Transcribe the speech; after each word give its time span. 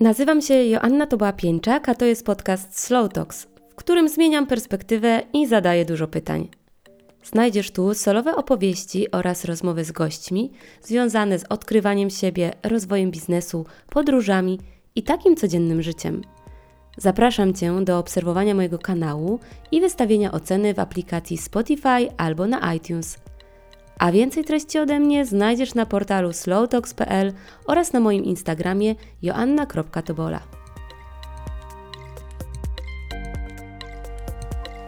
Nazywam 0.00 0.42
się 0.42 0.54
Joanna 0.54 1.06
Toba-Pieńczak, 1.06 1.88
a 1.88 1.94
to 1.94 2.04
jest 2.04 2.26
podcast 2.26 2.78
Slow 2.80 3.12
Talks, 3.12 3.46
w 3.70 3.74
którym 3.74 4.08
zmieniam 4.08 4.46
perspektywę 4.46 5.22
i 5.32 5.46
zadaję 5.46 5.84
dużo 5.84 6.08
pytań. 6.08 6.48
Znajdziesz 7.24 7.70
tu 7.70 7.94
solowe 7.94 8.36
opowieści 8.36 9.10
oraz 9.10 9.44
rozmowy 9.44 9.84
z 9.84 9.92
gośćmi 9.92 10.50
związane 10.82 11.38
z 11.38 11.44
odkrywaniem 11.48 12.10
siebie, 12.10 12.52
rozwojem 12.62 13.10
biznesu, 13.10 13.66
podróżami 13.90 14.60
i 14.94 15.02
takim 15.02 15.36
codziennym 15.36 15.82
życiem. 15.82 16.22
Zapraszam 16.96 17.54
Cię 17.54 17.84
do 17.84 17.98
obserwowania 17.98 18.54
mojego 18.54 18.78
kanału 18.78 19.38
i 19.72 19.80
wystawienia 19.80 20.32
oceny 20.32 20.74
w 20.74 20.78
aplikacji 20.78 21.38
Spotify 21.38 22.08
albo 22.16 22.46
na 22.46 22.74
iTunes– 22.74 23.18
a 23.98 24.12
więcej 24.12 24.44
treści 24.44 24.78
ode 24.78 25.00
mnie 25.00 25.26
znajdziesz 25.26 25.74
na 25.74 25.86
portalu 25.86 26.32
slowtalks.pl 26.32 27.32
oraz 27.66 27.92
na 27.92 28.00
moim 28.00 28.24
Instagramie 28.24 28.94
joanna.tobola. 29.22 30.40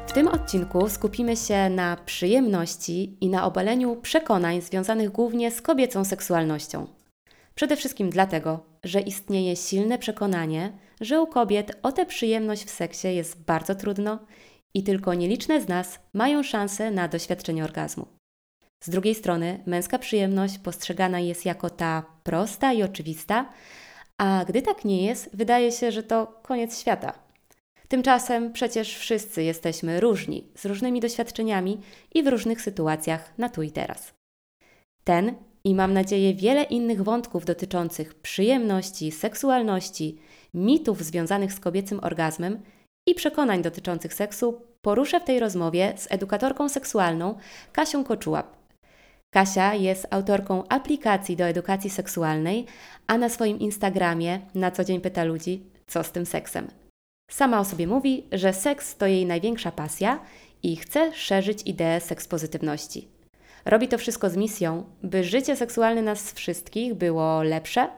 W 0.07 0.13
tym 0.13 0.29
odcinku 0.29 0.89
skupimy 0.89 1.37
się 1.37 1.71
na 1.71 1.97
przyjemności 1.97 3.17
i 3.21 3.29
na 3.29 3.45
obaleniu 3.45 3.97
przekonań 3.97 4.61
związanych 4.61 5.11
głównie 5.11 5.51
z 5.51 5.63
kobiecą 5.63 6.05
seksualnością. 6.05 6.87
Przede 7.55 7.77
wszystkim 7.77 8.11
dlatego, 8.11 8.61
że 8.85 9.01
istnieje 9.01 9.57
silne 9.57 9.99
przekonanie, 9.99 10.73
że 11.01 11.21
u 11.21 11.27
kobiet 11.27 11.73
o 11.83 11.93
tę 11.93 12.07
przyjemność 12.07 12.65
w 12.65 12.71
seksie 12.71 13.09
jest 13.09 13.45
bardzo 13.45 13.75
trudno 13.75 14.19
i 14.75 14.83
tylko 14.83 15.15
nieliczne 15.15 15.61
z 15.61 15.69
nas 15.69 15.99
mają 16.13 16.43
szansę 16.43 16.91
na 16.91 17.09
doświadczenie 17.09 17.65
orgazmu. 17.65 18.16
Z 18.85 18.91
drugiej 18.91 19.15
strony, 19.15 19.63
męska 19.67 19.99
przyjemność 19.99 20.59
postrzegana 20.59 21.21
jest 21.21 21.45
jako 21.45 21.71
ta 21.71 22.03
prosta 22.23 22.73
i 22.73 22.83
oczywista, 22.83 23.53
a 24.19 24.45
gdy 24.49 24.63
tak 24.63 24.85
nie 24.85 25.07
jest, 25.07 25.37
wydaje 25.37 25.73
się, 25.73 25.93
że 25.93 26.03
to 26.03 26.41
koniec 26.43 26.81
świata. 26.81 27.13
Tymczasem 27.89 28.53
przecież 28.53 28.97
wszyscy 28.97 29.43
jesteśmy 29.43 30.01
różni, 30.01 30.49
z 30.55 30.67
różnymi 30.67 31.01
doświadczeniami 31.01 31.81
i 32.15 32.23
w 32.23 32.29
różnych 32.29 32.63
sytuacjach 32.63 33.33
na 33.39 33.49
tu 33.49 33.63
i 33.63 33.71
teraz. 33.71 34.15
Ten 35.05 35.35
i 35.65 35.75
mam 35.75 35.93
nadzieję 35.93 36.35
wiele 36.35 36.63
innych 36.63 37.03
wątków 37.03 37.45
dotyczących 37.45 38.15
przyjemności, 38.15 39.13
seksualności, 39.13 40.19
mitów 40.55 41.05
związanych 41.05 41.53
z 41.53 41.61
kobiecym 41.61 42.01
orgazmem 42.05 42.63
i 43.09 43.15
przekonań 43.15 43.63
dotyczących 43.63 44.15
seksu 44.15 44.63
poruszę 44.83 45.21
w 45.21 45.25
tej 45.25 45.41
rozmowie 45.41 45.95
z 45.97 46.13
edukatorką 46.13 46.69
seksualną 46.69 47.39
Kasią 47.73 48.05
Koczułap, 48.05 48.56
Kasia 49.31 49.75
jest 49.75 50.07
autorką 50.11 50.69
aplikacji 50.69 51.37
do 51.37 51.45
edukacji 51.45 51.91
seksualnej, 51.91 52.67
a 53.07 53.19
na 53.19 53.29
swoim 53.29 53.59
Instagramie 53.59 54.41
na 54.55 54.71
co 54.71 54.85
dzień 54.85 55.01
pyta 55.01 55.25
ludzi, 55.25 55.63
co 55.87 56.05
z 56.05 56.13
tym 56.13 56.27
seksem. 56.27 56.69
Sama 57.31 57.61
o 57.61 57.65
sobie 57.65 57.87
mówi, 57.87 58.25
że 58.33 58.53
seks 58.53 58.97
to 58.97 59.07
jej 59.07 59.27
największa 59.27 59.73
pasja 59.73 60.21
i 60.63 60.77
chce 60.77 61.13
szerzyć 61.15 61.63
ideę 61.63 62.01
sekspozytywności. 62.01 63.09
Robi 63.65 63.89
to 63.89 63.99
wszystko 63.99 64.31
z 64.31 64.37
misją, 64.37 64.85
by 65.03 65.25
życie 65.25 65.57
seksualne 65.57 66.03
nas 66.03 66.33
wszystkich 66.33 66.95
było 66.95 67.43
lepsze. 67.43 67.89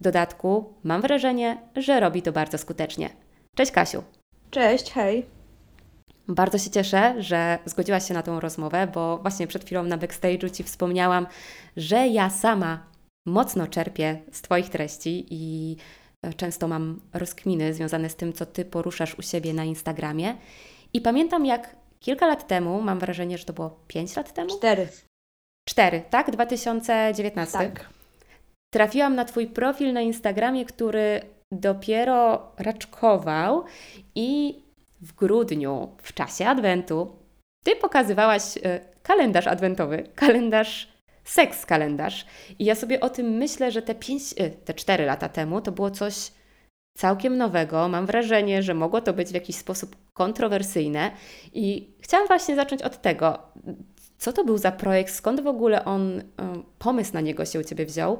W 0.00 0.02
dodatku 0.02 0.74
mam 0.84 1.02
wrażenie, 1.02 1.58
że 1.76 2.00
robi 2.00 2.22
to 2.22 2.32
bardzo 2.32 2.58
skutecznie. 2.58 3.10
Cześć 3.54 3.72
Kasiu. 3.72 4.02
Cześć, 4.50 4.92
hej. 4.92 5.35
Bardzo 6.28 6.58
się 6.58 6.70
cieszę, 6.70 7.22
że 7.22 7.58
zgodziłaś 7.64 8.08
się 8.08 8.14
na 8.14 8.22
tą 8.22 8.40
rozmowę, 8.40 8.86
bo 8.94 9.18
właśnie 9.18 9.46
przed 9.46 9.64
chwilą 9.64 9.82
na 9.82 9.98
backstage'u 9.98 10.50
Ci 10.50 10.64
wspomniałam, 10.64 11.26
że 11.76 12.08
ja 12.08 12.30
sama 12.30 12.86
mocno 13.26 13.66
czerpię 13.66 14.22
z 14.32 14.42
Twoich 14.42 14.68
treści 14.68 15.26
i 15.30 15.76
e, 16.22 16.34
często 16.34 16.68
mam 16.68 17.00
rozkminy 17.12 17.74
związane 17.74 18.10
z 18.10 18.16
tym, 18.16 18.32
co 18.32 18.46
Ty 18.46 18.64
poruszasz 18.64 19.18
u 19.18 19.22
siebie 19.22 19.54
na 19.54 19.64
Instagramie. 19.64 20.36
I 20.92 21.00
pamiętam, 21.00 21.46
jak 21.46 21.76
kilka 22.00 22.26
lat 22.26 22.46
temu, 22.46 22.82
mam 22.82 22.98
wrażenie, 22.98 23.38
że 23.38 23.44
to 23.44 23.52
było 23.52 23.80
5 23.86 24.16
lat 24.16 24.34
temu? 24.34 24.56
Cztery. 24.56 24.88
Cztery, 25.68 26.02
tak? 26.10 26.30
2019. 26.30 27.58
Tak. 27.58 27.90
Trafiłam 28.74 29.14
na 29.14 29.24
Twój 29.24 29.46
profil 29.46 29.92
na 29.92 30.00
Instagramie, 30.00 30.64
który 30.64 31.20
dopiero 31.52 32.52
raczkował 32.58 33.64
i 34.14 34.58
w 35.06 35.14
grudniu, 35.14 35.88
w 36.02 36.12
czasie 36.14 36.46
Adwentu, 36.46 37.16
Ty 37.66 37.76
pokazywałaś 37.76 38.42
e, 38.64 38.80
kalendarz 39.02 39.46
adwentowy, 39.46 40.08
kalendarz, 40.14 40.88
seks 41.24 41.66
kalendarz. 41.66 42.26
I 42.58 42.64
ja 42.64 42.74
sobie 42.74 43.00
o 43.00 43.10
tym 43.10 43.26
myślę, 43.26 43.72
że 43.72 43.82
te 43.82 43.94
pięć, 43.94 44.22
e, 44.36 44.50
te 44.50 44.74
cztery 44.74 45.04
lata 45.06 45.28
temu 45.28 45.60
to 45.60 45.72
było 45.72 45.90
coś 45.90 46.32
całkiem 46.98 47.36
nowego. 47.36 47.88
Mam 47.88 48.06
wrażenie, 48.06 48.62
że 48.62 48.74
mogło 48.74 49.00
to 49.00 49.12
być 49.12 49.28
w 49.28 49.34
jakiś 49.34 49.56
sposób 49.56 49.96
kontrowersyjne. 50.12 51.10
I 51.52 51.94
chciałam 52.00 52.26
właśnie 52.26 52.56
zacząć 52.56 52.82
od 52.82 53.02
tego, 53.02 53.38
co 54.18 54.32
to 54.32 54.44
był 54.44 54.58
za 54.58 54.72
projekt, 54.72 55.14
skąd 55.14 55.40
w 55.40 55.46
ogóle 55.46 55.84
on, 55.84 56.18
e, 56.20 56.22
pomysł 56.78 57.14
na 57.14 57.20
niego 57.20 57.44
się 57.44 57.60
u 57.60 57.64
Ciebie 57.64 57.86
wziął 57.86 58.18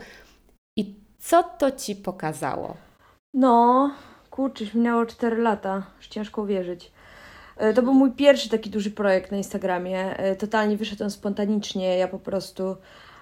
i 0.77 0.95
co 1.19 1.43
to 1.43 1.71
Ci 1.71 1.97
pokazało? 1.97 2.77
No, 3.35 3.91
Kurczę, 4.37 4.65
minęło 4.75 5.07
4 5.07 5.37
lata, 5.37 5.83
już 5.97 6.09
ciężko 6.09 6.43
uwierzyć. 6.43 6.93
E, 7.57 7.75
to 7.75 7.83
był 7.83 7.95
mój 7.95 8.13
pierwszy 8.13 8.49
taki 8.49 8.71
duży 8.71 8.91
projekt 8.91 9.31
na 9.31 9.37
Instagramie. 9.37 10.17
E, 10.17 10.37
totalnie 10.37 10.77
wyszedł 10.77 11.05
on 11.05 11.11
spontanicznie. 11.11 11.99
Ja 11.99 12.09
po 12.09 12.19
prostu 12.19 12.77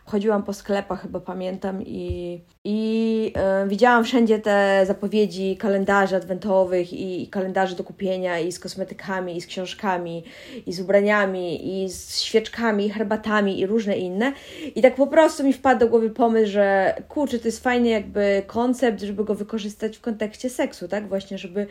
chodziłam 0.04 0.42
po 0.42 0.52
sklepach, 0.52 1.02
chyba 1.02 1.20
pamiętam, 1.20 1.82
i, 1.82 2.40
i 2.66 3.32
e, 3.36 3.68
widziałam 3.68 4.04
wszędzie 4.04 4.38
te 4.38 4.84
zapowiedzi 4.86 5.56
kalendarzy 5.56 6.16
adwentowych 6.16 6.92
i, 6.92 7.22
i 7.22 7.28
kalendarzy 7.28 7.76
do 7.76 7.84
kupienia, 7.84 8.38
i 8.38 8.52
z 8.52 8.58
kosmetykami, 8.58 9.36
i 9.36 9.40
z 9.40 9.46
książkami, 9.46 10.24
i 10.66 10.72
z 10.72 10.80
ubraniami, 10.80 11.82
i 11.84 11.88
z 11.88 12.20
świeczkami, 12.20 12.86
i 12.86 12.90
herbatami, 12.90 13.60
i 13.60 13.66
różne 13.66 13.96
inne. 13.96 14.32
I 14.74 14.82
tak 14.82 14.94
po 14.94 15.06
prostu 15.06 15.44
mi 15.44 15.52
wpadł 15.52 15.80
do 15.80 15.88
głowy 15.88 16.10
pomysł, 16.10 16.52
że 16.52 16.94
kurczę, 17.08 17.38
to 17.38 17.48
jest 17.48 17.62
fajny 17.62 17.88
jakby 17.88 18.42
koncept, 18.46 19.02
żeby 19.02 19.24
go 19.24 19.34
wykorzystać 19.34 19.96
w 19.96 20.00
kontekście 20.00 20.50
seksu, 20.50 20.88
tak? 20.88 21.08
Właśnie, 21.08 21.38
żeby 21.38 21.66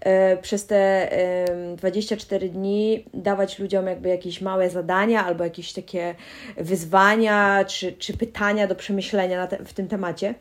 e, 0.00 0.36
przez 0.36 0.66
te 0.66 1.12
e, 1.12 1.76
24 1.76 2.48
dni 2.48 3.04
dawać 3.14 3.58
ludziom 3.58 3.86
jakby 3.86 4.08
jakieś 4.08 4.40
małe 4.40 4.70
zadania 4.70 5.24
albo 5.24 5.44
jakieś 5.44 5.72
takie 5.72 6.14
wyzwania, 6.56 7.64
czy, 7.64 7.92
czy 7.92 8.16
pytania 8.16 8.66
do 8.66 8.74
przemyślenia 8.74 9.46
te, 9.46 9.64
w 9.64 9.72
tym 9.72 9.88
temacie. 9.88 10.35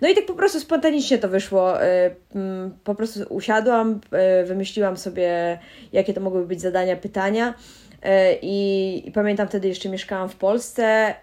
No 0.00 0.08
i 0.08 0.14
tak 0.14 0.26
po 0.26 0.34
prostu 0.34 0.60
spontanicznie 0.60 1.18
to 1.18 1.28
wyszło. 1.28 1.82
Y, 1.82 1.86
mm, 2.34 2.78
po 2.84 2.94
prostu 2.94 3.20
usiadłam, 3.28 4.00
y, 4.42 4.46
wymyśliłam 4.46 4.96
sobie, 4.96 5.58
jakie 5.92 6.14
to 6.14 6.20
mogłyby 6.20 6.46
być 6.46 6.60
zadania, 6.60 6.96
pytania. 6.96 7.54
Y, 8.04 8.08
I, 8.42 9.02
i 9.08 9.12
pamiętam 9.12 9.48
wtedy 9.48 9.68
jeszcze 9.68 9.88
mieszkałam 9.88 10.28
w 10.28 10.36
Polsce 10.36 11.14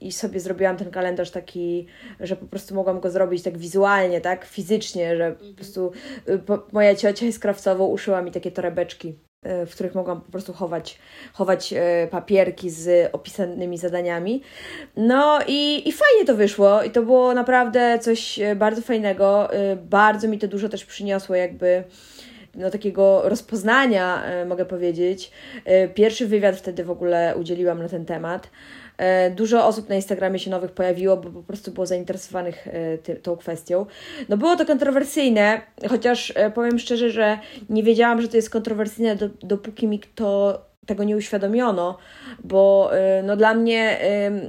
i 0.00 0.12
sobie 0.12 0.40
zrobiłam 0.40 0.76
ten 0.76 0.90
kalendarz 0.90 1.30
taki, 1.30 1.86
że 2.20 2.36
po 2.36 2.46
prostu 2.46 2.74
mogłam 2.74 3.00
go 3.00 3.10
zrobić 3.10 3.42
tak 3.42 3.58
wizualnie, 3.58 4.20
tak 4.20 4.44
fizycznie, 4.44 5.16
że 5.16 5.32
po 5.32 5.38
mhm. 5.38 5.54
prostu 5.54 5.92
moja 6.72 6.94
ciocia 6.94 7.26
jest 7.26 7.40
krawcową, 7.40 7.86
uszyła 7.86 8.22
mi 8.22 8.30
takie 8.30 8.50
torebeczki 8.50 9.14
E, 9.14 9.25
w 9.66 9.70
których 9.70 9.94
mogłam 9.94 10.20
po 10.20 10.32
prostu 10.32 10.52
chować, 10.52 10.98
chować 11.32 11.72
e, 11.72 12.08
papierki 12.10 12.70
z 12.70 13.10
opisanymi 13.12 13.78
zadaniami. 13.78 14.42
No 14.96 15.38
i, 15.46 15.88
i 15.88 15.92
fajnie 15.92 16.24
to 16.26 16.34
wyszło 16.34 16.82
i 16.82 16.90
to 16.90 17.02
było 17.02 17.34
naprawdę 17.34 17.98
coś 17.98 18.38
e, 18.38 18.56
bardzo 18.56 18.82
fajnego. 18.82 19.48
Bardzo 19.76 20.28
mi 20.28 20.38
to 20.38 20.48
dużo 20.48 20.68
też 20.68 20.84
przyniosło 20.84 21.36
jakby 21.36 21.84
no, 22.54 22.70
takiego 22.70 23.22
rozpoznania, 23.24 24.22
mogę 24.46 24.64
powiedzieć. 24.64 25.30
Pierwszy 25.94 26.26
wywiad 26.26 26.56
wtedy 26.56 26.84
w 26.84 26.90
ogóle 26.90 27.34
udzieliłam 27.40 27.82
na 27.82 27.88
ten 27.88 28.04
temat. 28.04 28.50
E, 28.98 29.30
dużo 29.30 29.66
osób 29.66 29.88
na 29.88 29.94
Instagramie 29.94 30.38
się 30.38 30.50
nowych 30.50 30.70
pojawiło, 30.70 31.16
bo 31.16 31.30
po 31.30 31.42
prostu 31.42 31.70
było 31.70 31.86
zainteresowanych 31.86 32.68
e, 32.68 32.98
ty, 32.98 33.16
tą 33.16 33.36
kwestią. 33.36 33.86
No 34.28 34.36
było 34.36 34.56
to 34.56 34.66
kontrowersyjne, 34.66 35.60
chociaż 35.88 36.32
e, 36.36 36.50
powiem 36.50 36.78
szczerze, 36.78 37.10
że 37.10 37.38
nie 37.68 37.82
wiedziałam, 37.82 38.22
że 38.22 38.28
to 38.28 38.36
jest 38.36 38.50
kontrowersyjne, 38.50 39.16
do, 39.16 39.28
dopóki 39.42 39.86
mi 39.86 39.98
kto 39.98 40.60
tego 40.86 41.04
nie 41.04 41.16
uświadomiono, 41.16 41.98
bo 42.44 42.90
y, 43.18 43.22
no, 43.22 43.36
dla 43.36 43.54
mnie 43.54 43.98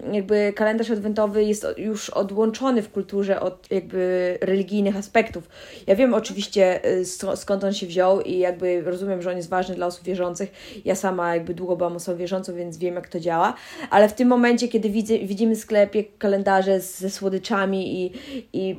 y, 0.10 0.14
jakby 0.16 0.54
kalendarz 0.56 0.92
adwentowy 0.92 1.44
jest 1.44 1.68
już 1.78 2.10
odłączony 2.10 2.82
w 2.82 2.92
kulturze 2.92 3.40
od 3.40 3.72
jakby 3.72 4.38
religijnych 4.42 4.98
aspektów. 4.98 5.50
Ja 5.88 5.96
wiem 5.96 6.14
oczywiście 6.14 6.86
y, 6.86 7.06
skąd 7.36 7.64
on 7.64 7.74
się 7.74 7.88
wziął 7.88 8.22
i 8.22 8.38
jakby 8.38 8.82
rozumiem, 8.82 9.22
że 9.22 9.30
on 9.30 9.38
jest 9.38 9.50
ważny 9.50 9.76
dla 9.76 9.86
osób 9.86 10.04
wierzących. 10.04 10.82
Ja 10.86 10.96
sama 10.96 11.36
jakby 11.36 11.54
długo 11.54 11.78
byłam 11.78 11.96
osobą 11.96 12.18
wierzącą, 12.18 12.56
więc 12.56 12.78
wiem 12.78 12.96
jak 12.96 13.08
to 13.08 13.20
działa, 13.20 13.54
ale 13.90 14.10
w 14.10 14.14
tym 14.14 14.28
momencie, 14.28 14.68
kiedy 14.68 14.90
widzę, 14.90 15.20
widzimy 15.20 15.56
w 15.56 15.60
sklepie 15.60 16.04
kalendarze 16.04 16.80
ze 16.80 17.10
słodyczami 17.10 18.04
i, 18.04 18.12
i 18.54 18.76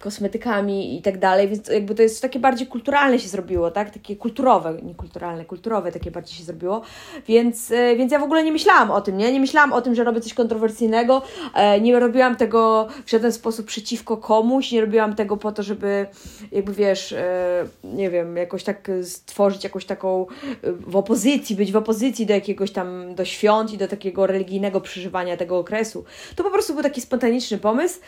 kosmetykami 0.00 0.98
i 0.98 1.02
tak 1.02 1.18
dalej, 1.18 1.48
więc 1.48 1.68
jakby 1.68 1.94
to 1.94 2.02
jest 2.02 2.22
takie 2.22 2.38
bardziej 2.38 2.66
kulturalne 2.66 3.18
się 3.18 3.28
zrobiło, 3.28 3.70
tak? 3.70 3.90
Takie 3.90 4.16
kulturowe, 4.16 4.78
nie 4.82 4.94
kulturalne, 4.94 5.44
kulturowe 5.44 5.92
takie 5.92 6.10
bardziej 6.10 6.36
się 6.36 6.44
zrobiło 6.44 6.82
Więc, 7.28 7.70
e, 7.70 7.96
więc 7.96 8.12
ja 8.12 8.18
w 8.18 8.22
ogóle 8.22 8.44
nie 8.44 8.52
myślałam 8.52 8.90
o 8.90 9.00
tym, 9.00 9.16
nie? 9.16 9.32
Nie 9.32 9.40
myślałam 9.40 9.72
o 9.72 9.80
tym, 9.80 9.94
że 9.94 10.04
robię 10.04 10.20
coś 10.20 10.34
kontrowersyjnego, 10.34 11.22
e, 11.54 11.80
nie 11.80 12.00
robiłam 12.00 12.36
tego 12.36 12.88
w 13.06 13.10
żaden 13.10 13.32
sposób 13.32 13.66
przeciwko 13.66 14.16
komuś, 14.16 14.72
nie 14.72 14.80
robiłam 14.80 15.14
tego 15.14 15.36
po 15.36 15.52
to, 15.52 15.62
żeby 15.62 16.06
jakby 16.52 16.72
wiesz, 16.72 17.12
e, 17.12 17.64
nie 17.84 18.10
wiem, 18.10 18.36
jakoś 18.36 18.64
tak 18.64 18.90
stworzyć 19.02 19.64
jakąś 19.64 19.84
taką 19.84 20.26
w 20.62 20.96
opozycji, 20.96 21.56
być 21.56 21.72
w 21.72 21.76
opozycji 21.76 22.26
do 22.26 22.34
jakiegoś 22.34 22.70
tam, 22.70 23.14
do 23.14 23.24
świąt 23.24 23.72
i 23.72 23.78
do 23.78 23.88
takiego 23.88 24.26
religijnego 24.26 24.80
przeżywania 24.80 25.36
tego 25.36 25.58
okresu. 25.58 26.04
To 26.36 26.44
po 26.44 26.50
prostu 26.50 26.74
był 26.74 26.82
taki 26.82 27.00
spontaniczny 27.00 27.58
pomysł. 27.58 28.00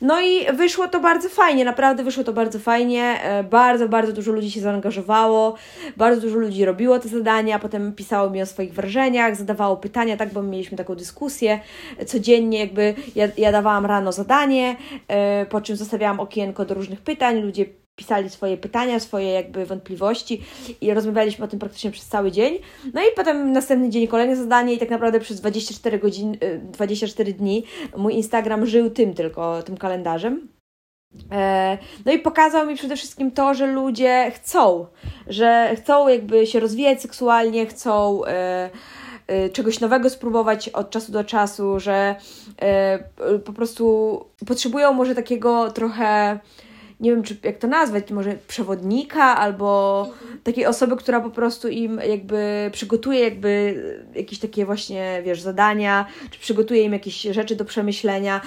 No 0.00 0.20
i 0.20 0.52
wyszło 0.52 0.88
to 0.88 1.00
bardzo 1.00 1.28
fajnie, 1.28 1.64
naprawdę 1.64 2.04
wyszło 2.04 2.24
to 2.24 2.32
bardzo 2.32 2.58
fajnie. 2.58 3.20
Bardzo, 3.50 3.88
bardzo 3.88 4.12
dużo 4.12 4.32
ludzi 4.32 4.50
się 4.50 4.60
zaangażowało, 4.60 5.54
bardzo 5.96 6.20
dużo 6.20 6.38
ludzi 6.38 6.64
robiło 6.64 6.98
te 6.98 7.08
zadania, 7.08 7.58
potem 7.58 7.92
pisało 7.92 8.30
mi 8.30 8.35
o 8.42 8.46
swoich 8.46 8.74
wrażeniach, 8.74 9.36
zadawało 9.36 9.76
pytania, 9.76 10.16
tak, 10.16 10.32
bo 10.32 10.42
mieliśmy 10.42 10.76
taką 10.76 10.94
dyskusję 10.94 11.60
codziennie, 12.06 12.58
jakby 12.58 12.94
ja, 13.14 13.28
ja 13.36 13.52
dawałam 13.52 13.86
rano 13.86 14.12
zadanie, 14.12 14.76
e, 15.08 15.46
po 15.46 15.60
czym 15.60 15.76
zostawiałam 15.76 16.20
okienko 16.20 16.64
do 16.64 16.74
różnych 16.74 17.00
pytań, 17.00 17.40
ludzie 17.40 17.66
pisali 17.96 18.30
swoje 18.30 18.56
pytania, 18.56 19.00
swoje 19.00 19.30
jakby 19.30 19.66
wątpliwości 19.66 20.42
i 20.80 20.94
rozmawialiśmy 20.94 21.44
o 21.44 21.48
tym 21.48 21.58
praktycznie 21.58 21.90
przez 21.90 22.06
cały 22.06 22.32
dzień. 22.32 22.58
No 22.94 23.00
i 23.00 23.04
potem 23.16 23.52
następny 23.52 23.90
dzień 23.90 24.06
kolejne 24.06 24.36
zadanie 24.36 24.74
i 24.74 24.78
tak 24.78 24.90
naprawdę 24.90 25.20
przez 25.20 25.40
24 25.40 25.98
godzin, 25.98 26.36
24 26.62 27.30
e, 27.30 27.34
dni 27.34 27.64
mój 27.96 28.14
Instagram 28.14 28.66
żył 28.66 28.90
tym 28.90 29.14
tylko, 29.14 29.62
tym 29.62 29.76
kalendarzem. 29.76 30.55
E, 31.32 31.78
no 32.04 32.12
i 32.12 32.18
pokazał 32.18 32.66
mi 32.66 32.74
przede 32.74 32.96
wszystkim 32.96 33.30
to, 33.30 33.54
że 33.54 33.66
ludzie 33.66 34.32
chcą, 34.34 34.86
że 35.26 35.76
chcą 35.76 36.08
jakby 36.08 36.46
się 36.46 36.60
rozwijać 36.60 37.02
seksualnie, 37.02 37.66
chcą 37.66 38.24
e, 38.24 38.70
e, 39.26 39.48
czegoś 39.48 39.80
nowego 39.80 40.10
spróbować 40.10 40.68
od 40.68 40.90
czasu 40.90 41.12
do 41.12 41.24
czasu, 41.24 41.80
że 41.80 42.16
po 43.44 43.52
prostu 43.52 44.24
potrzebują 44.46 44.92
może 44.92 45.14
takiego 45.14 45.70
trochę 45.70 46.38
nie 47.00 47.10
wiem, 47.10 47.22
czy 47.22 47.36
jak 47.42 47.58
to 47.58 47.66
nazwać, 47.66 48.10
może 48.10 48.34
przewodnika 48.48 49.36
albo 49.36 50.08
takiej 50.44 50.66
osoby, 50.66 50.96
która 50.96 51.20
po 51.20 51.30
prostu 51.30 51.68
im 51.68 52.00
jakby 52.08 52.70
przygotuje 52.72 53.20
jakby 53.20 53.82
jakieś 54.14 54.38
takie 54.38 54.66
właśnie, 54.66 55.22
wiesz, 55.24 55.40
zadania, 55.40 56.06
czy 56.30 56.40
przygotuje 56.40 56.82
im 56.82 56.92
jakieś 56.92 57.22
rzeczy 57.22 57.56
do 57.56 57.64
przemyślenia 57.64 58.40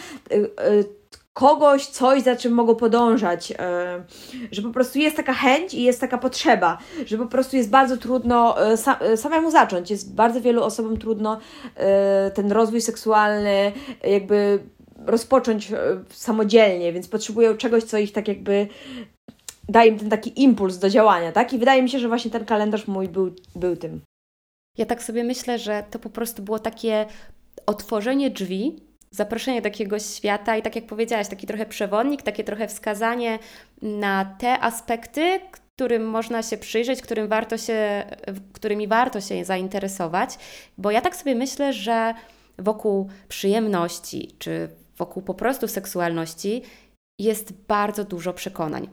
kogoś, 1.39 1.86
coś, 1.86 2.21
za 2.24 2.36
czym 2.36 2.53
mogą 2.53 2.75
podążać, 2.75 3.53
e, 3.59 4.03
że 4.51 4.62
po 4.62 4.69
prostu 4.69 5.00
jest 5.00 5.15
taka 5.18 5.33
chęć 5.33 5.74
i 5.74 5.83
jest 5.83 6.01
taka 6.01 6.18
potrzeba, 6.18 6.77
że 7.06 7.18
po 7.18 7.25
prostu 7.25 7.56
jest 7.56 7.69
bardzo 7.69 7.97
trudno 7.97 8.68
e, 8.68 8.77
e, 9.01 9.18
samemu 9.18 9.51
zacząć. 9.51 9.91
Jest 9.91 10.15
bardzo 10.15 10.41
wielu 10.41 10.63
osobom 10.63 10.97
trudno 10.97 11.39
ten 12.33 12.51
rozwój 12.51 12.81
seksualny 12.81 13.71
jakby 14.03 14.59
rozpocząć 15.06 15.71
samodzielnie, 16.09 16.94
więc 16.94 17.07
potrzebują 17.07 17.57
czegoś, 17.57 17.83
co 17.83 17.97
ich 17.97 18.12
tak 18.12 18.27
jakby 18.27 18.68
daje 19.69 19.92
im 19.92 20.00
ten 20.00 20.09
taki 20.09 20.44
impuls 20.44 20.77
do 20.77 20.89
działania, 20.89 21.31
tak? 21.31 21.53
I 21.53 21.57
wydaje 21.57 21.83
mi 21.83 21.89
się, 21.89 22.00
że 22.00 22.07
właśnie 22.07 22.31
ten 22.31 22.45
kalendarz 22.45 22.88
mój 22.88 23.07
był, 23.07 23.31
był 23.56 23.75
tym. 23.75 24.01
Ja 24.77 24.85
tak 24.85 25.03
sobie 25.03 25.24
myślę, 25.24 25.59
że 25.59 25.83
to 25.92 26.00
po 26.00 26.09
prostu 26.09 26.44
było 26.44 26.59
takie 26.59 27.06
otworzenie 27.65 28.30
drzwi 28.30 28.88
zaproszenie 29.11 29.61
takiego 29.61 30.00
świata 30.00 30.57
i 30.57 30.61
tak 30.61 30.75
jak 30.75 30.85
powiedziałaś, 30.85 31.27
taki 31.27 31.47
trochę 31.47 31.65
przewodnik, 31.65 32.21
takie 32.21 32.44
trochę 32.44 32.67
wskazanie 32.67 33.39
na 33.81 34.35
te 34.39 34.59
aspekty, 34.59 35.39
którym 35.51 36.09
można 36.09 36.44
się 36.44 36.57
przyjrzeć, 36.57 37.01
którym 37.01 37.27
warto 37.27 37.57
się, 37.57 38.03
którymi 38.53 38.88
warto 38.88 39.21
się 39.21 39.45
zainteresować, 39.45 40.38
bo 40.77 40.91
ja 40.91 41.01
tak 41.01 41.15
sobie 41.15 41.35
myślę, 41.35 41.73
że 41.73 42.13
wokół 42.57 43.09
przyjemności 43.27 44.35
czy 44.39 44.69
wokół 44.97 45.23
po 45.23 45.33
prostu 45.33 45.67
seksualności 45.67 46.61
jest 47.19 47.53
bardzo 47.53 48.03
dużo 48.03 48.33
przekonań. 48.33 48.89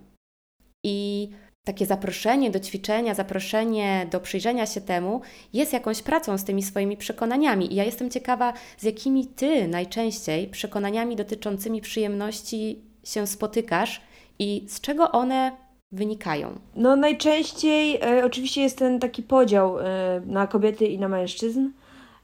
I 0.84 1.28
takie 1.66 1.86
zaproszenie 1.86 2.50
do 2.50 2.60
ćwiczenia, 2.60 3.14
zaproszenie 3.14 4.06
do 4.10 4.20
przyjrzenia 4.20 4.66
się 4.66 4.80
temu 4.80 5.20
jest 5.52 5.72
jakąś 5.72 6.02
pracą 6.02 6.38
z 6.38 6.44
tymi 6.44 6.62
swoimi 6.62 6.96
przekonaniami. 6.96 7.72
I 7.72 7.76
ja 7.76 7.84
jestem 7.84 8.10
ciekawa, 8.10 8.52
z 8.78 8.82
jakimi 8.82 9.26
ty 9.26 9.68
najczęściej 9.68 10.48
przekonaniami 10.48 11.16
dotyczącymi 11.16 11.80
przyjemności 11.80 12.80
się 13.04 13.26
spotykasz 13.26 14.00
i 14.38 14.64
z 14.68 14.80
czego 14.80 15.12
one 15.12 15.52
wynikają? 15.92 16.58
No, 16.76 16.96
najczęściej 16.96 18.00
e, 18.02 18.24
oczywiście 18.24 18.60
jest 18.62 18.78
ten 18.78 18.98
taki 19.00 19.22
podział 19.22 19.78
e, 19.78 19.84
na 20.26 20.46
kobiety 20.46 20.86
i 20.86 20.98
na 20.98 21.08
mężczyzn. 21.08 21.68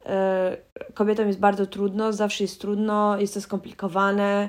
E, 0.06 0.56
kobietom 0.94 1.26
jest 1.26 1.38
bardzo 1.38 1.66
trudno, 1.66 2.12
zawsze 2.12 2.44
jest 2.44 2.60
trudno, 2.60 3.20
jest 3.20 3.34
to 3.34 3.40
skomplikowane, 3.40 4.48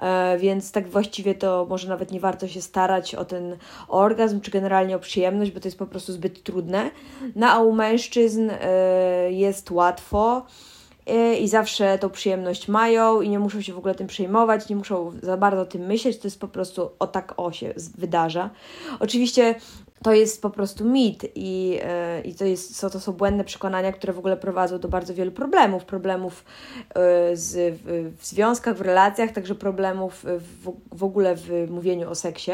e, 0.00 0.38
więc 0.38 0.72
tak 0.72 0.88
właściwie 0.88 1.34
to 1.34 1.66
może 1.70 1.88
nawet 1.88 2.12
nie 2.12 2.20
warto 2.20 2.48
się 2.48 2.62
starać 2.62 3.14
o 3.14 3.24
ten 3.24 3.56
orgazm, 3.88 4.40
czy 4.40 4.50
generalnie 4.50 4.96
o 4.96 4.98
przyjemność, 4.98 5.50
bo 5.50 5.60
to 5.60 5.68
jest 5.68 5.78
po 5.78 5.86
prostu 5.86 6.12
zbyt 6.12 6.42
trudne. 6.42 6.90
No 7.36 7.50
a 7.50 7.60
u 7.60 7.72
mężczyzn 7.72 8.50
e, 8.50 9.32
jest 9.32 9.70
łatwo 9.70 10.46
i 11.40 11.48
zawsze 11.48 11.98
tą 11.98 12.10
przyjemność 12.10 12.68
mają 12.68 13.20
i 13.20 13.28
nie 13.28 13.38
muszą 13.38 13.60
się 13.60 13.72
w 13.72 13.78
ogóle 13.78 13.94
tym 13.94 14.06
przejmować, 14.06 14.68
nie 14.68 14.76
muszą 14.76 15.12
za 15.22 15.36
bardzo 15.36 15.60
o 15.60 15.64
tym 15.64 15.82
myśleć, 15.82 16.18
to 16.18 16.26
jest 16.26 16.40
po 16.40 16.48
prostu 16.48 16.90
o 16.98 17.06
tak 17.06 17.34
o 17.36 17.52
się 17.52 17.74
wydarza. 17.98 18.50
Oczywiście 19.00 19.54
to 20.02 20.12
jest 20.12 20.42
po 20.42 20.50
prostu 20.50 20.84
mit 20.84 21.24
i, 21.34 21.70
yy, 21.70 22.20
i 22.24 22.34
to, 22.34 22.44
jest, 22.44 22.76
są, 22.76 22.90
to 22.90 23.00
są 23.00 23.12
błędne 23.12 23.44
przekonania, 23.44 23.92
które 23.92 24.12
w 24.12 24.18
ogóle 24.18 24.36
prowadzą 24.36 24.78
do 24.78 24.88
bardzo 24.88 25.14
wielu 25.14 25.32
problemów. 25.32 25.84
Problemów 25.84 26.44
yy, 26.94 27.36
z, 27.36 27.74
w, 28.18 28.26
związkach, 28.26 28.76
w 28.76 28.80
relacjach, 28.80 29.32
także 29.32 29.54
problemów 29.54 30.24
w, 30.24 30.72
w 30.92 31.04
ogóle 31.04 31.36
w 31.36 31.70
mówieniu 31.70 32.10
o 32.10 32.14
seksie. 32.14 32.52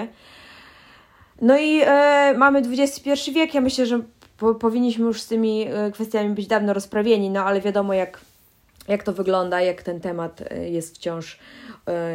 No 1.41 1.59
i 1.59 1.75
yy, 1.77 2.39
mamy 2.39 2.59
XXI 2.59 3.33
wiek, 3.33 3.55
ja 3.55 3.61
myślę, 3.61 3.87
że 3.87 4.00
po, 4.37 4.55
powinniśmy 4.55 5.05
już 5.05 5.21
z 5.23 5.27
tymi 5.27 5.67
kwestiami 5.93 6.35
być 6.35 6.47
dawno 6.47 6.73
rozprawieni, 6.73 7.31
no 7.31 7.45
ale 7.45 7.61
wiadomo 7.61 7.95
jak, 7.95 8.21
jak 8.89 9.03
to 9.03 9.12
wygląda, 9.12 9.61
jak 9.61 9.83
ten 9.83 10.00
temat 10.00 10.45
jest 10.71 10.95
wciąż, 10.95 11.39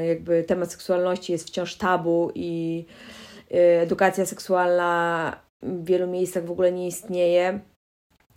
jakby 0.08 0.44
temat 0.44 0.72
seksualności 0.72 1.32
jest 1.32 1.48
wciąż 1.48 1.76
tabu 1.76 2.32
i 2.36 2.86
edukacja 3.60 4.26
seksualna 4.26 5.36
w 5.62 5.86
wielu 5.86 6.08
miejscach 6.08 6.46
w 6.46 6.52
ogóle 6.52 6.72
nie 6.72 6.88
istnieje. 6.88 7.60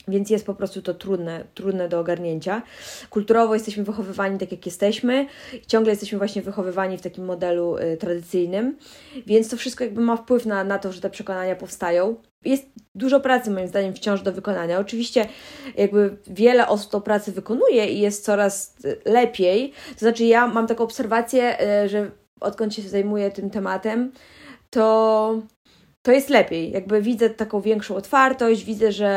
Więc 0.08 0.30
jest 0.30 0.46
po 0.46 0.54
prostu 0.54 0.82
to 0.82 0.94
trudne, 0.94 1.44
trudne 1.54 1.88
do 1.88 2.00
ogarnięcia. 2.00 2.62
Kulturowo 3.10 3.54
jesteśmy 3.54 3.84
wychowywani 3.84 4.38
tak, 4.38 4.52
jak 4.52 4.66
jesteśmy, 4.66 5.26
ciągle 5.66 5.92
jesteśmy 5.92 6.18
właśnie 6.18 6.42
wychowywani 6.42 6.98
w 6.98 7.02
takim 7.02 7.24
modelu 7.24 7.76
y, 7.76 7.96
tradycyjnym, 7.96 8.76
więc 9.26 9.48
to 9.48 9.56
wszystko 9.56 9.84
jakby 9.84 10.00
ma 10.00 10.16
wpływ 10.16 10.46
na, 10.46 10.64
na 10.64 10.78
to, 10.78 10.92
że 10.92 11.00
te 11.00 11.10
przekonania 11.10 11.56
powstają. 11.56 12.16
Jest 12.44 12.66
dużo 12.94 13.20
pracy, 13.20 13.50
moim 13.50 13.68
zdaniem, 13.68 13.94
wciąż 13.94 14.22
do 14.22 14.32
wykonania. 14.32 14.78
Oczywiście, 14.78 15.28
jakby 15.76 16.16
wiele 16.26 16.68
osób 16.68 16.90
tą 16.90 17.00
pracę 17.00 17.32
wykonuje 17.32 17.86
i 17.86 18.00
jest 18.00 18.24
coraz 18.24 18.74
y, 18.84 19.00
lepiej. 19.04 19.72
To 19.92 19.98
znaczy, 19.98 20.24
ja 20.24 20.46
mam 20.46 20.66
taką 20.66 20.84
obserwację, 20.84 21.56
y, 21.84 21.88
że 21.88 22.10
odkąd 22.40 22.74
się 22.74 22.82
zajmuję 22.82 23.30
tym 23.30 23.50
tematem, 23.50 24.12
to, 24.70 25.42
to 26.06 26.12
jest 26.12 26.30
lepiej. 26.30 26.70
Jakby 26.70 27.02
widzę 27.02 27.30
taką 27.30 27.60
większą 27.60 27.96
otwartość, 27.96 28.64
widzę, 28.64 28.92
że, 28.92 29.08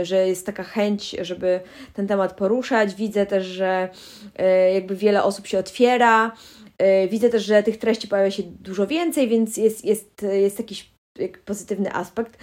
e, 0.00 0.04
że 0.04 0.28
jest 0.28 0.46
taka 0.46 0.62
chęć, 0.62 1.16
żeby 1.20 1.60
ten 1.94 2.06
temat 2.06 2.32
poruszać. 2.32 2.94
Widzę 2.94 3.26
też, 3.26 3.46
że 3.46 3.88
e, 4.36 4.72
jakby 4.72 4.96
wiele 4.96 5.22
osób 5.22 5.46
się 5.46 5.58
otwiera. 5.58 6.32
E, 6.78 7.08
widzę 7.08 7.28
też, 7.28 7.44
że 7.44 7.62
tych 7.62 7.78
treści 7.78 8.08
pojawia 8.08 8.30
się 8.30 8.42
dużo 8.42 8.86
więcej, 8.86 9.28
więc 9.28 9.56
jest, 9.56 9.84
jest, 9.84 10.26
jest 10.32 10.58
jakiś 10.58 10.98
pozytywny 11.44 11.92
aspekt, 11.94 12.38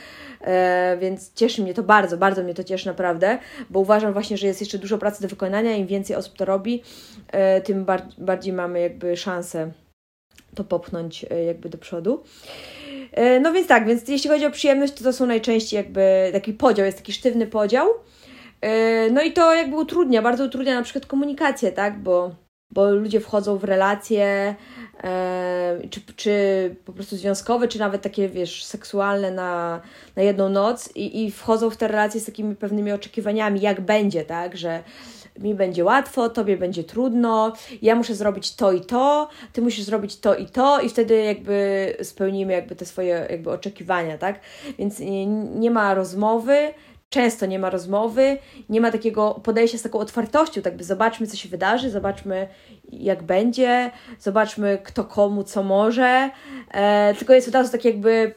więc 1.00 1.34
cieszy 1.34 1.62
mnie 1.62 1.74
to 1.74 1.84
bardzo, 1.84 2.18
bardzo 2.18 2.44
mnie 2.44 2.54
to 2.54 2.64
cieszy 2.64 2.88
naprawdę, 2.88 3.40
bo 3.70 3.80
uważam 3.80 4.14
właśnie, 4.14 4.38
że 4.38 4.48
jest 4.48 4.60
jeszcze 4.60 4.78
dużo 4.78 4.98
pracy 4.98 5.22
do 5.22 5.28
wykonania, 5.28 5.76
im 5.76 5.88
więcej 5.88 6.16
osób 6.16 6.38
to 6.38 6.46
robi, 6.46 6.84
tym 7.64 7.86
bardziej 8.18 8.54
mamy 8.54 8.80
jakby 8.80 9.18
szansę 9.18 9.72
to 10.56 10.64
popchnąć 10.64 11.26
e, 11.30 11.44
jakby 11.44 11.70
do 11.70 11.78
przodu. 11.78 12.24
E, 13.12 13.40
no 13.40 13.54
więc 13.54 13.68
tak, 13.68 13.88
więc 13.88 14.08
jeśli 14.08 14.30
chodzi 14.30 14.46
o 14.46 14.52
przyjemność, 14.52 14.94
to 14.94 15.04
to 15.04 15.14
są 15.14 15.26
najczęściej 15.26 15.78
jakby 15.78 16.30
taki 16.34 16.54
podział, 16.54 16.86
jest 16.86 16.98
taki 16.98 17.14
sztywny 17.14 17.48
podział. 17.48 17.88
E, 18.62 19.10
no 19.10 19.22
i 19.22 19.34
to 19.34 19.54
jakby 19.54 19.76
utrudnia, 19.76 20.22
bardzo 20.22 20.44
utrudnia 20.46 20.76
na 20.76 20.84
przykład 20.84 21.06
komunikację, 21.06 21.72
tak, 21.72 22.00
bo, 22.00 22.36
bo 22.72 22.92
ludzie 22.92 23.20
wchodzą 23.20 23.58
w 23.58 23.64
relacje, 23.64 24.56
czy, 25.90 26.02
czy 26.16 26.76
po 26.86 26.94
prostu 26.94 27.18
związkowe, 27.18 27.68
czy 27.68 27.80
nawet 27.80 28.02
takie, 28.02 28.30
wiesz, 28.30 28.64
seksualne 28.64 29.32
na, 29.32 29.82
na 30.16 30.24
jedną 30.24 30.50
noc 30.50 30.96
i, 30.96 31.26
i 31.26 31.32
wchodzą 31.32 31.70
w 31.70 31.78
te 31.78 31.88
relacje 31.88 32.22
z 32.22 32.26
takimi 32.26 32.56
pewnymi 32.56 32.92
oczekiwaniami, 32.92 33.62
jak 33.62 33.82
będzie, 33.82 34.26
tak, 34.26 34.58
że 34.58 34.84
mi 35.40 35.56
będzie 35.56 35.84
łatwo, 35.84 36.30
tobie 36.30 36.58
będzie 36.58 36.84
trudno, 36.84 37.54
ja 37.82 37.96
muszę 37.96 38.16
zrobić 38.16 38.56
to 38.56 38.72
i 38.72 38.82
to, 38.82 39.30
ty 39.54 39.62
musisz 39.62 39.86
zrobić 39.86 40.20
to 40.20 40.36
i 40.36 40.46
to 40.46 40.82
i 40.82 40.90
wtedy 40.90 41.24
jakby 41.24 41.98
spełnimy 42.04 42.54
jakby 42.54 42.76
te 42.76 42.86
swoje 42.86 43.28
jakby 43.30 43.52
oczekiwania, 43.52 44.18
tak? 44.18 44.40
Więc 44.80 45.00
nie, 45.00 45.26
nie 45.26 45.72
ma 45.72 45.94
rozmowy, 45.94 46.74
często 47.10 47.46
nie 47.46 47.60
ma 47.60 47.70
rozmowy, 47.70 48.38
nie 48.70 48.82
ma 48.82 48.92
takiego 48.92 49.42
podejścia 49.44 49.78
z 49.78 49.82
taką 49.82 50.00
otwartością, 50.00 50.62
tak 50.62 50.78
by 50.78 50.84
zobaczmy, 50.84 51.28
co 51.28 51.38
się 51.38 51.50
wydarzy, 51.50 51.90
zobaczmy, 51.90 52.48
jak 52.92 53.24
będzie, 53.24 53.92
zobaczmy, 54.20 54.78
kto 54.84 55.04
komu 55.04 55.44
co 55.44 55.64
może, 55.64 56.30
e, 56.72 57.14
tylko 57.14 57.34
jest 57.34 57.48
od 57.48 57.54
razu 57.54 57.72
tak 57.72 57.86
jakby 57.86 58.34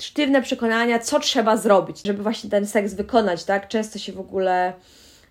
sztywne 0.00 0.42
przekonania, 0.42 0.98
co 0.98 1.20
trzeba 1.20 1.56
zrobić, 1.56 2.02
żeby 2.06 2.22
właśnie 2.22 2.50
ten 2.50 2.66
seks 2.66 2.94
wykonać, 2.94 3.44
tak? 3.44 3.68
Często 3.68 3.98
się 3.98 4.12
w 4.12 4.20
ogóle 4.20 4.72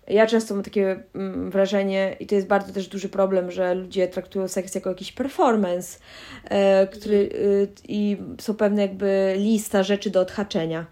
ja 0.08 0.26
często 0.26 0.54
mam 0.54 0.64
takie 0.64 1.02
mm, 1.14 1.50
wrażenie, 1.50 2.16
i 2.20 2.26
to 2.26 2.34
jest 2.34 2.46
bardzo 2.46 2.72
też 2.72 2.88
duży 2.88 3.08
problem, 3.08 3.50
że 3.50 3.74
ludzie 3.74 4.08
traktują 4.08 4.48
seks 4.48 4.74
jako 4.74 4.88
jakiś 4.88 5.12
performance, 5.12 5.98
e, 6.44 6.86
który, 6.86 7.16
y, 7.16 7.68
i 7.88 8.16
są 8.40 8.54
pewne 8.54 8.82
jakby 8.82 9.34
lista 9.36 9.82
rzeczy 9.82 10.10
do 10.10 10.20
odhaczenia, 10.20 10.86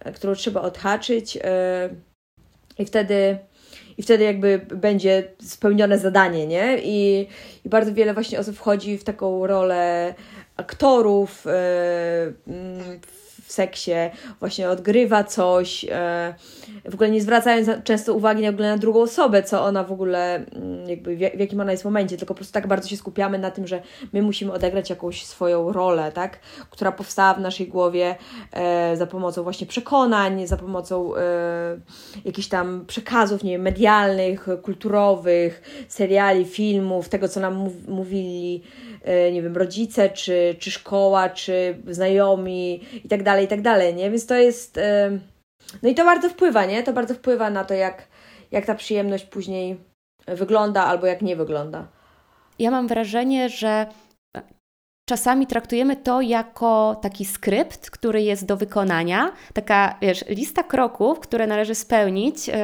e, 0.00 0.12
którą 0.12 0.34
trzeba 0.34 0.60
odhaczyć, 0.60 1.38
e, 1.42 1.88
i 2.78 2.84
wtedy. 2.84 3.38
I 3.98 4.02
wtedy 4.02 4.24
jakby 4.24 4.58
będzie 4.74 5.24
spełnione 5.42 5.98
zadanie, 5.98 6.46
nie? 6.46 6.78
I, 6.82 7.28
i 7.64 7.68
bardzo 7.68 7.94
wiele 7.94 8.14
właśnie 8.14 8.38
osób 8.38 8.56
wchodzi 8.56 8.98
w 8.98 9.04
taką 9.04 9.46
rolę 9.46 10.14
aktorów, 10.56 11.44
yy, 11.44 11.52
w 13.46 13.52
seksie, 13.52 13.92
właśnie 14.40 14.70
odgrywa 14.70 15.24
coś, 15.24 15.86
w 16.90 16.94
ogóle 16.94 17.10
nie 17.10 17.20
zwracając 17.20 17.84
często 17.84 18.14
uwagi 18.14 18.46
w 18.46 18.48
ogóle 18.48 18.68
na 18.68 18.78
drugą 18.78 19.00
osobę, 19.00 19.42
co 19.42 19.64
ona 19.64 19.84
w 19.84 19.92
ogóle, 19.92 20.34
mm, 20.34 20.88
jakby 20.88 21.16
w 21.16 21.20
jakim 21.20 21.60
ona 21.60 21.72
jest 21.72 21.84
momencie, 21.84 22.16
tylko 22.16 22.34
po 22.34 22.38
prostu 22.38 22.52
tak 22.52 22.66
bardzo 22.66 22.88
się 22.88 22.96
skupiamy 22.96 23.38
na 23.38 23.50
tym, 23.50 23.66
że 23.66 23.82
my 24.12 24.22
musimy 24.22 24.52
odegrać 24.52 24.90
jakąś 24.90 25.26
swoją 25.26 25.72
rolę, 25.72 26.12
tak, 26.12 26.38
która 26.70 26.92
powstała 26.92 27.34
w 27.34 27.40
naszej 27.40 27.68
głowie 27.68 28.16
e, 28.52 28.96
za 28.96 29.06
pomocą 29.06 29.42
właśnie 29.42 29.66
przekonań, 29.66 30.46
za 30.46 30.56
pomocą 30.56 31.16
e, 31.16 31.20
jakichś 32.24 32.48
tam 32.48 32.84
przekazów, 32.86 33.44
nie 33.44 33.52
wiem, 33.52 33.62
medialnych, 33.62 34.46
kulturowych, 34.62 35.62
seriali, 35.88 36.44
filmów, 36.44 37.08
tego, 37.08 37.28
co 37.28 37.40
nam 37.40 37.70
mówili 37.88 38.62
E, 39.06 39.32
nie 39.32 39.42
wiem, 39.42 39.56
rodzice, 39.56 40.10
czy, 40.10 40.56
czy 40.58 40.70
szkoła, 40.70 41.28
czy 41.28 41.76
znajomi 41.88 42.80
i 43.04 43.08
tak 43.08 43.22
dalej, 43.22 43.44
i 43.44 43.48
tak 43.48 43.62
dalej, 43.62 43.94
nie? 43.94 44.10
Więc 44.10 44.26
to 44.26 44.34
jest... 44.34 44.78
E, 44.78 45.18
no 45.82 45.88
i 45.88 45.94
to 45.94 46.04
bardzo 46.04 46.28
wpływa, 46.28 46.64
nie? 46.64 46.82
To 46.82 46.92
bardzo 46.92 47.14
wpływa 47.14 47.50
na 47.50 47.64
to, 47.64 47.74
jak, 47.74 48.08
jak 48.50 48.66
ta 48.66 48.74
przyjemność 48.74 49.24
później 49.24 49.76
wygląda 50.26 50.84
albo 50.84 51.06
jak 51.06 51.22
nie 51.22 51.36
wygląda. 51.36 51.86
Ja 52.58 52.70
mam 52.70 52.88
wrażenie, 52.88 53.48
że 53.48 53.86
czasami 55.08 55.46
traktujemy 55.46 55.96
to 55.96 56.20
jako 56.20 56.96
taki 57.02 57.24
skrypt, 57.24 57.90
który 57.90 58.22
jest 58.22 58.46
do 58.46 58.56
wykonania, 58.56 59.32
taka 59.52 59.96
wiesz, 60.02 60.24
lista 60.28 60.62
kroków, 60.62 61.20
które 61.20 61.46
należy 61.46 61.74
spełnić 61.74 62.48
yy, 62.48 62.54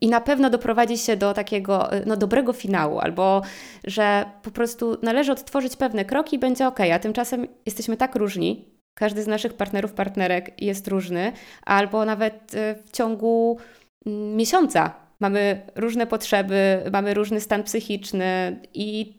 i 0.00 0.08
na 0.08 0.20
pewno 0.20 0.50
doprowadzi 0.50 0.98
się 0.98 1.16
do 1.16 1.34
takiego 1.34 1.88
no, 2.06 2.16
dobrego 2.16 2.52
finału, 2.52 2.98
albo 2.98 3.42
że 3.84 4.24
po 4.42 4.50
prostu 4.50 4.96
należy 5.02 5.32
odtworzyć 5.32 5.76
pewne 5.76 6.04
kroki 6.04 6.36
i 6.36 6.38
będzie 6.38 6.66
ok, 6.66 6.80
a 6.80 6.98
tymczasem 6.98 7.46
jesteśmy 7.66 7.96
tak 7.96 8.16
różni, 8.16 8.77
każdy 8.98 9.22
z 9.22 9.26
naszych 9.26 9.54
partnerów, 9.54 9.92
partnerek 9.92 10.62
jest 10.62 10.88
różny, 10.88 11.32
albo 11.62 12.04
nawet 12.04 12.54
yy, 12.54 12.82
w 12.86 12.90
ciągu 12.90 13.58
yy, 14.06 14.12
miesiąca 14.12 14.94
mamy 15.20 15.66
różne 15.74 16.06
potrzeby, 16.06 16.82
mamy 16.92 17.14
różny 17.14 17.40
stan 17.40 17.62
psychiczny 17.62 18.60
i 18.74 19.18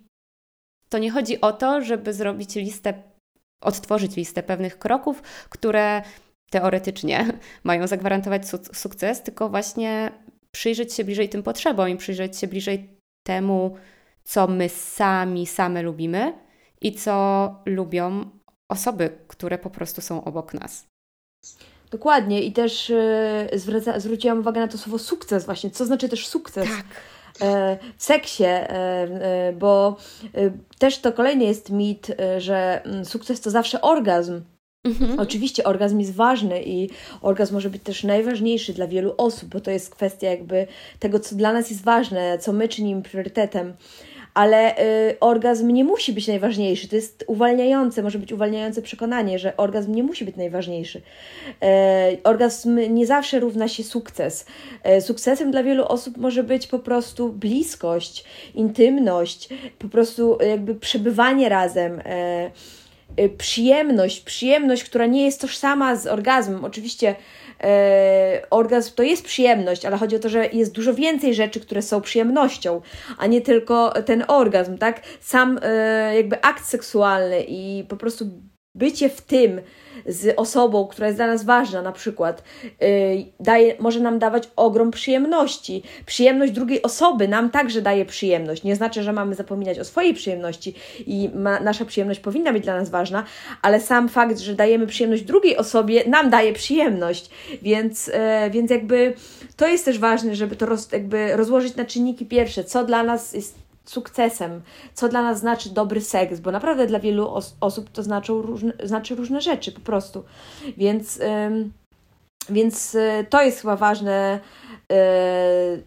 to 0.90 0.98
nie 0.98 1.12
chodzi 1.12 1.42
o 1.42 1.52
to, 1.52 1.82
żeby 1.82 2.14
zrobić 2.14 2.56
listę, 2.56 2.94
odtworzyć 3.62 4.16
listę 4.16 4.44
pewnych 4.44 4.80
kroków, 4.80 5.22
które 5.50 6.02
teoretycznie 6.52 7.26
mają 7.64 7.88
zagwarantować 7.88 8.50
su- 8.50 8.74
sukces, 8.74 9.24
tylko 9.24 9.50
właśnie 9.50 10.12
przyjrzeć 10.52 10.94
się 10.94 11.04
bliżej 11.04 11.30
tym 11.30 11.44
potrzebom 11.44 11.90
i 11.90 11.98
przyjrzeć 11.98 12.38
się 12.38 12.48
bliżej 12.48 12.90
temu, 13.28 13.76
co 14.24 14.48
my 14.48 14.70
sami, 14.70 15.46
same 15.48 15.82
lubimy 15.82 16.34
i 16.82 16.92
co 16.94 17.56
lubią 17.66 18.30
osoby, 18.70 19.10
które 19.28 19.58
po 19.58 19.70
prostu 19.70 20.02
są 20.02 20.24
obok 20.24 20.54
nas. 20.54 20.86
Dokładnie 21.92 22.42
i 22.42 22.54
też 22.54 22.90
yy, 23.52 23.60
zwraca, 23.60 24.00
zwróciłam 24.00 24.40
uwagę 24.40 24.62
na 24.62 24.68
to 24.68 24.78
słowo 24.78 25.00
sukces 25.00 25.46
właśnie. 25.46 25.72
Co 25.72 25.86
znaczy 25.86 26.10
też 26.10 26.28
sukces? 26.28 26.68
Tak. 26.70 26.86
E, 27.42 27.78
w 27.98 28.04
seksie, 28.04 28.44
e, 28.44 28.70
e, 28.70 29.54
bo 29.54 29.98
też 30.80 31.00
to 31.00 31.14
kolejny 31.14 31.46
jest 31.46 31.70
mit, 31.70 32.08
że 32.38 32.82
mm, 32.86 33.06
sukces 33.06 33.42
to 33.42 33.50
zawsze 33.50 33.82
orgazm. 33.82 34.42
Mhm. 34.84 35.20
Oczywiście 35.20 35.64
orgazm 35.64 36.00
jest 36.00 36.16
ważny 36.16 36.64
i 36.64 36.90
orgazm 37.22 37.54
może 37.54 37.70
być 37.70 37.84
też 37.84 38.04
najważniejszy 38.04 38.74
dla 38.74 38.88
wielu 38.88 39.14
osób, 39.18 39.50
bo 39.50 39.60
to 39.60 39.72
jest 39.72 39.96
kwestia 39.96 40.30
jakby 40.30 40.68
tego, 41.00 41.20
co 41.20 41.36
dla 41.36 41.54
nas 41.54 41.70
jest 41.70 41.84
ważne, 41.84 42.38
co 42.40 42.54
my 42.54 42.68
czynimy 42.68 43.02
priorytetem 43.02 43.74
ale 44.34 44.78
y, 45.10 45.20
orgazm 45.20 45.70
nie 45.70 45.84
musi 45.84 46.14
być 46.14 46.28
najważniejszy. 46.28 46.88
To 46.88 46.96
jest 46.96 47.24
uwalniające, 47.28 48.04
może 48.04 48.20
być 48.20 48.32
uwalniające 48.32 48.82
przekonanie, 48.82 49.40
że 49.40 49.58
orgazm 49.58 49.96
nie 49.96 50.04
musi 50.04 50.26
być 50.26 50.36
najważniejszy. 50.36 51.02
E, 51.62 52.18
orgazm 52.24 52.80
nie 52.90 53.06
zawsze 53.06 53.40
równa 53.40 53.68
się 53.68 53.84
sukces. 53.84 54.46
E, 54.84 55.02
sukcesem 55.02 55.52
dla 55.52 55.64
wielu 55.64 55.86
osób 55.86 56.18
może 56.18 56.44
być 56.44 56.68
po 56.68 56.80
prostu 56.80 57.30
bliskość, 57.30 58.26
intymność, 58.56 59.50
po 59.80 59.90
prostu 59.90 60.38
jakby 60.50 60.76
przebywanie 60.76 61.50
razem. 61.50 62.02
E 62.06 62.52
przyjemność, 63.38 64.22
przyjemność, 64.22 64.84
która 64.84 65.06
nie 65.06 65.26
jest 65.26 65.42
tożsama 65.42 65.96
z 65.96 66.08
orgazmem. 66.08 66.66
Oczywiście 66.66 67.16
e, 67.64 68.42
orgazm 68.50 68.96
to 68.96 69.04
jest 69.04 69.26
przyjemność, 69.26 69.86
ale 69.86 69.98
chodzi 69.98 70.16
o 70.16 70.20
to, 70.20 70.30
że 70.30 70.48
jest 70.48 70.72
dużo 70.72 70.94
więcej 70.94 71.34
rzeczy, 71.34 71.60
które 71.60 71.82
są 71.82 72.02
przyjemnością, 72.02 72.82
a 73.18 73.28
nie 73.28 73.42
tylko 73.42 73.94
ten 74.06 74.24
orgazm, 74.28 74.78
tak? 74.78 75.02
Sam 75.20 75.60
e, 75.62 76.16
jakby 76.16 76.42
akt 76.42 76.66
seksualny 76.66 77.44
i 77.48 77.84
po 77.90 77.98
prostu 77.98 78.26
bycie 78.76 79.10
w 79.10 79.22
tym, 79.22 79.62
z 80.06 80.34
osobą, 80.38 80.88
która 80.88 81.08
jest 81.08 81.20
dla 81.20 81.28
nas 81.28 81.44
ważna, 81.44 81.82
na 81.82 81.92
przykład, 81.92 82.44
yy, 82.64 82.88
daje, 83.40 83.76
może 83.80 84.00
nam 84.00 84.20
dawać 84.20 84.50
ogrom 84.56 84.92
przyjemności. 84.92 85.84
Przyjemność 86.06 86.52
drugiej 86.52 86.82
osoby 86.82 87.28
nam 87.28 87.50
także 87.50 87.82
daje 87.82 88.06
przyjemność. 88.06 88.64
Nie 88.64 88.76
znaczy, 88.76 89.04
że 89.04 89.14
mamy 89.14 89.36
zapominać 89.36 89.80
o 89.80 89.86
swojej 89.86 90.14
przyjemności 90.14 90.74
i 91.08 91.30
ma, 91.36 91.60
nasza 91.60 91.86
przyjemność 91.86 92.20
powinna 92.20 92.54
być 92.54 92.64
dla 92.64 92.76
nas 92.76 92.90
ważna, 92.90 93.24
ale 93.62 93.82
sam 93.82 94.10
fakt, 94.10 94.40
że 94.40 94.56
dajemy 94.56 94.88
przyjemność 94.88 95.24
drugiej 95.24 95.58
osobie, 95.58 96.04
nam 96.08 96.30
daje 96.30 96.54
przyjemność. 96.54 97.30
Więc, 97.62 98.08
yy, 98.08 98.14
więc 98.52 98.72
jakby 98.72 99.14
to 99.58 99.68
jest 99.68 99.86
też 99.86 100.00
ważne, 100.00 100.36
żeby 100.36 100.56
to 100.56 100.66
roz, 100.66 100.92
jakby 100.92 101.38
rozłożyć 101.38 101.76
na 101.76 101.86
czynniki 101.86 102.26
pierwsze, 102.26 102.64
co 102.64 102.84
dla 102.84 103.04
nas 103.04 103.34
jest 103.34 103.69
sukcesem, 103.90 104.62
co 104.94 105.10
dla 105.10 105.22
nas 105.22 105.40
znaczy 105.40 105.70
dobry 105.70 106.02
seks, 106.02 106.40
bo 106.40 106.52
naprawdę 106.52 106.88
dla 106.88 107.00
wielu 107.00 107.30
os 107.30 107.56
osób 107.62 107.90
to 107.90 108.02
różne, 108.42 108.74
znaczy 108.84 109.16
różne 109.16 109.42
rzeczy 109.42 109.72
po 109.72 109.80
prostu. 109.80 110.24
Więc, 110.78 111.20
ym, 111.20 111.74
więc 112.50 112.96
y, 112.96 113.26
to 113.30 113.42
jest 113.42 113.62
chyba 113.62 113.76
ważne 113.76 114.40
yy, 114.90 114.98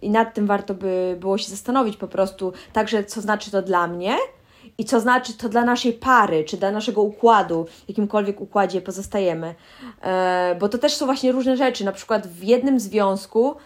i 0.02 0.10
nad 0.10 0.34
tym 0.34 0.46
warto 0.46 0.74
by 0.74 1.16
było 1.20 1.38
się 1.38 1.50
zastanowić 1.50 1.96
po 1.96 2.08
prostu, 2.08 2.52
także 2.72 3.04
co 3.04 3.20
znaczy 3.20 3.50
to 3.50 3.62
dla 3.62 3.86
mnie 3.86 4.16
i 4.78 4.84
co 4.84 5.00
znaczy 5.00 5.32
to 5.34 5.48
dla 5.48 5.64
naszej 5.64 5.92
pary, 5.92 6.44
czy 6.44 6.56
dla 6.56 6.70
naszego 6.70 7.02
układu, 7.02 7.66
jakimkolwiek 7.88 8.40
układzie 8.40 8.80
pozostajemy. 8.80 9.54
Yy, 9.84 10.54
bo 10.54 10.68
to 10.68 10.78
też 10.78 10.94
są 10.94 11.06
właśnie 11.06 11.32
różne 11.32 11.56
rzeczy, 11.56 11.84
na 11.84 11.92
przykład 11.92 12.26
w 12.26 12.42
jednym 12.42 12.80
związku, 12.80 13.56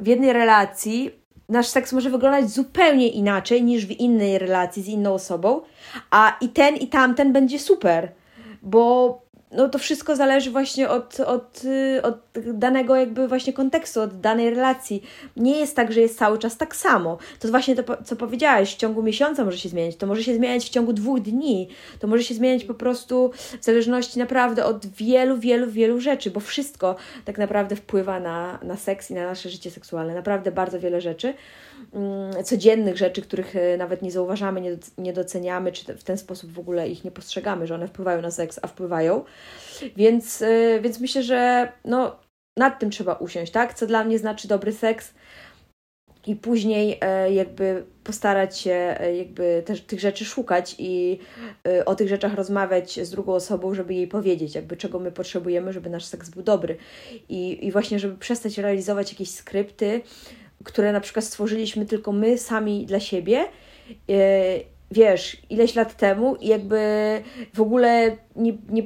w 0.00 0.06
jednej 0.06 0.32
relacji 0.32 1.17
nasz 1.48 1.66
seks 1.66 1.92
może 1.92 2.10
wyglądać 2.10 2.50
zupełnie 2.50 3.08
inaczej 3.08 3.62
niż 3.62 3.86
w 3.86 3.90
innej 3.90 4.38
relacji 4.38 4.82
z 4.82 4.88
inną 4.88 5.14
osobą, 5.14 5.60
a 6.10 6.36
i 6.40 6.48
ten 6.48 6.76
i 6.76 6.86
tamten 6.86 7.32
będzie 7.32 7.58
super, 7.58 8.12
bo 8.62 9.27
no 9.52 9.68
to 9.68 9.78
wszystko 9.78 10.16
zależy 10.16 10.50
właśnie 10.50 10.88
od, 10.88 11.20
od, 11.20 11.62
od 12.02 12.18
danego 12.54 12.96
jakby 12.96 13.28
właśnie 13.28 13.52
kontekstu, 13.52 14.00
od 14.00 14.20
danej 14.20 14.50
relacji. 14.50 15.02
Nie 15.36 15.58
jest 15.58 15.76
tak, 15.76 15.92
że 15.92 16.00
jest 16.00 16.18
cały 16.18 16.38
czas 16.38 16.56
tak 16.56 16.76
samo. 16.76 17.18
To 17.40 17.48
właśnie 17.48 17.76
to, 17.76 18.02
co 18.04 18.16
powiedziałeś, 18.16 18.74
w 18.74 18.76
ciągu 18.76 19.02
miesiąca 19.02 19.44
może 19.44 19.58
się 19.58 19.68
zmieniać, 19.68 19.96
to 19.96 20.06
może 20.06 20.24
się 20.24 20.34
zmieniać 20.34 20.64
w 20.64 20.68
ciągu 20.68 20.92
dwóch 20.92 21.20
dni, 21.20 21.68
to 21.98 22.06
może 22.06 22.24
się 22.24 22.34
zmieniać 22.34 22.64
po 22.64 22.74
prostu 22.74 23.30
w 23.60 23.64
zależności 23.64 24.18
naprawdę 24.18 24.64
od 24.64 24.86
wielu, 24.86 25.38
wielu, 25.38 25.70
wielu 25.70 26.00
rzeczy, 26.00 26.30
bo 26.30 26.40
wszystko 26.40 26.96
tak 27.24 27.38
naprawdę 27.38 27.76
wpływa 27.76 28.20
na, 28.20 28.58
na 28.62 28.76
seks 28.76 29.10
i 29.10 29.14
na 29.14 29.26
nasze 29.26 29.50
życie 29.50 29.70
seksualne. 29.70 30.14
Naprawdę 30.14 30.52
bardzo 30.52 30.80
wiele 30.80 31.00
rzeczy. 31.00 31.34
Mm, 31.92 32.44
codziennych 32.44 32.96
rzeczy, 32.96 33.22
których 33.22 33.56
e, 33.56 33.76
nawet 33.76 34.02
nie 34.02 34.10
zauważamy, 34.10 34.78
nie 34.98 35.12
doceniamy, 35.12 35.72
czy 35.72 35.94
w 35.94 36.04
ten 36.04 36.18
sposób 36.18 36.52
w 36.52 36.58
ogóle 36.58 36.88
ich 36.88 37.04
nie 37.04 37.10
postrzegamy, 37.10 37.66
że 37.66 37.74
one 37.74 37.88
wpływają 37.88 38.22
na 38.22 38.30
seks, 38.30 38.60
a 38.62 38.66
wpływają. 38.66 39.24
Więc, 39.96 40.42
e, 40.42 40.80
więc 40.80 41.00
myślę, 41.00 41.22
że 41.22 41.72
no, 41.84 42.16
nad 42.56 42.78
tym 42.78 42.90
trzeba 42.90 43.14
usiąść, 43.14 43.52
tak? 43.52 43.74
Co 43.74 43.86
dla 43.86 44.04
mnie 44.04 44.18
znaczy 44.18 44.48
dobry 44.48 44.72
seks? 44.72 45.14
i 46.28 46.36
później 46.36 46.98
e, 47.00 47.32
jakby 47.32 47.84
postarać 48.04 48.58
się 48.58 48.96
e, 49.00 49.16
jakby 49.16 49.62
też 49.66 49.80
tych 49.80 50.00
rzeczy 50.00 50.24
szukać 50.24 50.74
i 50.78 51.18
e, 51.68 51.84
o 51.84 51.94
tych 51.94 52.08
rzeczach 52.08 52.34
rozmawiać 52.34 53.06
z 53.06 53.10
drugą 53.10 53.34
osobą, 53.34 53.74
żeby 53.74 53.94
jej 53.94 54.08
powiedzieć, 54.08 54.54
jakby 54.54 54.76
czego 54.76 54.98
my 54.98 55.12
potrzebujemy, 55.12 55.72
żeby 55.72 55.90
nasz 55.90 56.04
seks 56.04 56.30
był 56.30 56.42
dobry. 56.42 56.76
I, 57.28 57.66
i 57.66 57.72
właśnie, 57.72 57.98
żeby 57.98 58.16
przestać 58.16 58.58
realizować 58.58 59.12
jakieś 59.12 59.30
skrypty, 59.30 60.00
które 60.64 60.92
na 60.92 61.00
przykład 61.00 61.24
stworzyliśmy 61.24 61.86
tylko 61.86 62.12
my 62.12 62.38
sami 62.38 62.86
dla 62.86 63.00
siebie 63.00 63.44
wiesz, 64.90 65.36
ileś 65.50 65.74
lat 65.74 65.96
temu 65.96 66.36
i 66.36 66.46
jakby 66.46 66.78
w 67.54 67.60
ogóle 67.60 68.16
nie, 68.36 68.52
nie 68.68 68.82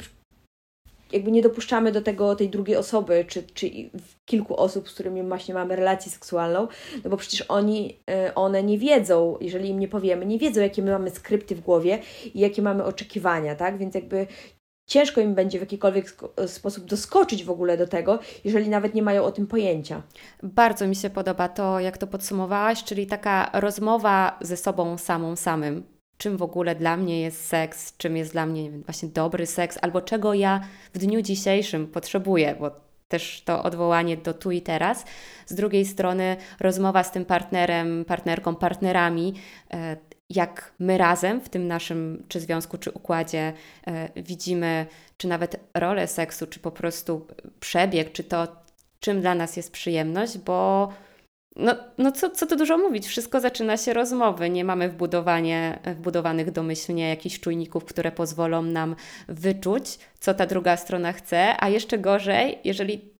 jakby 1.13 1.31
nie 1.31 1.43
dopuszczamy 1.43 1.93
do 1.93 2.03
tego 2.03 2.37
tej 2.37 2.49
drugiej 2.49 2.77
osoby, 2.77 3.25
czy, 3.29 3.43
czy 3.43 3.71
kilku 4.25 4.57
osób, 4.57 4.89
z 4.89 4.95
którymi 4.95 5.23
właśnie 5.23 5.55
mamy 5.55 5.77
relację 5.77 6.13
seksualną, 6.13 6.69
no 7.05 7.11
bo 7.11 7.17
przecież 7.17 7.43
oni, 7.43 8.01
e, 8.11 8.35
one 8.35 8.63
nie 8.63 8.79
wiedzą, 8.79 9.37
jeżeli 9.41 9.69
im 9.69 9.79
nie 9.79 9.89
powiemy, 9.89 10.27
nie 10.27 10.39
wiedzą, 10.39 10.61
jakie 10.61 10.83
my 10.83 10.91
mamy 10.91 11.11
skrypty 11.11 11.55
w 11.55 11.61
głowie 11.61 11.99
i 12.35 12.41
jakie 12.41 12.63
mamy 12.63 12.85
oczekiwania, 12.85 13.55
tak? 13.55 13.79
Więc 13.79 13.95
jakby 13.95 14.27
ciężko 14.87 15.21
im 15.21 15.35
będzie 15.35 15.59
w 15.59 15.63
jakikolwiek 15.63 16.15
sposób 16.47 16.85
doskoczyć 16.85 17.45
w 17.45 17.51
ogóle 17.51 17.77
do 17.77 17.87
tego, 17.87 18.19
jeżeli 18.45 18.69
nawet 18.69 18.95
nie 18.95 19.03
mają 19.03 19.25
o 19.25 19.33
tym 19.33 19.47
pojęcia. 19.47 20.03
Bardzo 20.43 20.87
mi 20.87 20.97
się 20.97 21.11
podoba 21.11 21.49
to, 21.49 21.81
jak 21.81 21.99
to 21.99 22.07
podsumowałaś, 22.07 22.85
czyli 22.85 23.07
taka 23.07 23.51
rozmowa 23.61 24.39
ze 24.41 24.57
sobą 24.57 24.99
samą 24.99 25.37
samym 25.37 25.92
czym 26.23 26.37
w 26.37 26.43
ogóle 26.43 26.75
dla 26.75 26.97
mnie 26.97 27.21
jest 27.21 27.47
seks, 27.47 27.97
czym 27.97 28.17
jest 28.17 28.33
dla 28.33 28.47
mnie 28.47 28.71
właśnie 28.71 29.09
dobry 29.09 29.47
seks, 29.47 29.79
albo 29.83 30.01
czego 30.01 30.35
ja 30.35 30.61
w 30.95 30.99
dniu 30.99 31.23
dzisiejszym 31.23 31.87
potrzebuję, 31.87 32.57
bo 32.61 32.71
też 33.09 33.43
to 33.45 33.63
odwołanie 33.63 34.17
do 34.17 34.35
tu 34.35 34.51
i 34.51 34.63
teraz. 34.63 35.05
Z 35.47 35.55
drugiej 35.55 35.85
strony 35.85 36.37
rozmowa 36.61 37.05
z 37.05 37.13
tym 37.13 37.25
partnerem, 37.25 38.05
partnerką, 38.05 38.55
partnerami, 38.55 39.35
e, 39.71 39.97
jak 40.31 40.73
my 40.79 40.99
razem 40.99 41.41
w 41.41 41.49
tym 41.49 41.67
naszym 41.67 42.25
czy 42.29 42.41
związku, 42.41 42.79
czy 42.79 42.91
układzie 42.91 43.53
e, 43.87 44.23
widzimy, 44.23 44.87
czy 45.17 45.29
nawet 45.29 45.61
rolę 45.75 46.07
seksu, 46.07 46.47
czy 46.47 46.61
po 46.61 46.71
prostu 46.71 47.27
przebieg, 47.61 48.13
czy 48.13 48.25
to, 48.25 48.49
czym 49.01 49.21
dla 49.21 49.35
nas 49.35 49.57
jest 49.57 49.73
przyjemność, 49.73 50.39
bo 50.39 50.89
no, 51.57 51.75
no 51.99 52.13
co, 52.13 52.31
co 52.31 52.47
tu 52.47 52.57
dużo 52.57 52.79
mówić, 52.79 53.07
wszystko 53.07 53.41
zaczyna 53.41 53.77
się 53.77 53.93
rozmowy. 53.93 54.51
Nie 54.51 54.65
mamy 54.65 54.89
wbudowanie, 54.89 55.79
wbudowanych 55.97 56.51
domyślnie 56.51 57.09
jakichś 57.09 57.41
czujników, 57.41 57.85
które 57.85 58.13
pozwolą 58.13 58.63
nam 58.63 58.97
wyczuć, 59.29 59.99
co 60.21 60.35
ta 60.35 60.47
druga 60.47 60.77
strona 60.77 61.13
chce, 61.13 61.55
a 61.59 61.69
jeszcze 61.69 61.99
gorzej, 61.99 62.59
jeżeli 62.65 63.13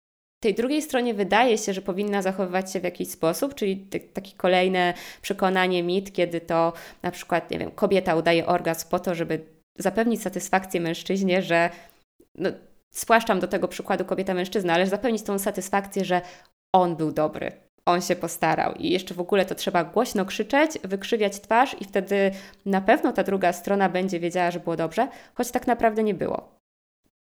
tej 0.43 0.55
drugiej 0.55 0.83
stronie 0.83 1.15
wydaje 1.15 1.59
się, 1.59 1.73
że 1.73 1.83
powinna 1.83 2.23
zachowywać 2.23 2.73
się 2.73 2.81
w 2.81 2.85
jakiś 2.85 3.11
sposób, 3.11 3.55
czyli 3.55 3.87
takie 4.13 4.33
kolejne 4.37 4.95
przekonanie, 5.23 5.83
mit, 5.83 6.13
kiedy 6.13 6.41
to 6.41 6.73
na 7.03 7.11
przykład, 7.11 7.51
nie 7.51 7.59
wiem, 7.59 7.71
kobieta 7.71 8.17
udaje 8.17 8.47
orgazm 8.47 8.89
po 8.89 8.99
to, 8.99 9.15
żeby 9.15 9.47
zapewnić 9.79 10.23
satysfakcję 10.23 10.81
mężczyźnie, 10.81 11.43
że 11.43 11.71
no, 12.35 12.51
spłaszczam 12.91 13.41
do 13.41 13.49
tego 13.49 13.69
przykładu 13.69 14.05
kobieta-mężczyzna, 14.05 14.73
ale 14.73 14.87
zapewnić 14.87 15.23
tą 15.23 15.39
satysfakcję, 15.39 16.05
że 16.05 16.21
on 16.75 16.97
był 16.97 17.13
dobry, 17.13 17.53
on 17.87 18.01
się 18.01 18.17
postarał. 18.17 18.75
I 18.75 18.91
jeszcze 18.91 19.15
w 19.15 19.21
ogóle 19.21 19.45
to 19.45 19.55
trzeba 19.55 19.85
głośno 19.85 20.25
krzyczeć, 20.25 20.79
wykrzywiać 20.85 21.41
twarz, 21.41 21.77
i 21.81 21.85
wtedy 21.85 22.31
na 22.67 22.81
pewno 22.81 23.13
ta 23.13 23.23
druga 23.23 23.53
strona 23.53 23.89
będzie 23.89 24.21
wiedziała, 24.21 24.51
że 24.51 24.61
było 24.61 24.77
dobrze, 24.77 25.09
choć 25.35 25.51
tak 25.51 25.67
naprawdę 25.67 26.03
nie 26.03 26.15
było. 26.15 26.63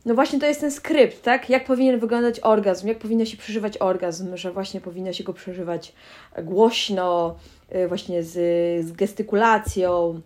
No 0.05 0.15
właśnie 0.15 0.39
to 0.39 0.45
jest 0.45 0.61
ten 0.61 0.71
skrypt, 0.71 1.21
tak? 1.21 1.49
Jak 1.49 1.65
powinien 1.65 1.99
wyglądać 1.99 2.39
orgazm, 2.39 2.87
jak 2.87 2.99
powinno 2.99 3.25
się 3.25 3.37
przeżywać 3.37 3.77
orgazm, 3.77 4.37
że 4.37 4.51
właśnie 4.51 4.81
powinno 4.81 5.13
się 5.13 5.23
go 5.23 5.33
przeżywać 5.33 5.93
głośno, 6.43 7.35
y, 7.75 7.87
właśnie 7.87 8.23
z, 8.23 8.33
z 8.85 8.91
gestykulacją, 8.91 10.21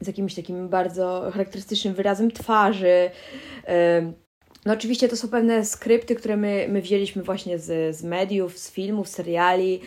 z 0.00 0.06
jakimś 0.06 0.34
takim 0.34 0.68
bardzo 0.68 1.30
charakterystycznym 1.32 1.94
wyrazem 1.94 2.30
twarzy. 2.30 3.10
No 4.64 4.72
oczywiście 4.72 5.08
to 5.08 5.16
są 5.16 5.28
pewne 5.28 5.64
skrypty, 5.64 6.14
które 6.14 6.36
my, 6.36 6.66
my 6.68 6.82
wzięliśmy 6.82 7.22
właśnie 7.22 7.58
z, 7.58 7.96
z 7.96 8.02
mediów, 8.02 8.58
z 8.58 8.70
filmów, 8.70 9.08
seriali, 9.08 9.80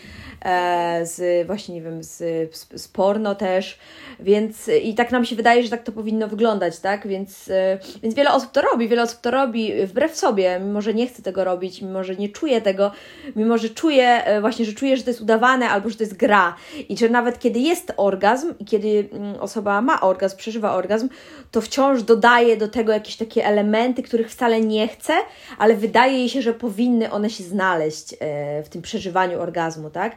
e, 0.45 1.05
z 1.05 1.47
właśnie, 1.47 1.75
nie 1.75 1.81
wiem, 1.81 2.03
z, 2.03 2.17
z, 2.55 2.81
z, 2.81 2.87
porno 2.87 3.35
też, 3.35 3.79
więc 4.19 4.69
i 4.83 4.95
tak 4.95 5.11
nam 5.11 5.25
się 5.25 5.35
wydaje, 5.35 5.63
że 5.63 5.69
tak 5.69 5.83
to 5.83 5.91
powinno 5.91 6.27
wyglądać, 6.27 6.79
tak? 6.79 7.07
Więc, 7.07 7.49
e, 7.49 7.79
więc 8.03 8.15
wiele 8.15 8.33
osób 8.33 8.51
to 8.51 8.61
robi, 8.61 8.87
wiele 8.87 9.01
osób 9.01 9.21
to 9.21 9.31
robi 9.31 9.85
wbrew 9.85 10.15
sobie, 10.15 10.59
mimo 10.59 10.81
że 10.81 10.93
nie 10.93 11.07
chce 11.07 11.23
tego 11.23 11.43
robić, 11.43 11.81
mimo 11.81 12.03
że 12.03 12.15
nie 12.15 12.29
czuje 12.29 12.61
tego, 12.61 12.91
mimo 13.35 13.57
że 13.57 13.69
czuje 13.69 14.25
e, 14.25 14.41
właśnie, 14.41 14.65
że 14.65 14.73
czuje, 14.73 14.97
że 14.97 15.03
to 15.03 15.09
jest 15.09 15.21
udawane 15.21 15.69
albo 15.69 15.89
że 15.89 15.95
to 15.95 16.03
jest 16.03 16.17
gra 16.17 16.55
i 16.89 16.97
że 16.97 17.09
nawet 17.09 17.39
kiedy 17.39 17.59
jest 17.59 17.93
orgazm 17.97 18.53
i 18.59 18.65
kiedy 18.65 19.09
mm, 19.11 19.35
osoba 19.35 19.81
ma 19.81 20.01
orgazm, 20.01 20.37
przeżywa 20.37 20.73
orgazm, 20.75 21.09
to 21.51 21.61
wciąż 21.61 22.03
dodaje 22.03 22.57
do 22.57 22.67
tego 22.67 22.93
jakieś 22.93 23.15
takie 23.15 23.45
elementy, 23.45 24.03
których 24.03 24.31
wcale 24.31 24.61
nie 24.61 24.66
chce, 24.87 25.13
ale 25.57 25.75
wydaje 25.75 26.17
jej 26.17 26.29
się, 26.29 26.41
że 26.41 26.53
powinny 26.53 27.11
one 27.11 27.29
się 27.29 27.43
znaleźć 27.43 28.13
e, 28.13 28.63
w 28.63 28.69
tym 28.69 28.81
przeżywaniu 28.81 29.41
orgazmu, 29.41 29.89
tak? 29.89 30.15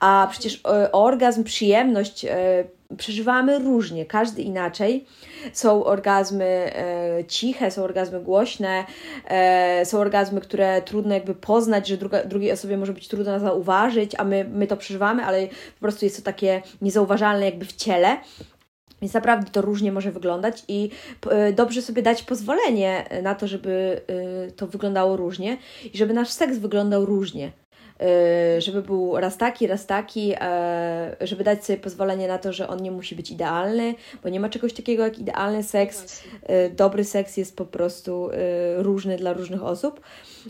A 0.00 0.28
przecież 0.30 0.60
e, 0.64 0.92
orgazm, 0.92 1.44
przyjemność 1.44 2.24
e, 2.24 2.64
przeżywamy 2.96 3.58
różnie, 3.58 4.06
każdy 4.06 4.42
inaczej. 4.42 5.06
Są 5.52 5.84
orgazmy 5.84 6.72
ciche, 7.28 7.70
są 7.70 7.84
orgazmy 7.84 8.20
głośne, 8.20 8.84
są 9.84 9.98
orgazmy, 9.98 10.40
które 10.40 10.82
trudno 10.82 11.14
jakby 11.14 11.34
poznać, 11.34 11.88
że 11.88 11.96
druga, 11.96 12.24
drugiej 12.24 12.52
osobie 12.52 12.76
może 12.76 12.92
być 12.92 13.08
trudno 13.08 13.40
zauważyć, 13.40 14.12
a 14.18 14.24
my, 14.24 14.44
my 14.52 14.66
to 14.66 14.76
przeżywamy, 14.76 15.24
ale 15.24 15.46
po 15.46 15.80
prostu 15.80 16.04
jest 16.04 16.16
to 16.16 16.22
takie 16.22 16.62
niezauważalne 16.82 17.44
jakby 17.44 17.64
w 17.64 17.72
ciele. 17.72 18.16
Więc 19.02 19.14
naprawdę 19.14 19.50
to 19.50 19.62
różnie 19.62 19.92
może 19.92 20.12
wyglądać 20.12 20.62
i 20.68 20.90
e, 21.30 21.52
dobrze 21.52 21.82
sobie 21.82 22.02
dać 22.02 22.22
pozwolenie 22.22 23.08
na 23.22 23.34
to, 23.34 23.48
żeby 23.48 24.00
e, 24.46 24.50
to 24.50 24.66
wyglądało 24.66 25.16
różnie 25.16 25.58
i 25.94 25.98
żeby 25.98 26.14
nasz 26.14 26.30
seks 26.30 26.58
wyglądał 26.58 27.06
różnie. 27.06 27.52
Y, 28.02 28.60
żeby 28.60 28.82
był 28.82 29.16
raz 29.16 29.36
taki, 29.36 29.66
raz 29.66 29.86
taki, 29.86 30.32
e, 30.40 31.16
żeby 31.20 31.44
dać 31.44 31.64
sobie 31.64 31.78
pozwolenie 31.78 32.28
na 32.28 32.38
to, 32.38 32.52
że 32.52 32.68
on 32.68 32.82
nie 32.82 32.90
musi 32.90 33.16
być 33.16 33.30
idealny, 33.30 33.94
bo 34.22 34.28
nie 34.28 34.40
ma 34.40 34.48
czegoś 34.48 34.72
takiego 34.72 35.02
jak 35.04 35.18
idealny 35.18 35.62
seks. 35.62 36.22
Y, 36.66 36.70
dobry 36.70 37.04
seks 37.04 37.36
jest 37.36 37.56
po 37.56 37.64
prostu 37.64 38.30
różny 38.76 39.16
dla 39.16 39.32
różnych 39.32 39.64
osób. 39.64 40.00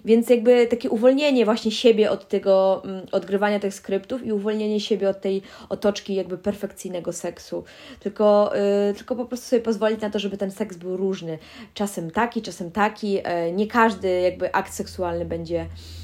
Więc 0.04 0.30
jakby 0.30 0.66
takie 0.66 0.90
uwolnienie 0.90 1.44
właśnie 1.44 1.70
siebie 1.70 2.10
od 2.10 2.28
tego 2.28 2.82
mm, 2.84 3.06
odgrywania 3.12 3.60
tych 3.60 3.74
skryptów 3.74 4.26
i 4.26 4.32
uwolnienie 4.32 4.80
siebie 4.80 5.08
od 5.08 5.20
tej 5.20 5.42
otoczki 5.68 6.14
jakby 6.14 6.38
perfekcyjnego 6.38 7.12
seksu. 7.12 7.64
Tylko, 8.00 8.52
tylko 8.96 9.16
po 9.16 9.24
prostu 9.24 9.46
sobie 9.46 9.62
pozwolić 9.62 10.00
na 10.00 10.10
to, 10.10 10.18
żeby 10.18 10.36
ten 10.36 10.50
seks 10.50 10.76
był 10.76 10.96
różny. 10.96 11.38
Czasem 11.74 12.10
taki, 12.10 12.42
czasem 12.42 12.70
taki. 12.70 13.18
E, 13.24 13.52
nie 13.52 13.66
każdy 13.66 14.20
jakby 14.20 14.54
akt 14.54 14.72
seksualny 14.72 15.24
będzie 15.24 15.60
E, 15.60 15.99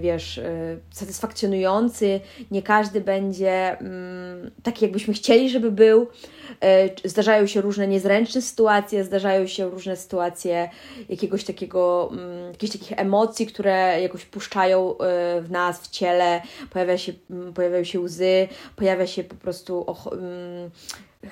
wiesz, 0.00 0.38
e, 0.38 0.76
satysfakcjonujący, 0.90 2.20
nie 2.50 2.62
każdy 2.62 3.00
będzie 3.00 3.78
mm, 3.78 4.50
taki, 4.62 4.84
jakbyśmy 4.84 5.14
chcieli, 5.14 5.50
żeby 5.50 5.70
był. 5.72 6.06
E, 6.60 7.08
zdarzają 7.08 7.46
się 7.46 7.60
różne 7.60 7.88
niezręczne 7.88 8.42
sytuacje, 8.42 9.04
zdarzają 9.04 9.46
się 9.46 9.70
różne 9.70 9.96
sytuacje 9.96 10.70
jakiegoś 11.08 11.44
takiego, 11.44 12.08
mm, 12.12 12.52
jakichś 12.52 12.72
takich 12.72 12.98
emocji, 12.98 13.46
które 13.46 14.02
jakoś 14.02 14.24
puszczają 14.24 14.94
w 15.40 15.46
nas, 15.50 15.80
w 15.80 15.90
ciele, 15.90 16.42
pojawia 16.70 16.98
się, 16.98 17.12
mm, 17.30 17.52
pojawiają 17.52 17.84
się 17.84 18.00
łzy, 18.00 18.48
pojawia 18.76 19.06
się 19.06 19.24
po 19.24 19.34
prostu 19.34 19.86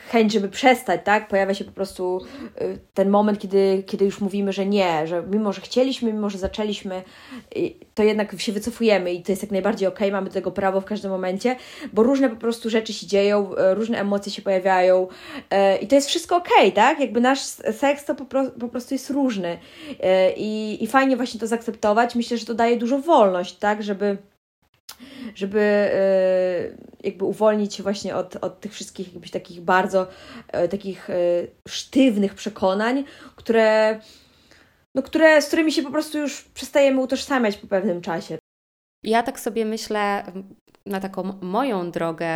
chęć, 0.09 0.33
żeby 0.33 0.49
przestać, 0.49 1.01
tak? 1.05 1.29
Pojawia 1.29 1.55
się 1.55 1.65
po 1.65 1.73
prostu 1.73 2.21
y, 2.61 2.79
ten 2.95 3.11
moment, 3.11 3.39
kiedy, 3.39 3.83
kiedy 3.87 4.05
już 4.05 4.21
mówimy, 4.21 4.53
że 4.53 4.67
nie, 4.67 5.07
że 5.07 5.23
mimo, 5.31 5.53
że 5.53 5.61
chcieliśmy, 5.61 6.13
mimo, 6.13 6.31
że 6.31 6.39
zaczęliśmy, 6.39 7.03
to 7.95 8.03
jednak 8.03 8.41
się 8.41 8.53
wycofujemy 8.53 9.13
i 9.13 9.23
to 9.23 9.33
jest 9.33 9.43
jak 9.43 9.53
najbardziej 9.53 9.89
okej, 9.89 10.09
okay, 10.09 10.13
mamy 10.13 10.29
do 10.29 10.35
tego 10.35 10.51
prawo 10.51 10.81
w 10.81 10.85
każdym 10.85 11.11
momencie, 11.11 11.57
bo 11.93 12.03
różne 12.03 12.31
po 12.31 12.37
prostu 12.37 12.71
rzeczy 12.71 12.93
się 12.93 13.07
dzieją, 13.07 13.53
y, 13.53 13.75
różne 13.75 14.01
emocje 14.01 14.33
się 14.33 14.43
pojawiają 14.43 15.09
y, 15.09 15.79
i 15.79 15.87
to 15.87 15.95
jest 15.95 16.09
wszystko 16.09 16.37
okej, 16.37 16.57
okay, 16.59 16.73
tak? 16.73 17.01
Jakby 17.01 17.21
nasz 17.21 17.41
seks 17.79 18.05
to 18.05 18.15
po 18.61 18.69
prostu 18.69 18.95
jest 18.95 19.11
różny 19.11 19.59
i, 20.37 20.79
i 20.81 20.87
fajnie 20.87 21.17
właśnie 21.17 21.41
to 21.41 21.47
zaakceptować. 21.47 22.15
Myślę, 22.15 22.39
że 22.39 22.47
to 22.47 22.55
daje 22.55 22.77
dużo 22.77 22.99
wolność, 22.99 23.57
tak? 23.57 23.83
Żeby 23.83 24.17
żeby 25.35 25.61
e, 25.61 26.77
jakby 27.03 27.25
uwolnić 27.25 27.75
się 27.75 27.83
właśnie 27.83 28.17
od, 28.17 28.37
od 28.37 28.61
tych 28.61 28.73
wszystkich 28.73 29.13
jakbyś 29.13 29.31
takich 29.31 29.61
bardzo 29.61 30.07
e, 30.49 30.69
takich 30.69 31.11
e, 31.11 31.15
sztywnych 31.69 32.35
przekonań, 32.35 33.05
które, 33.37 34.01
no, 34.95 35.03
które, 35.03 35.43
z 35.43 35.47
którymi 35.47 35.73
się 35.73 35.83
po 35.83 35.91
prostu 35.91 36.19
już 36.19 36.43
przestajemy 36.43 37.01
utożsamiać 37.01 37.57
po 37.57 37.67
pewnym 37.67 38.01
czasie. 38.01 38.39
Ja 39.05 39.23
tak 39.23 39.41
sobie 39.41 39.65
myślę 39.65 40.25
na 40.87 41.01
taką 41.01 41.39
moją 41.43 41.91
drogę 41.91 42.29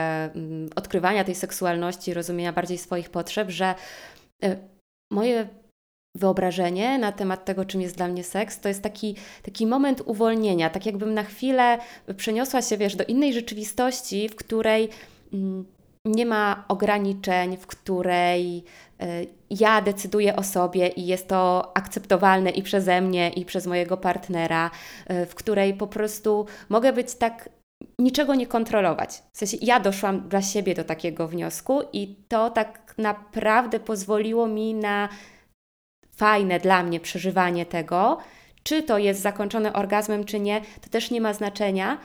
odkrywania 0.77 1.25
tej 1.25 1.35
seksualności, 1.35 2.15
rozumienia 2.15 2.53
bardziej 2.53 2.79
swoich 2.79 3.11
potrzeb, 3.11 3.51
że 3.51 3.75
moje 5.11 5.49
wyobrażenie 6.19 6.99
na 6.99 7.13
temat 7.13 7.45
tego, 7.45 7.65
czym 7.65 7.81
jest 7.81 7.97
dla 7.97 8.09
mnie 8.09 8.25
seks, 8.25 8.61
to 8.61 8.69
jest 8.69 8.83
taki, 8.83 9.15
taki 9.43 9.67
moment 9.67 10.03
uwolnienia, 10.07 10.71
tak 10.71 10.87
jakbym 10.87 11.15
na 11.15 11.23
chwilę 11.23 11.79
przeniosła 12.17 12.63
się, 12.63 12.77
wiesz, 12.77 12.97
do 12.97 13.05
innej 13.05 13.35
rzeczywistości, 13.35 14.29
w 14.29 14.37
której 14.37 14.89
mm, 15.33 15.65
nie 16.05 16.27
ma 16.27 16.65
ograniczeń, 16.69 17.57
w 17.57 17.67
której 17.67 18.65
y, 19.03 19.27
ja 19.51 19.81
decyduję 19.81 20.37
o 20.37 20.43
sobie 20.43 20.89
i 20.89 21.07
jest 21.07 21.29
to 21.29 21.73
akceptowalne 21.77 22.51
i 22.51 22.63
przeze 22.63 23.01
mnie, 23.01 23.31
i 23.31 23.45
przez 23.45 23.67
mojego 23.67 23.97
partnera, 23.97 24.71
y, 25.11 25.27
w 25.27 25.35
której 25.35 25.75
po 25.75 25.87
prostu 25.87 26.47
mogę 26.69 26.93
być 26.93 27.15
tak 27.15 27.49
niczego 27.99 28.35
nie 28.35 28.47
kontrolować. 28.47 29.23
W 29.33 29.39
sensie 29.39 29.57
ja 29.61 29.81
doszłam 29.81 30.29
dla 30.29 30.43
siebie 30.43 30.75
do 30.75 30.85
takiego 30.85 31.29
wniosku 31.29 31.81
i 31.93 32.17
to 32.29 32.51
tak 32.51 32.95
naprawdę 32.99 33.81
pozwoliło 33.81 34.47
mi 34.47 34.75
na 34.75 35.09
fajne 36.19 36.61
dla 36.61 36.83
mnie 36.83 37.01
przeżywanie 37.01 37.67
tego. 37.67 38.19
Czy 38.63 38.83
to 38.83 38.99
jest 38.99 39.21
zakończone 39.21 39.73
orgazmem, 39.73 40.25
czy 40.25 40.41
nie, 40.41 40.61
to 40.81 40.91
też 40.91 41.11
nie 41.11 41.21
ma 41.21 41.35
znaczenia. 41.35 41.99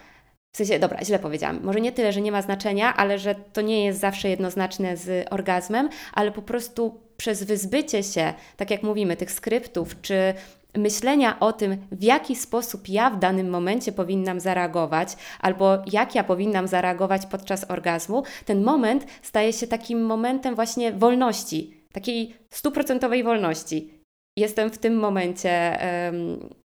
W 0.53 0.57
sensie, 0.57 0.79
dobra, 0.79 1.05
źle 1.05 1.19
powiedziałam. 1.19 1.59
Może 1.63 1.81
nie 1.81 1.91
tyle, 1.91 2.13
że 2.13 2.21
nie 2.21 2.31
ma 2.31 2.41
znaczenia, 2.41 2.95
ale 2.95 3.19
że 3.19 3.35
to 3.35 3.61
nie 3.61 3.85
jest 3.85 3.99
zawsze 3.99 4.29
jednoznaczne 4.29 4.97
z 4.97 5.27
orgazmem, 5.33 5.89
ale 6.13 6.31
po 6.31 6.41
prostu 6.41 7.01
przez 7.17 7.43
wyzbycie 7.43 8.03
się, 8.03 8.33
tak 8.57 8.71
jak 8.71 8.83
mówimy, 8.83 9.17
tych 9.17 9.31
skryptów, 9.31 10.01
czy 10.01 10.33
myślenia 10.77 11.39
o 11.39 11.53
tym, 11.53 11.77
w 11.91 12.03
jaki 12.03 12.35
sposób 12.35 12.89
ja 12.89 13.09
w 13.09 13.19
danym 13.19 13.49
momencie 13.49 13.91
powinnam 13.91 14.39
zareagować, 14.39 15.09
albo 15.39 15.77
jak 15.91 16.15
ja 16.15 16.23
powinnam 16.23 16.67
zareagować 16.67 17.25
podczas 17.25 17.71
orgazmu, 17.71 18.23
ten 18.45 18.63
moment 18.63 19.05
staje 19.21 19.53
się 19.53 19.67
takim 19.67 20.05
momentem 20.05 20.55
właśnie 20.55 20.91
wolności, 20.91 21.77
takiej 21.91 22.35
stuprocentowej 22.49 23.23
wolności. 23.23 24.02
Jestem 24.37 24.69
w 24.69 24.77
tym 24.77 24.95
momencie 24.95 25.77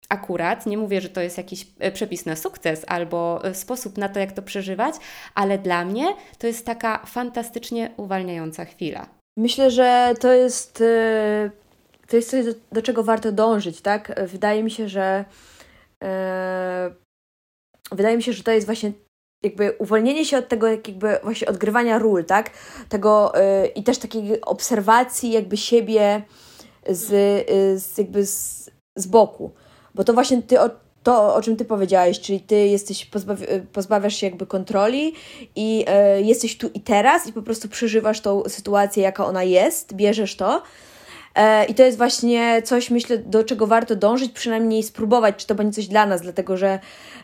akurat, 0.10 0.65
nie 0.65 0.78
mówię, 0.78 1.01
że 1.01 1.10
to 1.10 1.21
jest 1.21 1.38
jakiś 1.38 1.67
e, 1.80 1.91
przepis 1.91 2.25
na 2.25 2.36
sukces 2.36 2.86
albo 2.88 3.39
e, 3.43 3.56
sposób 3.56 3.97
na 3.97 4.10
to, 4.10 4.19
jak 4.19 4.32
to 4.32 4.41
przeżywać, 4.41 4.95
ale 5.36 5.58
dla 5.58 5.86
mnie 5.86 6.15
to 6.38 6.47
jest 6.47 6.65
taka 6.65 7.06
fantastycznie 7.06 7.91
uwalniająca 7.97 8.65
chwila. 8.65 9.08
Myślę, 9.38 9.71
że 9.71 10.13
to 10.19 10.34
jest 10.34 10.82
e, 10.82 11.51
to 12.08 12.15
jest 12.15 12.30
coś, 12.30 12.45
do, 12.45 12.51
do 12.71 12.82
czego 12.82 13.04
warto 13.04 13.32
dążyć, 13.32 13.82
tak? 13.82 14.21
Wydaje 14.28 14.63
mi 14.63 14.71
się, 14.71 14.89
że 14.89 15.25
wydaje 17.91 18.17
mi 18.17 18.23
się, 18.23 18.34
że 18.34 18.43
to 18.43 18.51
jest 18.51 18.65
właśnie 18.65 18.91
jakby 19.43 19.71
uwolnienie 19.80 20.25
się 20.25 20.38
od 20.38 20.47
tego 20.47 20.67
jakby 20.67 21.19
właśnie 21.23 21.47
odgrywania 21.47 21.99
ról, 21.99 22.25
tak? 22.25 22.49
Tego 22.89 23.34
i 23.75 23.84
też 23.84 23.97
takiej 23.97 24.41
obserwacji 24.41 25.32
jakby 25.32 25.58
siebie 25.58 26.21
z, 26.89 27.11
e, 27.49 27.79
z 27.79 27.97
jakby 27.97 28.25
z, 28.25 28.69
z 28.95 29.07
boku. 29.07 29.51
Bo 29.95 30.03
to 30.03 30.13
właśnie 30.13 30.41
ty, 30.41 30.61
o, 30.61 30.69
to, 31.03 31.35
o 31.35 31.41
czym 31.41 31.55
ty 31.55 31.65
powiedziałeś, 31.65 32.19
czyli 32.19 32.39
ty 32.39 32.55
jesteś, 32.55 33.05
pozbawi 33.05 33.45
pozbawiasz 33.73 34.15
się 34.15 34.27
jakby 34.27 34.45
kontroli 34.45 35.13
i 35.55 35.85
e, 35.87 36.21
jesteś 36.21 36.57
tu 36.57 36.67
i 36.73 36.81
teraz 36.81 37.27
i 37.27 37.33
po 37.33 37.41
prostu 37.41 37.69
przeżywasz 37.69 38.21
tą 38.21 38.43
sytuację, 38.47 39.03
jaka 39.03 39.25
ona 39.25 39.43
jest, 39.43 39.93
bierzesz 39.93 40.35
to 40.35 40.61
E, 41.35 41.65
I 41.65 41.73
to 41.73 41.83
jest 41.83 41.97
właśnie 41.97 42.61
coś, 42.61 42.89
myślę, 42.89 43.17
do 43.17 43.43
czego 43.43 43.67
warto 43.67 43.95
dążyć, 43.95 44.31
przynajmniej 44.31 44.83
spróbować, 44.83 45.35
czy 45.35 45.47
to 45.47 45.55
będzie 45.55 45.75
coś 45.75 45.87
dla 45.87 46.05
nas, 46.05 46.21
dlatego 46.21 46.57
że 46.57 46.79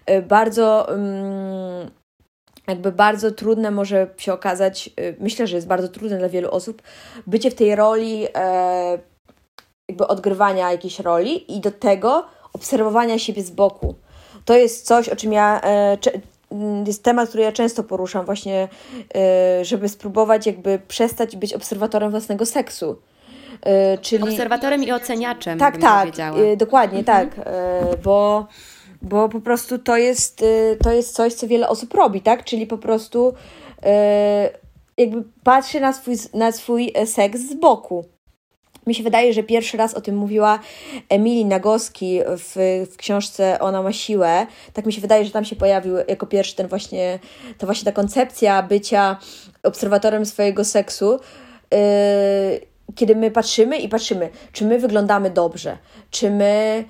e, 0.05 0.21
bardzo. 0.21 0.93
Mm, 0.93 1.91
jakby 2.67 2.91
bardzo 2.91 3.31
trudne 3.31 3.71
może 3.71 4.07
się 4.17 4.33
okazać, 4.33 4.89
e, 4.97 5.13
myślę, 5.19 5.47
że 5.47 5.55
jest 5.55 5.67
bardzo 5.67 5.87
trudne 5.87 6.17
dla 6.17 6.29
wielu 6.29 6.51
osób, 6.51 6.81
bycie 7.27 7.51
w 7.51 7.55
tej 7.55 7.75
roli, 7.75 8.27
jakby 9.91 10.07
odgrywania 10.07 10.71
jakiejś 10.71 10.99
roli 10.99 11.57
i 11.57 11.59
do 11.59 11.71
tego 11.71 12.25
obserwowania 12.53 13.19
siebie 13.19 13.43
z 13.43 13.51
boku. 13.51 13.95
To 14.45 14.57
jest 14.57 14.85
coś, 14.85 15.09
o 15.09 15.15
czym 15.15 15.33
ja 15.33 15.61
mm, 16.51 16.85
jest 16.87 17.03
temat, 17.03 17.29
który 17.29 17.43
ja 17.43 17.51
często 17.51 17.83
poruszam, 17.83 18.25
właśnie, 18.25 18.67
żeby 19.61 19.89
spróbować 19.89 20.45
jakby 20.47 20.79
przestać 20.87 21.35
być 21.35 21.53
obserwatorem 21.53 22.11
własnego 22.11 22.45
seksu. 22.45 22.95
E, 23.61 23.97
czyli... 23.97 24.23
Obserwatorem 24.23 24.83
i 24.83 24.91
oceniaczem, 24.91 25.59
tak, 25.59 25.77
tak, 25.77 26.19
e, 26.19 26.57
dokładnie, 26.57 26.99
mhm. 26.99 27.29
tak, 27.29 27.47
e, 27.47 27.97
bo, 28.03 28.47
bo 29.01 29.29
po 29.29 29.41
prostu 29.41 29.79
to 29.79 29.97
jest, 29.97 30.43
to 30.83 30.91
jest 30.91 31.15
coś, 31.15 31.33
co 31.33 31.47
wiele 31.47 31.69
osób 31.69 31.93
robi, 31.93 32.21
tak, 32.21 32.43
czyli 32.43 32.67
po 32.67 32.77
prostu 32.77 33.33
jakby 34.97 35.23
patrzy 35.43 35.79
na 35.79 35.93
swój, 35.93 36.15
na 36.33 36.51
swój 36.51 36.93
seks 37.05 37.39
z 37.39 37.53
boku. 37.53 38.05
Mi 38.87 38.95
się 38.95 39.03
wydaje, 39.03 39.33
że 39.33 39.43
pierwszy 39.43 39.77
raz 39.77 39.93
o 39.93 40.01
tym 40.01 40.15
mówiła 40.15 40.59
Emilii 41.09 41.45
Nagoski 41.45 42.19
w, 42.25 42.85
w 42.91 42.97
książce 42.97 43.59
Ona 43.59 43.81
ma 43.81 43.93
siłę. 43.93 44.47
Tak 44.73 44.85
mi 44.85 44.93
się 44.93 45.01
wydaje, 45.01 45.25
że 45.25 45.31
tam 45.31 45.45
się 45.45 45.55
pojawił 45.55 45.95
jako 46.07 46.27
pierwszy 46.27 46.55
ten 46.55 46.67
właśnie, 46.67 47.19
ta 47.57 47.65
właśnie 47.65 47.85
ta 47.85 47.91
koncepcja 47.91 48.63
bycia 48.63 49.17
obserwatorem 49.63 50.25
swojego 50.25 50.65
seksu. 50.65 51.19
Yy, 51.71 52.70
kiedy 52.95 53.15
my 53.15 53.31
patrzymy 53.31 53.77
i 53.77 53.89
patrzymy, 53.89 54.29
czy 54.51 54.65
my 54.65 54.79
wyglądamy 54.79 55.29
dobrze, 55.29 55.77
czy 56.11 56.31
my 56.31 56.85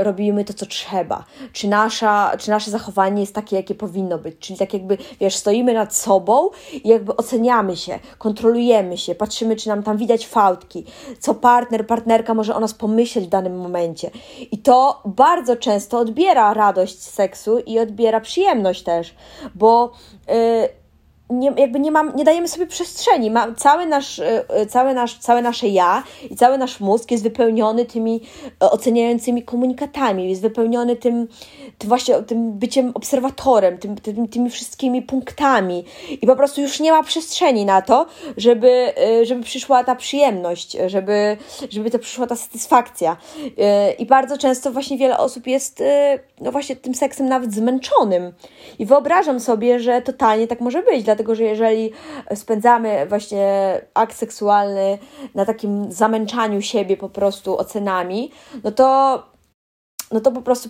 y, 0.00 0.04
robimy 0.04 0.44
to, 0.44 0.54
co 0.54 0.66
trzeba, 0.66 1.24
czy, 1.52 1.68
nasza, 1.68 2.32
czy 2.38 2.50
nasze 2.50 2.70
zachowanie 2.70 3.20
jest 3.20 3.34
takie, 3.34 3.56
jakie 3.56 3.74
powinno 3.74 4.18
być, 4.18 4.38
czyli 4.38 4.58
tak 4.58 4.74
jakby, 4.74 4.98
wiesz, 5.20 5.36
stoimy 5.36 5.74
nad 5.74 5.94
sobą 5.94 6.50
i 6.84 6.88
jakby 6.88 7.16
oceniamy 7.16 7.76
się, 7.76 7.98
kontrolujemy 8.18 8.98
się, 8.98 9.14
patrzymy, 9.14 9.56
czy 9.56 9.68
nam 9.68 9.82
tam 9.82 9.96
widać 9.96 10.26
fałdki, 10.26 10.84
co 11.20 11.34
partner, 11.34 11.86
partnerka 11.86 12.34
może 12.34 12.54
o 12.54 12.60
nas 12.60 12.74
pomyśleć 12.74 13.24
w 13.24 13.28
danym 13.28 13.58
momencie. 13.58 14.10
I 14.50 14.58
to 14.58 15.02
bardzo 15.04 15.56
często 15.56 15.98
odbiera 15.98 16.54
radość 16.54 17.02
seksu 17.02 17.58
i 17.58 17.78
odbiera 17.78 18.20
przyjemność 18.20 18.82
też, 18.82 19.14
bo... 19.54 19.92
Y, 20.30 20.85
nie, 21.30 21.52
jakby 21.56 21.80
nie, 21.80 21.90
mam, 21.90 22.16
nie 22.16 22.24
dajemy 22.24 22.48
sobie 22.48 22.66
przestrzeni. 22.66 23.30
Ma, 23.30 23.52
cały, 23.52 23.86
nasz, 23.86 24.18
e, 24.18 24.44
e, 24.48 24.66
cały 24.66 24.94
nasz, 24.94 25.18
całe 25.18 25.42
nasze 25.42 25.68
ja 25.68 26.02
i 26.30 26.36
cały 26.36 26.58
nasz 26.58 26.80
mózg 26.80 27.10
jest 27.10 27.22
wypełniony 27.22 27.84
tymi 27.84 28.20
e, 28.62 28.70
oceniającymi 28.70 29.42
komunikatami, 29.42 30.28
jest 30.28 30.42
wypełniony 30.42 30.96
tym, 30.96 31.28
tym 31.78 31.88
właśnie 31.88 32.14
tym 32.14 32.52
byciem 32.52 32.90
obserwatorem, 32.94 33.78
tym, 33.78 33.96
tym, 33.96 34.28
tymi 34.28 34.50
wszystkimi 34.50 35.02
punktami 35.02 35.84
i 36.22 36.26
po 36.26 36.36
prostu 36.36 36.60
już 36.60 36.80
nie 36.80 36.92
ma 36.92 37.02
przestrzeni 37.02 37.64
na 37.64 37.82
to, 37.82 38.06
żeby, 38.36 38.92
żeby 39.22 39.42
przyszła 39.42 39.84
ta 39.84 39.94
przyjemność, 39.94 40.76
żeby, 40.86 41.36
żeby 41.70 41.90
to 41.90 41.98
przyszła 41.98 42.26
ta 42.26 42.36
satysfakcja. 42.36 43.16
I 43.98 44.06
bardzo 44.06 44.38
często 44.38 44.72
właśnie 44.72 44.98
wiele 44.98 45.18
osób 45.18 45.46
jest 45.46 45.82
no 46.40 46.52
właśnie 46.52 46.76
tym 46.76 46.94
seksem 46.94 47.28
nawet 47.28 47.54
zmęczonym. 47.54 48.32
I 48.78 48.86
wyobrażam 48.86 49.40
sobie, 49.40 49.80
że 49.80 50.02
totalnie 50.02 50.46
tak 50.46 50.60
może 50.60 50.82
być, 50.82 51.04
dlatego 51.16 51.34
że 51.34 51.44
jeżeli 51.44 51.92
spędzamy 52.34 53.06
właśnie 53.06 53.80
akt 53.94 54.16
seksualny 54.16 54.98
na 55.34 55.44
takim 55.44 55.92
zamęczaniu 55.92 56.62
siebie 56.62 56.96
po 56.96 57.08
prostu 57.08 57.58
ocenami, 57.58 58.30
no 58.64 58.72
to 58.72 59.22
no 60.12 60.20
to 60.20 60.32
po 60.32 60.42
prostu 60.42 60.68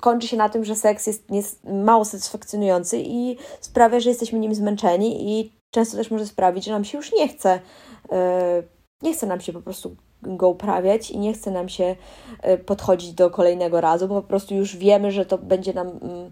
kończy 0.00 0.28
się 0.28 0.36
na 0.36 0.48
tym, 0.48 0.64
że 0.64 0.74
seks 0.74 1.06
jest, 1.06 1.64
mało 1.64 2.04
satysfakcjonujący 2.04 2.98
i 2.98 3.36
sprawia, 3.60 4.00
że 4.00 4.08
jesteśmy 4.08 4.38
nim 4.38 4.54
zmęczeni 4.54 5.38
i 5.38 5.52
często 5.74 5.96
też 5.96 6.10
może 6.10 6.26
sprawić, 6.26 6.64
że 6.64 6.72
nam 6.72 6.84
się 6.84 6.98
już 6.98 7.12
nie 7.12 7.28
chce, 7.28 7.60
yy, 8.10 8.18
nie 9.02 9.14
chce 9.14 9.26
nam 9.26 9.40
się 9.40 9.52
po 9.52 9.62
prostu 9.62 9.96
go 10.22 10.48
uprawiać 10.48 11.10
i 11.10 11.18
nie 11.18 11.32
chce 11.32 11.50
nam 11.50 11.68
się 11.68 11.96
yy, 12.44 12.58
podchodzić 12.58 13.12
do 13.12 13.30
kolejnego 13.30 13.80
razu, 13.80 14.08
bo 14.08 14.22
po 14.22 14.28
prostu 14.28 14.54
już 14.54 14.76
wiemy, 14.76 15.10
że 15.12 15.26
to 15.26 15.38
będzie 15.38 15.74
nam 15.74 15.88
mm, 15.88 16.30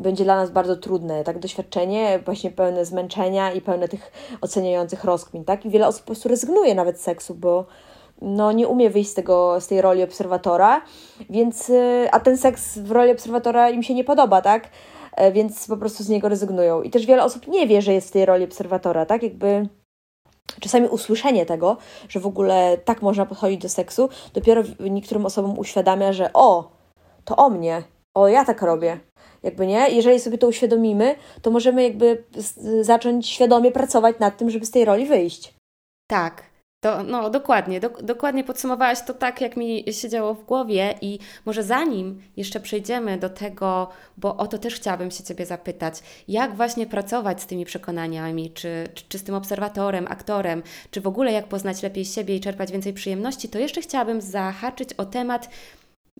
będzie 0.00 0.24
dla 0.24 0.36
nas 0.36 0.50
bardzo 0.50 0.76
trudne, 0.76 1.24
tak, 1.24 1.38
doświadczenie 1.38 2.20
właśnie 2.24 2.50
pełne 2.50 2.84
zmęczenia 2.84 3.52
i 3.52 3.60
pełne 3.60 3.88
tych 3.88 4.12
oceniających 4.40 5.04
rozkmin, 5.04 5.44
tak, 5.44 5.66
i 5.66 5.70
wiele 5.70 5.86
osób 5.86 6.00
po 6.00 6.06
prostu 6.06 6.28
rezygnuje 6.28 6.74
nawet 6.74 7.00
z 7.00 7.02
seksu, 7.02 7.34
bo 7.34 7.66
no 8.22 8.52
nie 8.52 8.68
umie 8.68 8.90
wyjść 8.90 9.10
z, 9.10 9.14
tego, 9.14 9.60
z 9.60 9.66
tej 9.66 9.82
roli 9.82 10.02
obserwatora, 10.02 10.82
więc, 11.30 11.70
y, 11.70 12.08
a 12.12 12.20
ten 12.20 12.36
seks 12.36 12.78
w 12.78 12.90
roli 12.90 13.12
obserwatora 13.12 13.70
im 13.70 13.82
się 13.82 13.94
nie 13.94 14.04
podoba, 14.04 14.42
tak, 14.42 14.68
e, 15.16 15.32
więc 15.32 15.66
po 15.66 15.76
prostu 15.76 16.02
z 16.02 16.08
niego 16.08 16.28
rezygnują. 16.28 16.82
I 16.82 16.90
też 16.90 17.06
wiele 17.06 17.24
osób 17.24 17.46
nie 17.46 17.66
wie, 17.66 17.82
że 17.82 17.92
jest 17.92 18.08
w 18.08 18.12
tej 18.12 18.26
roli 18.26 18.44
obserwatora, 18.44 19.06
tak, 19.06 19.22
jakby 19.22 19.68
czasami 20.60 20.88
usłyszenie 20.88 21.46
tego, 21.46 21.76
że 22.08 22.20
w 22.20 22.26
ogóle 22.26 22.78
tak 22.84 23.02
można 23.02 23.26
podchodzić 23.26 23.62
do 23.62 23.68
seksu, 23.68 24.08
dopiero 24.34 24.62
niektórym 24.80 25.26
osobom 25.26 25.58
uświadamia, 25.58 26.12
że 26.12 26.30
o, 26.32 26.70
to 27.24 27.36
o 27.36 27.50
mnie, 27.50 27.82
o 28.14 28.28
ja 28.28 28.44
tak 28.44 28.62
robię, 28.62 29.00
jakby 29.42 29.66
nie, 29.66 29.88
jeżeli 29.90 30.20
sobie 30.20 30.38
to 30.38 30.48
uświadomimy, 30.48 31.14
to 31.42 31.50
możemy 31.50 31.82
jakby 31.82 32.24
zacząć 32.80 33.28
świadomie 33.28 33.72
pracować 33.72 34.18
nad 34.18 34.36
tym, 34.36 34.50
żeby 34.50 34.66
z 34.66 34.70
tej 34.70 34.84
roli 34.84 35.06
wyjść. 35.06 35.54
Tak. 36.10 36.47
To, 36.80 37.02
no, 37.02 37.30
dokładnie, 37.30 37.80
do, 37.80 37.88
dokładnie 37.88 38.44
podsumowałaś 38.44 38.98
to 39.06 39.14
tak, 39.14 39.40
jak 39.40 39.56
mi 39.56 39.84
siedziało 39.92 40.34
w 40.34 40.44
głowie 40.44 40.94
i 41.00 41.18
może 41.46 41.62
zanim 41.62 42.22
jeszcze 42.36 42.60
przejdziemy 42.60 43.18
do 43.18 43.30
tego, 43.30 43.88
bo 44.16 44.36
o 44.36 44.46
to 44.46 44.58
też 44.58 44.74
chciałabym 44.74 45.10
się 45.10 45.24
Ciebie 45.24 45.46
zapytać, 45.46 46.02
jak 46.28 46.56
właśnie 46.56 46.86
pracować 46.86 47.42
z 47.42 47.46
tymi 47.46 47.64
przekonaniami, 47.64 48.50
czy, 48.50 48.88
czy, 48.94 49.04
czy 49.08 49.18
z 49.18 49.24
tym 49.24 49.34
obserwatorem, 49.34 50.06
aktorem, 50.08 50.62
czy 50.90 51.00
w 51.00 51.06
ogóle 51.06 51.32
jak 51.32 51.48
poznać 51.48 51.82
lepiej 51.82 52.04
siebie 52.04 52.36
i 52.36 52.40
czerpać 52.40 52.72
więcej 52.72 52.92
przyjemności, 52.92 53.48
to 53.48 53.58
jeszcze 53.58 53.80
chciałabym 53.80 54.20
zahaczyć 54.20 54.92
o 54.92 55.04
temat 55.04 55.50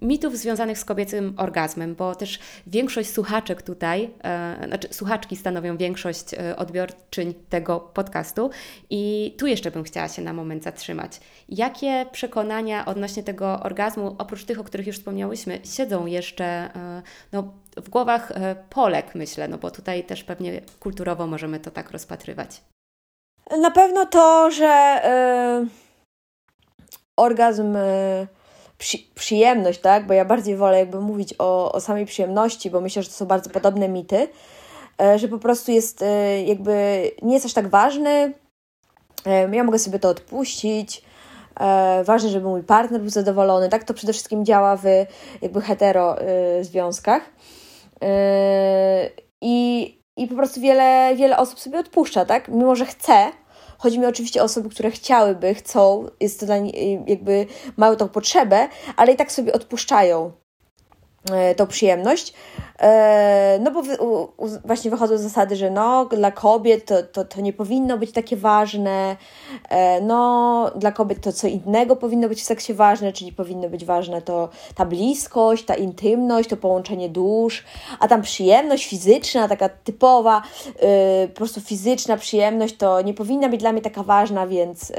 mitów 0.03 0.37
związanych 0.37 0.79
z 0.79 0.85
kobiecym 0.85 1.35
orgazmem, 1.37 1.95
bo 1.95 2.15
też 2.15 2.39
większość 2.67 3.11
słuchaczek 3.11 3.63
tutaj, 3.63 4.11
e, 4.25 4.67
znaczy 4.67 4.89
słuchaczki 4.91 5.37
stanowią 5.37 5.77
większość 5.77 6.35
e, 6.35 6.57
odbiorczyń 6.57 7.35
tego 7.49 7.81
podcastu 7.81 8.51
i 8.91 9.35
tu 9.39 9.47
jeszcze 9.47 9.71
bym 9.71 9.85
chciała 9.85 10.09
się 10.09 10.23
na 10.23 10.33
moment 10.33 10.63
zatrzymać. 10.63 11.21
Jakie 11.49 12.07
przekonania 12.13 12.87
odnośnie 12.87 13.23
tego 13.23 13.61
orgazmu, 13.61 14.17
oprócz 14.19 14.45
tych, 14.45 14.61
o 14.61 14.65
których 14.65 14.87
już 14.87 14.97
wspomniałyśmy, 14.97 15.61
siedzą 15.65 16.07
jeszcze 16.07 16.45
e, 16.45 17.03
no, 17.33 17.53
w 17.77 17.89
głowach 17.89 18.31
e, 18.31 18.57
Polek, 18.71 19.15
myślę, 19.15 19.49
no 19.49 19.59
bo 19.59 19.71
tutaj 19.71 20.05
też 20.05 20.25
pewnie 20.25 20.61
kulturowo 20.81 21.27
możemy 21.27 21.61
to 21.61 21.71
tak 21.71 21.91
rozpatrywać. 21.91 22.61
Na 23.61 23.71
pewno 23.71 24.07
to, 24.07 24.51
że 24.51 24.67
e, 24.67 25.67
orgazm 27.17 27.77
przy, 28.79 28.99
przyjemność, 29.15 29.81
tak? 29.81 30.07
Bo 30.07 30.15
ja 30.15 30.25
bardziej 30.25 30.57
wolę 30.57 30.79
jakby 30.79 31.01
mówić 31.01 31.35
o, 31.39 31.73
o 31.73 31.81
samej 31.81 32.07
przyjemności, 32.07 32.71
bo 32.71 32.81
myślę, 32.81 33.03
że 33.03 33.09
to 33.09 33.15
są 33.15 33.27
bardzo 33.27 33.51
podobne 33.51 33.89
mity, 33.89 34.29
e, 35.01 35.19
że 35.19 35.29
po 35.29 35.39
prostu 35.39 35.73
jest 35.73 36.03
e, 36.03 36.43
jakby 36.43 37.03
nie 37.23 37.35
jest 37.35 37.47
aż 37.47 37.53
tak 37.53 37.69
ważny. 37.69 38.33
E, 39.27 39.57
ja 39.57 39.65
mogę 39.65 39.79
sobie 39.79 39.99
to 39.99 40.09
odpuścić. 40.09 41.09
Ważne, 42.05 42.29
żeby 42.29 42.49
mój 42.49 42.63
partner 42.63 43.01
był 43.01 43.11
zadowolony. 43.11 43.69
Tak 43.69 43.85
to 43.85 43.95
przede 43.95 44.13
wszystkim 44.13 44.45
działa 44.45 44.77
w 44.77 44.85
jakby 45.43 45.61
hetero 45.61 46.17
związkach. 46.61 47.23
I, 49.41 49.99
i 50.17 50.27
po 50.27 50.35
prostu 50.35 50.61
wiele, 50.61 51.17
wiele 51.17 51.37
osób 51.37 51.61
sobie 51.61 51.79
odpuszcza, 51.79 52.25
tak? 52.25 52.49
Mimo, 52.49 52.77
że 52.77 52.87
chce, 52.87 53.33
Chodzi 53.79 53.99
mi 53.99 54.07
oczywiście 54.07 54.41
o 54.41 54.45
osoby, 54.45 54.69
które 54.69 54.91
chciałyby, 54.91 55.55
chcą, 55.55 56.07
jest 56.21 56.41
to 56.41 56.47
dla 56.47 56.59
nich, 56.59 56.75
jakby 57.07 57.47
mają 57.77 57.97
tą 57.97 58.09
potrzebę, 58.09 58.69
ale 58.97 59.13
i 59.13 59.17
tak 59.17 59.33
sobie 59.33 59.53
odpuszczają 59.53 60.33
tą 61.57 61.67
przyjemność. 61.67 62.35
E, 62.83 63.59
no 63.63 63.71
bo 63.71 63.83
właśnie 64.65 64.91
wychodzą 64.91 65.19
z 65.19 65.21
zasady, 65.21 65.57
że 65.57 65.71
no 65.71 66.05
dla 66.05 66.31
kobiet 66.31 66.85
to, 66.85 67.03
to, 67.03 67.25
to 67.25 67.41
nie 67.41 67.53
powinno 67.53 67.99
być 67.99 68.13
takie 68.13 68.37
ważne, 68.37 69.17
e, 69.69 70.01
no 70.01 70.71
dla 70.77 70.93
kobiet 70.93 71.21
to 71.21 71.33
co 71.33 71.47
innego 71.47 71.97
powinno 71.97 72.29
być 72.29 72.41
w 72.43 72.45
seksie 72.45 72.75
ważne, 72.75 73.13
czyli 73.13 73.33
powinno 73.33 73.69
być 73.69 73.85
ważne 73.85 74.23
to 74.23 74.49
ta 74.75 74.85
bliskość, 74.85 75.65
ta 75.65 75.75
intymność, 75.75 76.49
to 76.49 76.57
połączenie 76.57 77.09
dusz, 77.09 77.65
a 78.01 78.09
tam 78.09 78.23
przyjemność 78.23 78.87
fizyczna, 78.87 79.49
taka 79.49 79.69
typowa, 79.69 80.43
po 81.29 81.35
prostu 81.35 81.61
fizyczna 81.61 82.17
przyjemność 82.17 82.77
to 82.77 83.03
nie 83.03 83.15
powinna 83.15 83.49
być 83.49 83.61
dla 83.61 83.73
mnie 83.73 83.83
taka 83.83 84.03
ważna, 84.03 84.47
więc, 84.47 84.93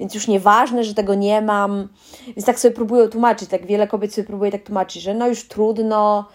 więc 0.00 0.14
już 0.14 0.28
nieważne, 0.28 0.84
że 0.84 0.94
tego 0.94 1.14
nie 1.14 1.42
mam. 1.42 1.88
Więc 2.26 2.44
tak 2.46 2.58
sobie 2.58 2.74
próbują 2.74 3.08
tłumaczyć, 3.08 3.48
tak 3.48 3.66
wiele 3.66 3.86
kobiet 3.86 4.14
sobie 4.14 4.26
próbuje 4.26 4.52
tak 4.52 4.62
tłumaczyć, 4.62 5.02
że 5.02 5.14
no 5.14 5.28
już 5.28 5.48
trudno, 5.54 6.28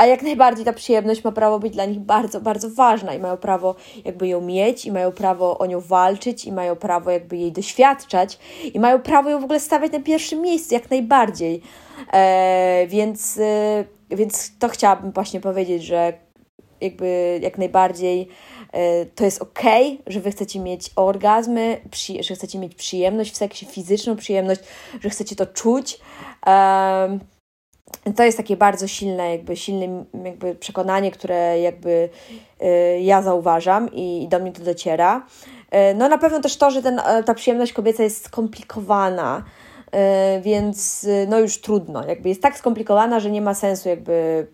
a 0.00 0.06
jak 0.06 0.22
najbardziej 0.22 0.64
ta 0.64 0.72
przyjemność 0.72 1.24
ma 1.24 1.32
prawo 1.32 1.58
być 1.58 1.72
dla 1.72 1.84
nich 1.84 1.98
bardzo, 1.98 2.40
bardzo 2.40 2.70
ważna 2.70 3.14
i 3.14 3.18
mają 3.18 3.36
prawo 3.36 3.74
jakby 4.04 4.28
ją 4.28 4.40
mieć, 4.40 4.86
i 4.86 4.92
mają 4.92 5.12
prawo 5.12 5.58
o 5.58 5.66
nią 5.66 5.80
walczyć, 5.80 6.44
i 6.44 6.52
mają 6.52 6.76
prawo 6.76 7.10
jakby 7.10 7.36
jej 7.36 7.52
doświadczać, 7.52 8.38
i 8.74 8.80
mają 8.80 8.98
prawo 8.98 9.30
ją 9.30 9.40
w 9.40 9.44
ogóle 9.44 9.60
stawiać 9.60 9.92
na 9.92 10.00
pierwszym 10.00 10.42
miejscu, 10.42 10.74
jak 10.74 10.90
najbardziej. 10.90 11.62
E, 12.12 12.86
więc, 12.88 13.38
e, 13.38 13.84
więc 14.10 14.58
to 14.58 14.68
chciałabym 14.68 15.12
właśnie 15.12 15.40
powiedzieć, 15.40 15.84
że 15.84 16.12
jakby 16.80 17.40
jak 17.42 17.58
najbardziej 17.58 18.28
e, 18.72 19.06
to 19.06 19.24
jest 19.24 19.42
ok, 19.42 19.62
że 20.06 20.20
wy 20.20 20.30
chcecie 20.30 20.60
mieć 20.60 20.90
orgazmy, 20.96 21.80
przy, 21.90 22.22
że 22.22 22.34
chcecie 22.34 22.58
mieć 22.58 22.74
przyjemność 22.74 23.32
w 23.32 23.36
seksie, 23.36 23.66
fizyczną 23.66 24.16
przyjemność, 24.16 24.60
że 25.00 25.10
chcecie 25.10 25.36
to 25.36 25.46
czuć. 25.46 26.00
E, 26.46 27.18
to 28.16 28.22
jest 28.22 28.36
takie 28.36 28.56
bardzo 28.56 28.88
silne, 28.88 29.30
jakby 29.30 29.56
silne 29.56 30.04
jakby 30.24 30.54
przekonanie, 30.54 31.10
które 31.10 31.60
jakby 31.60 32.08
y, 32.62 33.00
ja 33.00 33.22
zauważam 33.22 33.88
i, 33.92 34.28
do 34.30 34.38
mnie 34.38 34.52
to 34.52 34.62
dociera. 34.62 35.26
Y, 35.90 35.94
no 35.94 36.08
na 36.08 36.18
pewno 36.18 36.40
też 36.40 36.56
to, 36.56 36.70
że 36.70 36.82
ten, 36.82 36.98
e, 36.98 37.22
ta 37.22 37.34
przyjemność 37.34 37.72
kobieca 37.72 38.02
jest 38.02 38.24
skomplikowana, 38.24 39.44
y, 40.38 40.40
więc 40.40 41.06
no 41.28 41.38
już 41.38 41.60
trudno. 41.60 42.06
Jakby 42.06 42.28
jest 42.28 42.42
tak 42.42 42.58
skomplikowana, 42.58 43.20
że 43.20 43.30
nie 43.30 43.42
ma 43.42 43.54
sensu 43.54 43.88
jakby 43.88 44.46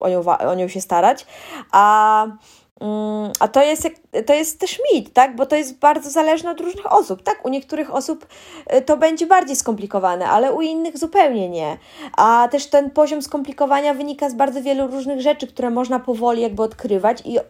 o 0.00 0.08
nią, 0.08 0.24
o 0.26 0.54
nią 0.54 0.68
się 0.68 0.80
starać. 0.80 1.26
A 1.72 2.26
a 3.40 3.48
to 3.48 3.62
jest, 3.62 3.88
to 4.26 4.34
jest 4.34 4.60
też 4.60 4.80
mit, 4.92 5.12
tak? 5.12 5.36
Bo 5.36 5.46
to 5.46 5.56
jest 5.56 5.78
bardzo 5.78 6.10
zależne 6.10 6.50
od 6.50 6.60
różnych 6.60 6.92
osób, 6.92 7.22
tak? 7.22 7.44
U 7.44 7.48
niektórych 7.48 7.94
osób 7.94 8.26
y, 8.76 8.82
to 8.82 8.96
będzie 8.96 9.26
bardziej 9.26 9.56
skomplikowane, 9.56 10.28
ale 10.28 10.52
u 10.52 10.60
innych 10.60 10.98
zupełnie 10.98 11.48
nie. 11.48 11.78
A 12.16 12.48
też 12.50 12.66
ten 12.66 12.90
poziom 12.90 13.22
skomplikowania 13.22 13.94
wynika 13.94 14.30
z 14.30 14.34
bardzo 14.34 14.62
wielu 14.62 14.86
różnych 14.86 15.20
rzeczy, 15.20 15.46
które 15.46 15.70
można 15.70 16.00
powoli 16.00 16.42
jakby 16.42 16.62
odkrywać 16.62 17.22
i 17.24 17.32
yy, 17.32 17.40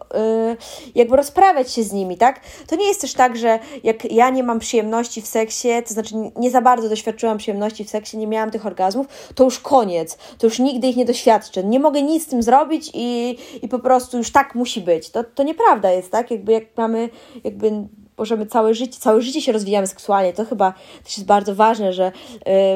jakby 0.95 1.15
rozprawiać 1.15 1.71
się 1.71 1.83
z 1.83 1.91
nimi, 1.91 2.17
tak? 2.17 2.39
To 2.67 2.75
nie 2.75 2.87
jest 2.87 3.01
też 3.01 3.13
tak, 3.13 3.37
że 3.37 3.59
jak 3.83 4.11
ja 4.11 4.29
nie 4.29 4.43
mam 4.43 4.59
przyjemności 4.59 5.21
w 5.21 5.27
seksie, 5.27 5.69
to 5.87 5.93
znaczy 5.93 6.15
nie 6.35 6.51
za 6.51 6.61
bardzo 6.61 6.89
doświadczyłam 6.89 7.37
przyjemności 7.37 7.85
w 7.85 7.89
seksie, 7.89 8.17
nie 8.17 8.27
miałam 8.27 8.51
tych 8.51 8.65
orgazmów, 8.65 9.07
to 9.35 9.43
już 9.43 9.59
koniec, 9.59 10.17
to 10.37 10.47
już 10.47 10.59
nigdy 10.59 10.87
ich 10.87 10.95
nie 10.95 11.05
doświadczę. 11.05 11.63
Nie 11.63 11.79
mogę 11.79 12.01
nic 12.01 12.23
z 12.23 12.27
tym 12.27 12.43
zrobić 12.43 12.91
i, 12.93 13.37
i 13.61 13.67
po 13.67 13.79
prostu 13.79 14.17
już 14.17 14.31
tak 14.31 14.55
musi 14.55 14.81
być. 14.81 15.09
To 15.09 15.22
to, 15.23 15.43
nieprawda 15.43 15.91
jest, 15.91 16.11
tak? 16.11 16.31
Jakby 16.31 16.51
jak 16.51 16.63
mamy, 16.77 17.09
jakby 17.43 17.71
możemy 18.17 18.45
całe 18.45 18.73
życie, 18.73 18.99
całe 18.99 19.21
życie 19.21 19.41
się 19.41 19.51
rozwijamy 19.51 19.87
seksualnie, 19.87 20.33
to 20.33 20.45
chyba 20.45 20.73
też 21.03 21.17
jest 21.17 21.27
bardzo 21.27 21.55
ważne, 21.55 21.93
że 21.93 22.11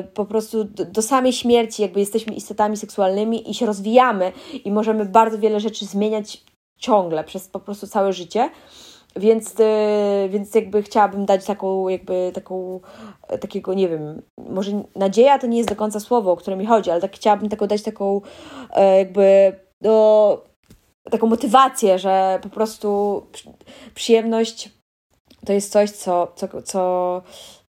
y, 0.01 0.03
po 0.03 0.25
prostu 0.25 0.63
do, 0.63 0.85
do, 0.85 1.01
samej 1.01 1.33
śmierci 1.33 1.81
jakby 1.81 1.99
jesteśmy 1.99 2.33
istotami 2.33 2.77
seksualnymi 2.77 3.51
i 3.51 3.53
się 3.53 3.65
rozwijamy 3.65 4.31
i 4.65 4.71
możemy 4.71 5.05
bardzo 5.05 5.39
wiele 5.39 5.59
rzeczy 5.59 5.85
zmieniać 5.85 6.43
ciągle 6.77 7.23
przez 7.23 7.47
po 7.47 7.59
prostu 7.59 7.87
całe 7.87 8.13
życie. 8.13 8.49
Więc, 9.15 9.59
y, 9.59 10.29
więc 10.29 10.55
jakby 10.55 10.83
chciałabym 10.83 11.25
dać 11.25 11.45
taką, 11.45 11.87
jakby 11.87 12.31
taką, 12.33 12.79
takiego, 13.41 13.73
nie 13.73 13.89
wiem, 13.89 14.21
może 14.37 14.83
nadzieja 14.95 15.39
to 15.39 15.47
nie 15.47 15.57
jest 15.57 15.69
do 15.69 15.75
końca 15.75 15.99
słowo, 15.99 16.31
o 16.31 16.35
które 16.35 16.55
mi 16.57 16.65
chodzi, 16.65 16.91
ale 16.91 17.01
tak 17.01 17.15
chciałabym 17.15 17.49
taką 17.49 17.67
dać 17.67 17.83
taką 17.83 18.21
e, 18.75 18.97
jakby 18.97 19.59
do 19.81 20.46
taką 21.09 21.27
motywację, 21.27 21.99
że 21.99 22.39
po 22.43 22.49
prostu 22.49 23.21
przyjemność 23.95 24.69
to 25.45 25.53
jest 25.53 25.71
coś, 25.71 25.91
co, 25.91 26.33
co, 26.35 26.61
co, 26.61 26.81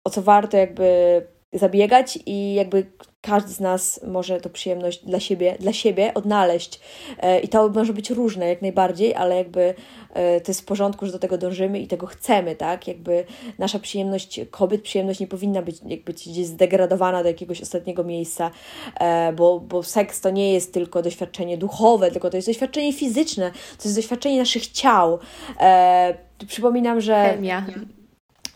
o 0.04 0.10
co 0.10 0.22
warto 0.22 0.58
jakby 0.58 1.22
zabiegać 1.54 2.20
i 2.26 2.54
jakby 2.54 2.91
każdy 3.22 3.54
z 3.54 3.60
nas 3.60 4.00
może 4.08 4.42
to 4.42 4.50
przyjemność 4.50 5.06
dla 5.06 5.20
siebie, 5.20 5.56
dla 5.60 5.74
siebie 5.74 6.14
odnaleźć. 6.14 6.80
E, 7.20 7.40
I 7.40 7.48
to 7.48 7.70
może 7.70 7.94
być 7.94 8.10
różne 8.10 8.48
jak 8.48 8.62
najbardziej, 8.62 9.16
ale 9.16 9.36
jakby 9.36 9.74
e, 10.14 10.42
to 10.42 10.52
jest 10.52 10.62
w 10.62 10.66
porządku, 10.66 11.06
że 11.06 11.12
do 11.12 11.20
tego 11.20 11.38
dążymy 11.38 11.80
i 11.80 11.88
tego 11.88 12.08
chcemy, 12.08 12.56
tak? 12.56 12.88
Jakby 12.88 13.24
nasza 13.60 13.80
przyjemność 13.80 14.40
kobiet, 14.52 14.82
przyjemność 14.82 15.20
nie 15.20 15.28
powinna 15.28 15.62
być 15.62 15.76
jakby 15.86 16.14
gdzieś 16.14 16.46
zdegradowana 16.46 17.24
do 17.24 17.28
jakiegoś 17.30 17.62
ostatniego 17.62 18.04
miejsca, 18.04 18.52
e, 19.00 19.34
bo, 19.34 19.60
bo 19.60 19.84
seks 19.84 20.22
to 20.22 20.30
nie 20.30 20.54
jest 20.54 20.74
tylko 20.74 21.02
doświadczenie 21.02 21.58
duchowe, 21.58 22.12
tylko 22.12 22.30
to 22.30 22.38
jest 22.38 22.48
doświadczenie 22.48 22.94
fizyczne, 22.94 23.52
to 23.52 23.84
jest 23.84 23.96
doświadczenie 23.96 24.40
naszych 24.40 24.68
ciał. 24.68 25.20
Przypominam, 26.48 27.02
że. 27.02 27.26
Chemia. 27.36 27.66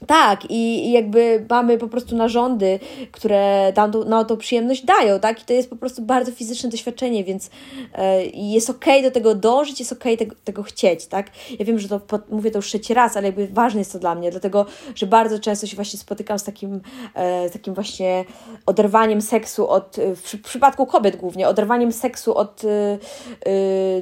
Tak, 0.08 0.46
i, 0.52 0.88
i, 0.88 0.92
jakby 0.92 1.46
mamy 1.50 1.78
po 1.78 1.88
prostu 1.88 2.16
narządy, 2.16 2.80
które 3.12 3.74
nam 3.76 3.92
to, 3.92 4.06
na 4.06 4.24
to 4.24 4.38
przyjemność 4.38 4.86
dają, 4.86 5.20
tak? 5.20 5.42
I 5.42 5.46
to 5.46 5.54
jest 5.54 5.70
po 5.70 5.76
prostu 5.76 6.02
bardzo 6.02 6.32
fizyczne 6.32 6.70
doświadczenie, 6.70 7.24
więc 7.24 7.50
e, 7.94 8.26
jest 8.26 8.70
okej 8.70 9.00
okay 9.00 9.10
do 9.10 9.14
tego 9.14 9.36
dążyć, 9.36 9.80
jest 9.80 9.92
okej 9.92 10.14
okay 10.14 10.28
tego, 10.28 10.36
tego 10.44 10.64
chcieć, 10.64 11.06
tak? 11.06 11.32
Ja 11.60 11.66
wiem, 11.66 11.80
że 11.80 11.90
to 11.90 12.02
mówię 12.30 12.52
to 12.52 12.58
już 12.58 12.68
trzeci 12.68 12.94
raz, 12.94 13.18
ale 13.18 13.28
jakby 13.28 13.48
ważne 13.48 13.80
jest 13.80 13.92
to 13.92 14.00
dla 14.00 14.16
mnie, 14.16 14.32
dlatego, 14.32 14.66
że 14.96 15.08
bardzo 15.08 15.40
często 15.40 15.68
się 15.68 15.76
właśnie 15.76 16.00
spotykam 16.00 16.40
z 16.40 16.44
takim, 16.44 16.82
e, 17.14 17.50
takim 17.50 17.74
właśnie 17.74 18.26
oderwaniem 18.66 19.22
seksu 19.22 19.70
od, 19.70 19.98
w, 20.16 20.38
w 20.38 20.42
przypadku 20.42 20.86
kobiet 20.86 21.16
głównie, 21.16 21.48
oderwaniem 21.48 21.92
seksu 21.92 22.36
od 22.36 22.62
e, 22.64 22.68
e, 22.70 22.98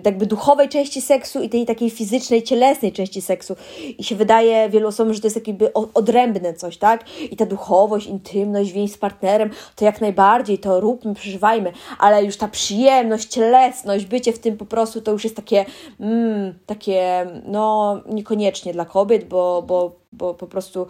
jakby 0.06 0.26
duchowej 0.26 0.70
części 0.70 1.02
seksu 1.02 1.42
i 1.42 1.50
tej 1.50 1.66
takiej 1.66 1.90
fizycznej, 1.90 2.44
cielesnej 2.44 2.92
części 2.92 3.22
seksu. 3.22 3.56
I 3.98 4.04
się 4.04 4.16
wydaje 4.16 4.70
wielu 4.70 4.88
osobom, 4.88 5.14
że 5.14 5.22
to 5.22 5.28
jest 5.28 5.48
jakby 5.48 5.74
odrębne 5.94 6.54
coś, 6.54 6.78
tak? 6.78 7.04
I 7.32 7.36
ta 7.36 7.46
duchowość, 7.46 8.08
intymność, 8.08 8.72
więź 8.72 8.92
z 8.92 8.98
partnerem, 8.98 9.50
to 9.76 9.86
jak 9.86 10.02
najbardziej, 10.02 10.60
to 10.60 10.80
róbmy, 10.80 11.14
przeżywajmy, 11.14 11.72
ale 12.00 12.24
już 12.24 12.38
ta 12.38 12.48
przyjemność, 12.48 13.26
cielesność, 13.28 14.06
bycie 14.06 14.34
w 14.34 14.40
tym 14.40 14.58
po 14.58 14.66
prostu 14.66 15.02
to 15.02 15.12
już 15.12 15.24
jest 15.24 15.36
takie, 15.36 15.66
mm, 16.00 16.54
takie, 16.66 17.28
no 17.46 18.00
niekoniecznie 18.10 18.74
dla 18.74 18.86
kobiet, 18.86 19.28
bo, 19.28 19.62
bo, 19.62 19.96
bo 20.12 20.34
po 20.34 20.48
prostu 20.48 20.88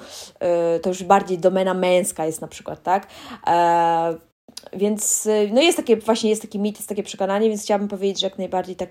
y, 0.75 0.79
to 0.79 0.89
już 0.89 1.03
bardziej 1.03 1.37
domena 1.37 1.73
męska 1.73 2.25
jest 2.25 2.41
na 2.41 2.47
przykład, 2.47 2.83
tak? 2.83 3.07
E, 3.47 4.32
więc 4.73 5.25
y, 5.25 5.49
no 5.53 5.61
jest 5.61 5.77
takie 5.77 5.97
właśnie, 5.97 6.29
jest 6.29 6.41
taki 6.41 6.59
mit, 6.59 6.77
jest 6.77 6.89
takie 6.89 7.03
przekonanie, 7.03 7.49
więc 7.49 7.61
chciałabym 7.61 7.87
powiedzieć, 7.87 8.19
że 8.19 8.27
jak 8.27 8.37
najbardziej 8.37 8.75
tak 8.75 8.89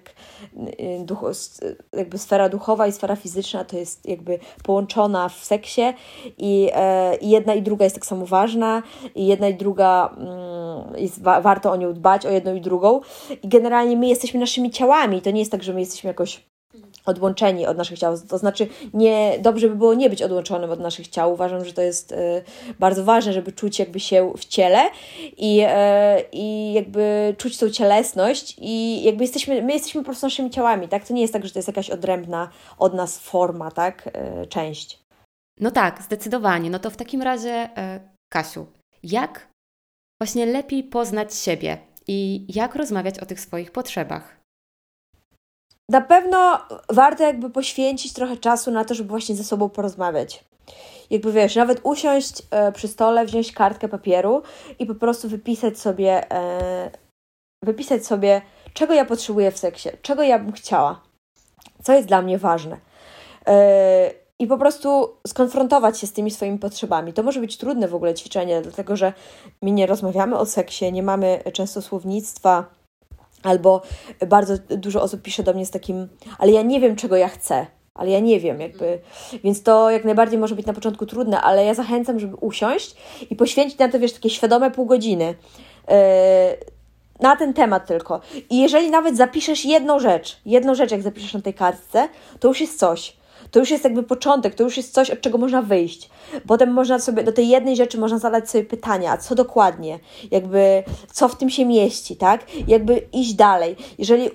y, 0.57 1.05
duch, 1.05 1.25
jakby 1.93 2.19
sfera 2.19 2.49
duchowa 2.49 2.87
i 2.87 2.93
sfera 2.93 3.17
fizyczna 3.17 3.65
to 3.65 3.77
jest 3.77 4.09
jakby 4.09 4.39
połączona 4.65 5.29
w 5.29 5.45
seksie 5.45 5.83
i, 6.39 6.71
e, 6.75 7.17
i 7.17 7.31
jedna 7.31 7.55
i 7.55 7.63
druga 7.63 7.85
jest 7.85 7.97
tak 7.97 8.07
samo 8.07 8.27
ważna 8.27 8.83
i 9.15 9.27
jedna 9.27 9.49
i 9.49 9.55
druga 9.55 10.17
mm, 10.19 10.97
jest, 10.97 11.23
warto 11.23 11.73
o 11.73 11.77
nią 11.77 11.93
dbać, 11.93 12.27
o 12.27 12.31
jedną 12.31 12.55
i 12.55 12.61
drugą. 12.61 13.01
I 13.43 13.49
generalnie 13.49 13.97
my 13.97 14.09
jesteśmy 14.09 14.41
naszymi 14.41 14.71
ciałami, 14.71 15.23
to 15.23 15.31
nie 15.31 15.41
jest 15.41 15.53
tak, 15.53 15.63
że 15.63 15.73
my 15.73 15.81
jesteśmy 15.81 16.09
jakoś 16.09 16.52
odłączeni 17.07 17.67
od 17.67 17.77
naszych 17.77 17.99
ciał. 17.99 18.19
To 18.29 18.39
znaczy, 18.39 18.67
nie, 18.95 19.39
dobrze 19.39 19.69
by 19.69 19.75
było 19.75 19.95
nie 19.95 20.11
być 20.11 20.23
odłączonym 20.23 20.71
od 20.71 20.81
naszych 20.81 21.09
ciał. 21.09 21.33
Uważam, 21.33 21.65
że 21.65 21.73
to 21.73 21.83
jest 21.83 22.13
y, 22.13 22.17
bardzo 22.79 23.05
ważne, 23.05 23.33
żeby 23.33 23.53
czuć 23.53 23.79
jakby 23.79 24.01
się 24.01 24.33
w 24.37 24.45
ciele 24.45 24.91
i, 25.37 25.63
y, 25.63 25.67
i 26.33 26.73
jakby 26.73 27.35
czuć 27.39 27.59
tą 27.59 27.71
cielesność 27.71 28.57
i 28.59 29.03
jakby 29.03 29.25
jesteśmy, 29.25 29.63
my 29.63 29.73
jesteśmy 29.73 30.01
po 30.01 30.05
prostu 30.05 30.27
naszymi 30.27 30.51
ciałami, 30.51 30.89
tak? 30.89 31.07
To 31.07 31.15
nie 31.15 31.23
jest 31.23 31.33
tak, 31.33 31.47
że 31.47 31.53
to 31.53 31.59
jest 31.59 31.69
jakaś 31.69 31.91
odrębna 31.91 32.49
od 32.79 32.95
nas 32.95 33.19
forma, 33.19 33.71
tak? 33.71 34.07
Y, 34.43 34.47
część. 34.47 35.03
No 35.61 35.71
tak, 35.71 36.03
zdecydowanie. 36.03 36.71
No 36.71 36.79
to 36.79 36.91
w 36.91 36.97
takim 36.97 37.23
razie, 37.23 37.69
Kasiu, 38.33 38.67
jak 39.03 39.49
właśnie 40.21 40.47
lepiej 40.47 40.85
poznać 40.85 41.35
siebie 41.35 41.79
i 42.09 42.47
jak 42.55 42.75
rozmawiać 42.75 43.19
o 43.19 43.27
tych 43.27 43.41
swoich 43.41 43.71
potrzebach? 43.73 44.42
Na 45.89 46.01
pewno 46.01 46.59
warto 46.93 47.25
jakby 47.25 47.51
poświęcić 47.51 48.13
trochę 48.13 48.37
czasu 48.37 48.71
na 48.71 48.85
to, 48.85 48.95
żeby 48.95 49.09
właśnie 49.09 49.35
ze 49.35 49.45
sobą 49.45 49.69
porozmawiać. 49.69 50.45
Jakby 51.11 51.33
wiesz, 51.33 51.57
nawet 51.57 51.81
usiąść 51.83 52.43
e, 52.51 52.73
przy 52.73 52.89
stole, 52.89 53.27
wziąć 53.27 53.53
kartkę 53.53 53.89
papieru 53.89 54.43
i 54.79 54.87
po 54.87 54.95
prostu 54.95 55.29
wypisać 55.29 55.79
sobie, 55.79 56.33
e, 56.33 56.91
wypisać 57.65 58.07
sobie, 58.07 58.43
czego 58.75 58.95
ja 58.95 59.05
potrzebuję 59.05 59.53
w 59.53 59.59
seksie, 59.59 59.89
czego 60.03 60.23
ja 60.23 60.39
bym 60.39 60.53
chciała, 60.53 61.01
co 61.83 61.93
jest 61.93 62.09
dla 62.09 62.23
mnie 62.23 62.39
ważne. 62.39 62.77
E, 63.47 64.11
I 64.39 64.47
po 64.47 64.59
prostu 64.59 65.17
skonfrontować 65.27 65.99
się 65.99 66.07
z 66.07 66.13
tymi 66.13 66.31
swoimi 66.31 66.59
potrzebami. 66.59 67.13
To 67.13 67.23
może 67.23 67.41
być 67.41 67.57
trudne 67.57 67.89
w 67.89 67.95
ogóle 67.95 68.15
ćwiczenie, 68.15 68.63
dlatego 68.63 68.97
że 68.97 69.13
my 69.63 69.71
nie 69.71 69.87
rozmawiamy 69.87 70.39
o 70.39 70.47
seksie, 70.47 70.93
nie 70.93 71.03
mamy 71.03 71.43
często 71.53 71.83
słownictwa 71.83 72.82
Albo 73.43 73.83
bardzo 74.27 74.55
dużo 74.59 75.03
osób 75.03 75.23
pisze 75.23 75.43
do 75.43 75.53
mnie 75.53 75.67
z 75.67 75.71
takim, 75.71 76.09
ale 76.39 76.53
ja 76.53 76.63
nie 76.63 76.81
wiem, 76.81 76.97
czego 76.97 77.17
ja 77.17 77.29
chcę, 77.29 77.67
ale 77.95 78.11
ja 78.11 78.21
nie 78.21 78.41
wiem, 78.41 78.61
jakby. 78.61 78.99
Więc 79.45 79.63
to 79.63 79.91
jak 79.91 80.05
najbardziej 80.05 80.39
może 80.39 80.55
być 80.55 80.67
na 80.67 80.73
początku 80.73 81.07
trudne, 81.07 81.41
ale 81.41 81.65
ja 81.65 81.75
zachęcam, 81.75 82.21
żeby 82.21 82.37
usiąść 82.37 82.95
i 83.31 83.37
poświęcić 83.37 83.79
na 83.79 83.89
to, 83.89 83.99
wiesz, 83.99 84.13
takie 84.13 84.31
świadome 84.31 84.71
pół 84.71 84.87
godziny. 84.87 85.35
Yy, 85.89 85.95
na 87.21 87.37
ten 87.37 87.55
temat 87.55 87.87
tylko. 87.87 88.21
I 88.51 88.61
jeżeli 88.61 88.91
nawet 88.91 89.17
zapiszesz 89.17 89.65
jedną 89.65 89.99
rzecz, 89.99 90.41
jedną 90.47 90.75
rzecz, 90.75 90.91
jak 90.91 91.03
zapiszesz 91.03 91.35
na 91.35 91.41
tej 91.41 91.55
kartce, 91.55 92.09
to 92.41 92.49
już 92.49 92.61
jest 92.61 92.79
coś 92.79 93.17
to 93.53 93.59
już 93.59 93.71
jest 93.71 93.85
jakby 93.85 94.03
początek, 94.03 94.55
to 94.55 94.65
już 94.65 94.77
jest 94.77 94.95
coś, 94.95 95.11
od 95.11 95.21
czego 95.21 95.39
można 95.39 95.63
wyjść. 95.63 96.11
Potem 96.47 96.73
można 96.73 96.99
sobie, 96.99 97.23
do 97.23 97.33
tej 97.33 97.49
jednej 97.49 97.77
rzeczy 97.77 97.99
można 97.99 98.19
zadać 98.19 98.51
sobie 98.51 98.65
pytania, 98.65 99.17
co 99.17 99.35
dokładnie, 99.35 99.99
jakby, 100.31 100.83
co 101.13 101.29
w 101.29 101.37
tym 101.37 101.51
się 101.51 101.67
mieści, 101.67 102.17
tak? 102.17 102.45
Jakby 102.69 103.03
iść 103.13 103.35
dalej. 103.35 103.77
Jeżeli 103.99 104.27
y, 104.27 104.31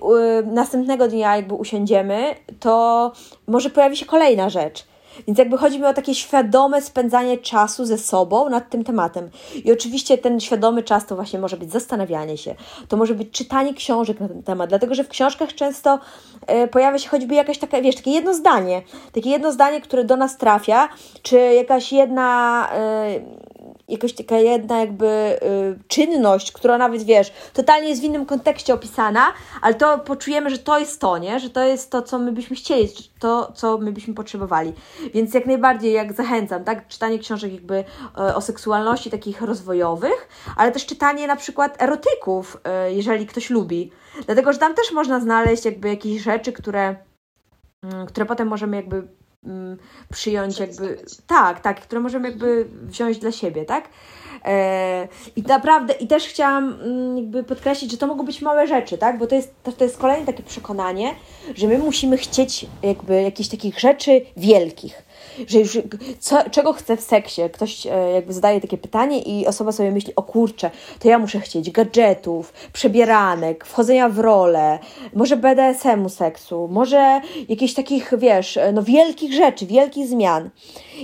następnego 0.46 1.08
dnia 1.08 1.36
jakby 1.36 1.54
usiądziemy, 1.54 2.34
to 2.60 3.12
może 3.46 3.70
pojawi 3.70 3.96
się 3.96 4.06
kolejna 4.06 4.50
rzecz. 4.50 4.84
Więc 5.26 5.38
jakby 5.38 5.58
chodzi 5.58 5.78
mi 5.78 5.84
o 5.84 5.94
takie 5.94 6.14
świadome 6.14 6.82
spędzanie 6.82 7.38
czasu 7.38 7.84
ze 7.84 7.98
sobą 7.98 8.48
nad 8.48 8.70
tym 8.70 8.84
tematem. 8.84 9.30
I 9.64 9.72
oczywiście 9.72 10.18
ten 10.18 10.40
świadomy 10.40 10.82
czas 10.82 11.06
to 11.06 11.16
właśnie 11.16 11.38
może 11.38 11.56
być 11.56 11.72
zastanawianie 11.72 12.38
się, 12.38 12.54
to 12.88 12.96
może 12.96 13.14
być 13.14 13.30
czytanie 13.30 13.74
książek 13.74 14.20
na 14.20 14.28
ten 14.28 14.42
temat, 14.42 14.68
dlatego 14.68 14.94
że 14.94 15.04
w 15.04 15.08
książkach 15.08 15.54
często 15.54 15.98
y, 16.64 16.68
pojawia 16.68 16.98
się 16.98 17.08
choćby 17.08 17.34
jakaś 17.34 17.58
taka, 17.58 17.80
wiesz, 17.80 17.96
takie 17.96 18.10
jedno 18.10 18.34
zdanie, 18.34 18.82
takie 19.12 19.30
jedno 19.30 19.52
zdanie, 19.52 19.80
które 19.80 20.04
do 20.04 20.16
nas 20.16 20.36
trafia, 20.36 20.88
czy 21.22 21.36
jakaś 21.38 21.92
jedna. 21.92 22.68
Jakaś 23.88 24.12
taka 24.12 24.36
jedna 24.38 24.80
jakby 24.80 25.06
y, 25.06 25.38
czynność, 25.88 26.52
która 26.52 26.78
nawet 26.78 27.02
wiesz, 27.02 27.32
totalnie 27.52 27.88
jest 27.88 28.00
w 28.00 28.04
innym 28.04 28.26
kontekście 28.26 28.74
opisana, 28.74 29.32
ale 29.62 29.74
to 29.74 29.98
poczujemy, 29.98 30.50
że 30.50 30.58
to 30.58 30.78
jest 30.78 31.00
to, 31.00 31.18
nie? 31.18 31.40
Że 31.40 31.50
to 31.50 31.64
jest 31.64 31.90
to, 31.90 32.02
co 32.02 32.18
my 32.18 32.32
byśmy 32.32 32.56
chcieli, 32.56 32.88
to, 33.18 33.52
co 33.54 33.78
my 33.78 33.92
byśmy 33.92 34.14
potrzebowali. 34.14 34.72
Więc 35.14 35.34
jak 35.34 35.46
najbardziej, 35.46 35.92
jak 35.92 36.12
zachęcam, 36.12 36.64
tak? 36.64 36.88
Czytanie 36.88 37.18
książek 37.18 37.52
jakby 37.52 37.74
y, 37.78 38.34
o 38.34 38.40
seksualności 38.40 39.10
takich 39.10 39.42
rozwojowych, 39.42 40.28
ale 40.56 40.72
też 40.72 40.86
czytanie 40.86 41.26
na 41.26 41.36
przykład 41.36 41.82
erotyków, 41.82 42.60
y, 42.88 42.92
jeżeli 42.92 43.26
ktoś 43.26 43.50
lubi. 43.50 43.90
Dlatego, 44.26 44.52
że 44.52 44.58
tam 44.58 44.74
też 44.74 44.92
można 44.92 45.20
znaleźć 45.20 45.64
jakby 45.64 45.88
jakieś 45.88 46.22
rzeczy, 46.22 46.52
które, 46.52 46.96
mm, 47.82 48.06
które 48.06 48.26
potem 48.26 48.48
możemy 48.48 48.76
jakby 48.76 49.08
przyjąć 50.12 50.58
jakby, 50.58 50.98
tak, 51.26 51.60
tak, 51.60 51.80
które 51.80 52.00
możemy 52.00 52.28
jakby 52.28 52.66
wziąć 52.82 53.18
dla 53.18 53.32
siebie, 53.32 53.64
tak? 53.64 53.88
E, 54.44 55.08
I 55.36 55.42
naprawdę, 55.42 55.94
i 55.94 56.06
też 56.06 56.26
chciałam 56.26 56.80
mm, 56.82 57.16
jakby 57.16 57.44
podkreślić, 57.44 57.90
że 57.90 57.96
to 57.96 58.06
mogą 58.06 58.24
być 58.24 58.42
małe 58.42 58.66
rzeczy, 58.66 58.98
tak? 58.98 59.18
Bo 59.18 59.26
to 59.26 59.34
jest, 59.34 59.54
to, 59.62 59.72
to 59.72 59.84
jest 59.84 59.98
kolejne 59.98 60.26
takie 60.26 60.42
przekonanie, 60.42 61.14
że 61.54 61.66
my 61.66 61.78
musimy 61.78 62.16
chcieć 62.16 62.66
jakby 62.82 63.22
jakichś 63.22 63.48
takich 63.48 63.80
rzeczy 63.80 64.20
wielkich 64.36 65.07
że 65.46 65.58
już 65.58 65.78
co, 66.18 66.50
czego 66.50 66.72
chcę 66.72 66.96
w 66.96 67.00
seksie? 67.00 67.42
Ktoś 67.52 67.86
e, 67.86 67.90
jakby 68.14 68.32
zadaje 68.32 68.60
takie 68.60 68.78
pytanie 68.78 69.22
i 69.22 69.46
osoba 69.46 69.72
sobie 69.72 69.90
myśli, 69.90 70.12
o 70.16 70.22
kurczę, 70.22 70.70
to 70.98 71.08
ja 71.08 71.18
muszę 71.18 71.40
chcieć 71.40 71.70
gadżetów, 71.70 72.52
przebieranek, 72.72 73.64
wchodzenia 73.64 74.08
w 74.08 74.18
rolę, 74.18 74.78
może 75.14 75.36
BDSM-u 75.36 76.08
seksu, 76.08 76.68
może 76.70 77.20
jakichś 77.48 77.74
takich, 77.74 78.12
wiesz, 78.18 78.56
e, 78.56 78.72
no 78.72 78.82
wielkich 78.82 79.32
rzeczy, 79.32 79.66
wielkich 79.66 80.06
zmian. 80.06 80.50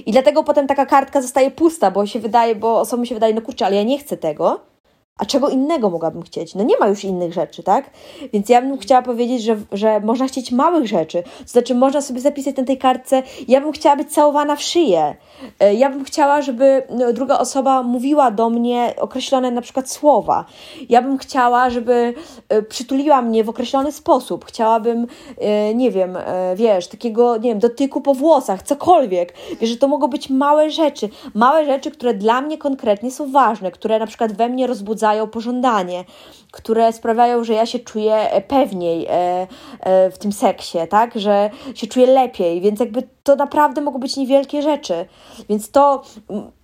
I 0.07 0.13
dlatego 0.13 0.45
potem 0.45 0.67
taka 0.67 0.87
kartka 0.87 1.23
zostaje 1.23 1.51
pusta, 1.51 1.91
bo 1.91 2.07
się 2.07 2.21
wydaje, 2.21 2.55
bo 2.55 2.81
osobom 2.81 3.07
się 3.07 3.15
wydaje, 3.15 3.35
no 3.35 3.43
kurczę, 3.43 3.67
ale 3.67 3.77
ja 3.77 3.83
nie 3.83 3.99
chcę 3.99 4.17
tego. 4.17 4.74
A 5.19 5.25
czego 5.25 5.49
innego 5.49 5.91
mogłabym 5.91 6.23
chcieć? 6.23 6.55
No 6.55 6.65
nie 6.65 6.79
ma 6.79 6.89
już 6.89 7.05
innych 7.05 7.33
rzeczy, 7.33 7.63
tak? 7.63 7.91
Więc 8.33 8.49
ja 8.49 8.63
bym 8.63 8.79
chciała 8.79 9.03
powiedzieć, 9.03 9.43
że, 9.43 9.57
że 9.73 10.01
można 10.01 10.27
chcieć 10.27 10.53
małych 10.53 10.87
rzeczy. 10.87 11.23
To 11.23 11.49
znaczy, 11.49 11.75
można 11.75 12.01
sobie 12.01 12.21
zapisać 12.21 12.57
na 12.57 12.65
tej 12.65 12.79
kartce, 12.79 13.23
ja 13.49 13.61
bym 13.61 13.73
chciała 13.73 13.97
być 13.97 14.13
całowana 14.13 14.57
w 14.57 14.63
szyję. 14.63 15.17
E, 15.61 15.75
ja 15.75 15.91
bym 15.91 16.05
chciała, 16.05 16.43
żeby 16.43 16.83
no, 16.91 17.13
druga 17.13 17.39
osoba 17.39 17.83
mówiła 17.83 18.31
do 18.31 18.51
mnie 18.51 18.95
określone 19.01 19.51
na 19.51 19.61
przykład 19.61 19.91
słowa. 19.91 20.45
Ja 20.89 21.03
bym 21.03 21.19
chciała, 21.19 21.71
żeby 21.71 22.15
e, 22.49 22.63
przytuliła 22.63 23.23
mnie 23.23 23.45
w 23.45 23.49
określony 23.49 23.93
sposób. 23.93 24.45
Chciałabym, 24.45 25.07
e, 25.39 25.75
nie 25.75 25.91
wiem, 25.91 26.19
wiesz, 26.57 26.89
takiego, 26.89 27.37
nie 27.37 27.51
wiem, 27.51 27.59
dotyku 27.59 28.01
po 28.01 28.15
włosach, 28.15 28.63
cokolwiek. 28.63 29.35
Wiesz, 29.61 29.71
że 29.71 29.77
to 29.77 29.89
mogą 29.89 30.09
być 30.09 30.31
małe 30.31 30.71
rzeczy. 30.71 31.09
Małe 31.35 31.65
rzeczy, 31.65 31.91
które 31.91 32.15
dla 32.15 32.41
mnie 32.41 32.59
konkretnie 32.59 33.11
są 33.11 33.33
ważne, 33.33 33.71
które 33.71 33.99
na 33.99 34.07
przykład 34.07 34.33
we 34.33 34.49
mnie 34.49 34.67
rozbudzają 34.67 35.04
wzbudzają 35.05 35.27
pożądanie, 35.27 36.05
które 36.51 36.93
sprawiają, 36.93 37.45
że 37.45 37.53
ja 37.53 37.67
się 37.67 37.79
czuję 37.79 38.15
e, 38.15 38.41
pewniej 38.41 39.07
e, 39.07 39.47
e, 39.81 40.11
w 40.11 40.19
tym 40.19 40.33
seksie, 40.33 40.79
tak? 40.91 41.19
Że 41.21 41.51
się 41.75 41.87
czuję 41.87 42.07
lepiej, 42.07 42.61
więc 42.61 42.81
jakby 42.81 43.03
to 43.23 43.37
naprawdę 43.37 43.81
mogą 43.81 43.99
być 43.99 44.17
niewielkie 44.17 44.63
rzeczy. 44.63 45.07
Więc 45.49 45.71
to 45.71 46.03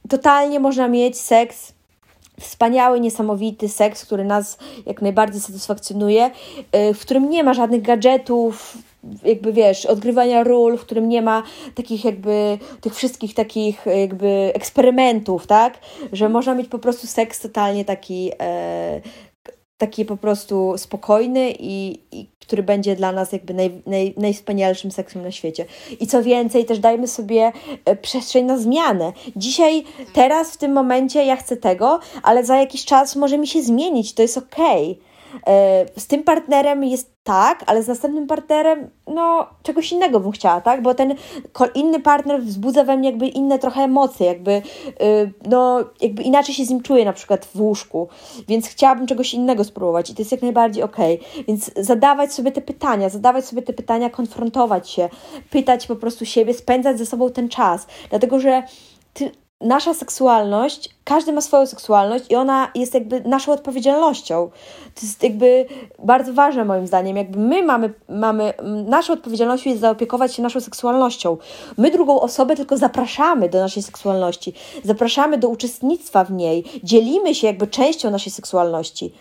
totalnie 0.08 0.60
można 0.60 0.88
mieć 0.88 1.20
seks 1.20 1.72
wspaniały, 2.40 3.00
niesamowity 3.00 3.68
seks, 3.68 4.04
który 4.04 4.24
nas 4.24 4.58
jak 4.86 5.02
najbardziej 5.02 5.40
satysfakcjonuje, 5.40 6.30
w 6.72 6.98
którym 7.00 7.30
nie 7.30 7.44
ma 7.44 7.54
żadnych 7.54 7.82
gadżetów, 7.82 8.78
jakby 9.24 9.52
wiesz, 9.52 9.86
odgrywania 9.86 10.44
ról, 10.44 10.76
w 10.76 10.80
którym 10.80 11.08
nie 11.08 11.22
ma 11.22 11.42
takich 11.74 12.04
jakby 12.04 12.58
tych 12.80 12.94
wszystkich 12.94 13.34
takich 13.34 13.86
jakby 13.86 14.52
eksperymentów, 14.54 15.46
tak? 15.46 15.78
Że 16.12 16.28
można 16.28 16.54
mieć 16.54 16.68
po 16.68 16.78
prostu 16.78 17.06
seks 17.06 17.40
totalnie 17.40 17.84
taki 17.84 18.30
e, 18.40 19.00
taki 19.80 20.04
po 20.04 20.16
prostu 20.16 20.74
spokojny 20.76 21.54
i, 21.58 22.00
i 22.12 22.30
który 22.40 22.62
będzie 22.62 22.96
dla 22.96 23.12
nas 23.12 23.32
jakby 23.32 23.54
naj, 23.54 23.82
naj, 23.86 24.14
najwspanialszym 24.16 24.90
seksem 24.90 25.22
na 25.22 25.30
świecie. 25.30 25.64
I 26.00 26.06
co 26.06 26.22
więcej, 26.22 26.64
też 26.64 26.78
dajmy 26.78 27.08
sobie 27.08 27.52
e, 27.84 27.96
przestrzeń 27.96 28.44
na 28.44 28.58
zmianę. 28.58 29.12
Dzisiaj, 29.36 29.84
teraz, 30.12 30.52
w 30.52 30.56
tym 30.56 30.72
momencie 30.72 31.24
ja 31.24 31.36
chcę 31.36 31.56
tego, 31.56 32.00
ale 32.22 32.44
za 32.44 32.56
jakiś 32.56 32.84
czas 32.84 33.16
może 33.16 33.38
mi 33.38 33.46
się 33.46 33.62
zmienić, 33.62 34.14
to 34.14 34.22
jest 34.22 34.38
okej. 34.38 34.90
Okay 34.90 35.09
z 35.96 36.06
tym 36.06 36.22
partnerem 36.22 36.84
jest 36.84 37.20
tak, 37.22 37.64
ale 37.66 37.82
z 37.82 37.88
następnym 37.88 38.26
partnerem, 38.26 38.90
no, 39.06 39.46
czegoś 39.62 39.92
innego 39.92 40.20
bym 40.20 40.32
chciała, 40.32 40.60
tak? 40.60 40.82
Bo 40.82 40.94
ten 40.94 41.14
inny 41.74 42.00
partner 42.00 42.42
wzbudza 42.42 42.84
we 42.84 42.96
mnie 42.96 43.08
jakby 43.08 43.28
inne 43.28 43.58
trochę 43.58 43.82
emocje, 43.82 44.26
jakby, 44.26 44.52
yy, 44.52 45.32
no, 45.46 45.84
jakby 46.00 46.22
inaczej 46.22 46.54
się 46.54 46.64
z 46.64 46.70
nim 46.70 46.82
czuję 46.82 47.04
na 47.04 47.12
przykład 47.12 47.46
w 47.46 47.60
łóżku, 47.60 48.08
więc 48.48 48.68
chciałabym 48.68 49.06
czegoś 49.06 49.34
innego 49.34 49.64
spróbować 49.64 50.10
i 50.10 50.14
to 50.14 50.22
jest 50.22 50.32
jak 50.32 50.42
najbardziej 50.42 50.82
okej. 50.82 51.20
Okay. 51.20 51.44
Więc 51.44 51.70
zadawać 51.76 52.32
sobie 52.32 52.52
te 52.52 52.60
pytania, 52.60 53.08
zadawać 53.08 53.44
sobie 53.44 53.62
te 53.62 53.72
pytania, 53.72 54.10
konfrontować 54.10 54.90
się, 54.90 55.08
pytać 55.50 55.86
po 55.86 55.96
prostu 55.96 56.26
siebie, 56.26 56.54
spędzać 56.54 56.98
ze 56.98 57.06
sobą 57.06 57.30
ten 57.30 57.48
czas, 57.48 57.86
dlatego 58.10 58.40
że 58.40 58.62
ty, 59.14 59.30
nasza 59.60 59.94
seksualność, 59.94 60.90
każdy 61.04 61.32
ma 61.32 61.40
swoją 61.40 61.66
seksualność 61.66 62.24
i 62.30 62.36
ona 62.36 62.70
jest 62.74 62.94
jakby 62.94 63.20
naszą 63.20 63.52
odpowiedzialnością. 63.52 64.50
To 64.94 65.00
jest 65.02 65.22
jakby 65.22 65.66
bardzo 65.98 66.32
ważne 66.32 66.64
moim 66.64 66.86
zdaniem. 66.86 67.16
Jakby 67.16 67.38
my 67.38 67.62
mamy, 67.62 67.94
mamy 68.08 68.52
naszą 68.86 69.12
odpowiedzialnością 69.12 69.70
jest 69.70 69.82
zaopiekować 69.82 70.34
się 70.34 70.42
naszą 70.42 70.60
seksualnością. 70.60 71.36
My 71.78 71.90
drugą 71.90 72.20
osobę 72.20 72.56
tylko 72.56 72.76
zapraszamy 72.76 73.48
do 73.48 73.60
naszej 73.60 73.82
seksualności, 73.82 74.52
zapraszamy 74.84 75.38
do 75.38 75.48
uczestnictwa 75.48 76.24
w 76.24 76.32
niej, 76.32 76.64
dzielimy 76.84 77.34
się 77.34 77.46
jakby 77.46 77.66
częścią 77.66 78.10
naszej 78.10 78.32
seksualności. 78.32 79.12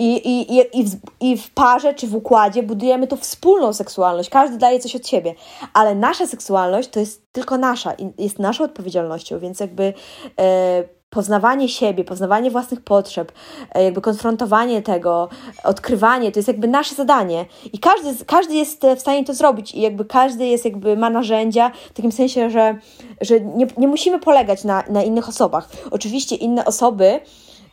I, 0.00 0.28
i, 0.28 0.60
i, 0.80 0.84
w, 0.84 0.96
I 1.20 1.36
w 1.36 1.50
parze 1.50 1.94
czy 1.94 2.06
w 2.06 2.14
układzie 2.14 2.62
budujemy 2.62 3.06
tą 3.06 3.16
wspólną 3.16 3.72
seksualność. 3.72 4.30
Każdy 4.30 4.58
daje 4.58 4.80
coś 4.80 4.96
od 4.96 5.06
siebie, 5.06 5.34
ale 5.72 5.94
nasza 5.94 6.26
seksualność 6.26 6.88
to 6.88 7.00
jest 7.00 7.32
tylko 7.32 7.58
nasza 7.58 7.92
i 7.92 8.22
jest 8.22 8.38
naszą 8.38 8.64
odpowiedzialnością, 8.64 9.38
więc 9.38 9.60
jakby 9.60 9.92
e, 10.40 10.84
poznawanie 11.10 11.68
siebie, 11.68 12.04
poznawanie 12.04 12.50
własnych 12.50 12.80
potrzeb, 12.80 13.32
e, 13.74 13.84
jakby 13.84 14.00
konfrontowanie 14.00 14.82
tego, 14.82 15.28
odkrywanie, 15.64 16.32
to 16.32 16.38
jest 16.38 16.48
jakby 16.48 16.68
nasze 16.68 16.94
zadanie. 16.94 17.46
I 17.72 17.78
każdy, 17.78 18.24
każdy 18.24 18.54
jest 18.54 18.82
w 18.96 19.00
stanie 19.00 19.24
to 19.24 19.34
zrobić 19.34 19.74
i 19.74 19.80
jakby 19.80 20.04
każdy 20.04 20.46
jest 20.46 20.64
jakby 20.64 20.96
ma 20.96 21.10
narzędzia 21.10 21.70
w 21.90 21.92
takim 21.92 22.12
sensie, 22.12 22.50
że, 22.50 22.78
że 23.20 23.40
nie, 23.40 23.66
nie 23.76 23.88
musimy 23.88 24.18
polegać 24.18 24.64
na, 24.64 24.84
na 24.88 25.02
innych 25.02 25.28
osobach. 25.28 25.68
Oczywiście 25.90 26.36
inne 26.36 26.64
osoby 26.64 27.20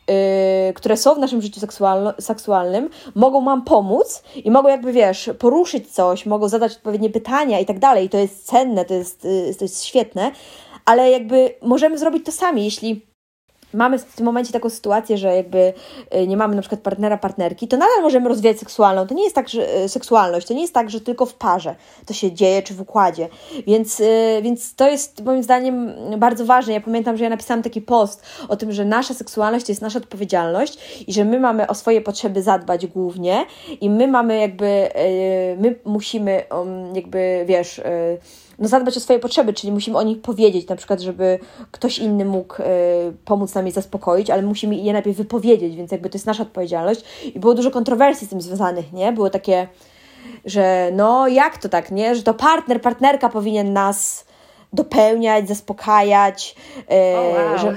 Yy, 0.08 0.72
które 0.72 0.96
są 0.96 1.14
w 1.14 1.18
naszym 1.18 1.42
życiu 1.42 1.60
seksualnym, 2.20 2.90
mogą 3.14 3.40
nam 3.40 3.64
pomóc 3.64 4.22
i 4.44 4.50
mogą 4.50 4.68
jakby, 4.68 4.92
wiesz, 4.92 5.30
poruszyć 5.38 5.90
coś, 5.90 6.26
mogą 6.26 6.48
zadać 6.48 6.72
odpowiednie 6.72 7.10
pytania 7.10 7.60
i 7.60 7.66
tak 7.66 7.78
dalej. 7.78 8.06
I 8.06 8.08
to 8.08 8.18
jest 8.18 8.46
cenne, 8.46 8.84
to 8.84 8.94
jest, 8.94 9.24
yy, 9.24 9.54
to 9.54 9.64
jest 9.64 9.84
świetne, 9.84 10.30
ale 10.84 11.10
jakby 11.10 11.54
możemy 11.62 11.98
zrobić 11.98 12.26
to 12.26 12.32
sami, 12.32 12.64
jeśli 12.64 13.08
mamy 13.74 13.98
w 13.98 14.04
tym 14.04 14.26
momencie 14.26 14.52
taką 14.52 14.70
sytuację, 14.70 15.18
że 15.18 15.36
jakby 15.36 15.72
y, 16.14 16.26
nie 16.26 16.36
mamy 16.36 16.54
na 16.54 16.62
przykład 16.62 16.80
partnera, 16.80 17.18
partnerki, 17.18 17.68
to 17.68 17.76
nadal 17.76 18.02
możemy 18.02 18.28
rozwijać 18.28 18.58
seksualną. 18.58 19.06
To 19.06 19.14
nie 19.14 19.24
jest 19.24 19.34
tak, 19.34 19.48
że 19.48 19.82
y, 19.84 19.88
seksualność, 19.88 20.46
to 20.46 20.54
nie 20.54 20.60
jest 20.60 20.74
tak, 20.74 20.90
że 20.90 21.00
tylko 21.00 21.26
w 21.26 21.34
parze 21.34 21.74
to 22.06 22.14
się 22.14 22.32
dzieje, 22.32 22.62
czy 22.62 22.74
w 22.74 22.80
układzie. 22.80 23.28
Więc, 23.66 24.00
y, 24.00 24.40
więc 24.42 24.74
to 24.74 24.88
jest 24.88 25.24
moim 25.24 25.42
zdaniem 25.42 25.92
bardzo 26.18 26.44
ważne. 26.44 26.72
Ja 26.72 26.80
pamiętam, 26.80 27.16
że 27.16 27.24
ja 27.24 27.30
napisałam 27.30 27.62
taki 27.62 27.80
post 27.80 28.22
o 28.48 28.56
tym, 28.56 28.72
że 28.72 28.84
nasza 28.84 29.14
seksualność 29.14 29.66
to 29.66 29.72
jest 29.72 29.82
nasza 29.82 29.98
odpowiedzialność 29.98 31.04
i 31.06 31.12
że 31.12 31.24
my 31.24 31.40
mamy 31.40 31.66
o 31.66 31.74
swoje 31.74 32.00
potrzeby 32.00 32.42
zadbać 32.42 32.86
głównie 32.86 33.46
i 33.80 33.90
my 33.90 34.08
mamy 34.08 34.38
jakby, 34.38 34.88
my 35.58 35.78
musimy 35.84 36.42
um, 36.50 36.96
jakby, 36.96 37.44
wiesz, 37.46 37.80
no, 38.58 38.68
zadbać 38.68 38.96
o 38.96 39.00
swoje 39.00 39.18
potrzeby, 39.18 39.52
czyli 39.52 39.72
musimy 39.72 39.98
o 39.98 40.02
nich 40.02 40.20
powiedzieć, 40.20 40.68
na 40.68 40.76
przykład, 40.76 41.00
żeby 41.00 41.38
ktoś 41.70 41.98
inny 41.98 42.24
mógł 42.24 42.62
y, 42.62 42.64
pomóc 43.24 43.54
nam 43.54 43.66
je 43.66 43.72
zaspokoić, 43.72 44.30
ale 44.30 44.42
musimy 44.42 44.76
je 44.76 44.92
najpierw 44.92 45.16
wypowiedzieć, 45.16 45.76
więc 45.76 45.92
jakby 45.92 46.10
to 46.10 46.16
jest 46.16 46.26
nasza 46.26 46.42
odpowiedzialność. 46.42 47.04
I 47.34 47.40
było 47.40 47.54
dużo 47.54 47.70
kontrowersji 47.70 48.26
z 48.26 48.30
tym 48.30 48.40
związanych, 48.40 48.92
nie? 48.92 49.12
Było 49.12 49.30
takie, 49.30 49.68
że 50.44 50.90
no 50.92 51.28
jak 51.28 51.58
to 51.58 51.68
tak, 51.68 51.90
nie? 51.90 52.14
Że 52.14 52.22
to 52.22 52.34
partner, 52.34 52.80
partnerka 52.80 53.28
powinien 53.28 53.72
nas 53.72 54.27
dopełniać, 54.72 55.48
zaspokajać, 55.48 56.54
oh, 56.88 57.20
wow. 57.20 57.58
że, 57.58 57.76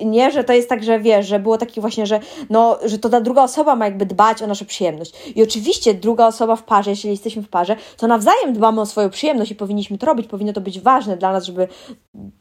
e, 0.00 0.04
nie, 0.04 0.30
że 0.30 0.44
to 0.44 0.52
jest 0.52 0.68
tak, 0.68 0.84
że 0.84 1.00
wiesz, 1.00 1.26
że 1.26 1.38
było 1.38 1.58
takie 1.58 1.80
właśnie, 1.80 2.06
że, 2.06 2.20
no, 2.50 2.78
że 2.84 2.98
to 2.98 3.08
ta 3.08 3.20
druga 3.20 3.42
osoba 3.42 3.76
ma 3.76 3.84
jakby 3.84 4.06
dbać 4.06 4.42
o 4.42 4.46
naszą 4.46 4.64
przyjemność. 4.66 5.12
I 5.34 5.42
oczywiście 5.42 5.94
druga 5.94 6.26
osoba 6.26 6.56
w 6.56 6.62
parze, 6.62 6.90
jeśli 6.90 7.10
jesteśmy 7.10 7.42
w 7.42 7.48
parze, 7.48 7.76
to 7.96 8.06
nawzajem 8.06 8.52
dbamy 8.52 8.80
o 8.80 8.86
swoją 8.86 9.10
przyjemność 9.10 9.50
i 9.50 9.54
powinniśmy 9.54 9.98
to 9.98 10.06
robić, 10.06 10.26
powinno 10.26 10.52
to 10.52 10.60
być 10.60 10.80
ważne 10.80 11.16
dla 11.16 11.32
nas, 11.32 11.44
żeby 11.44 11.68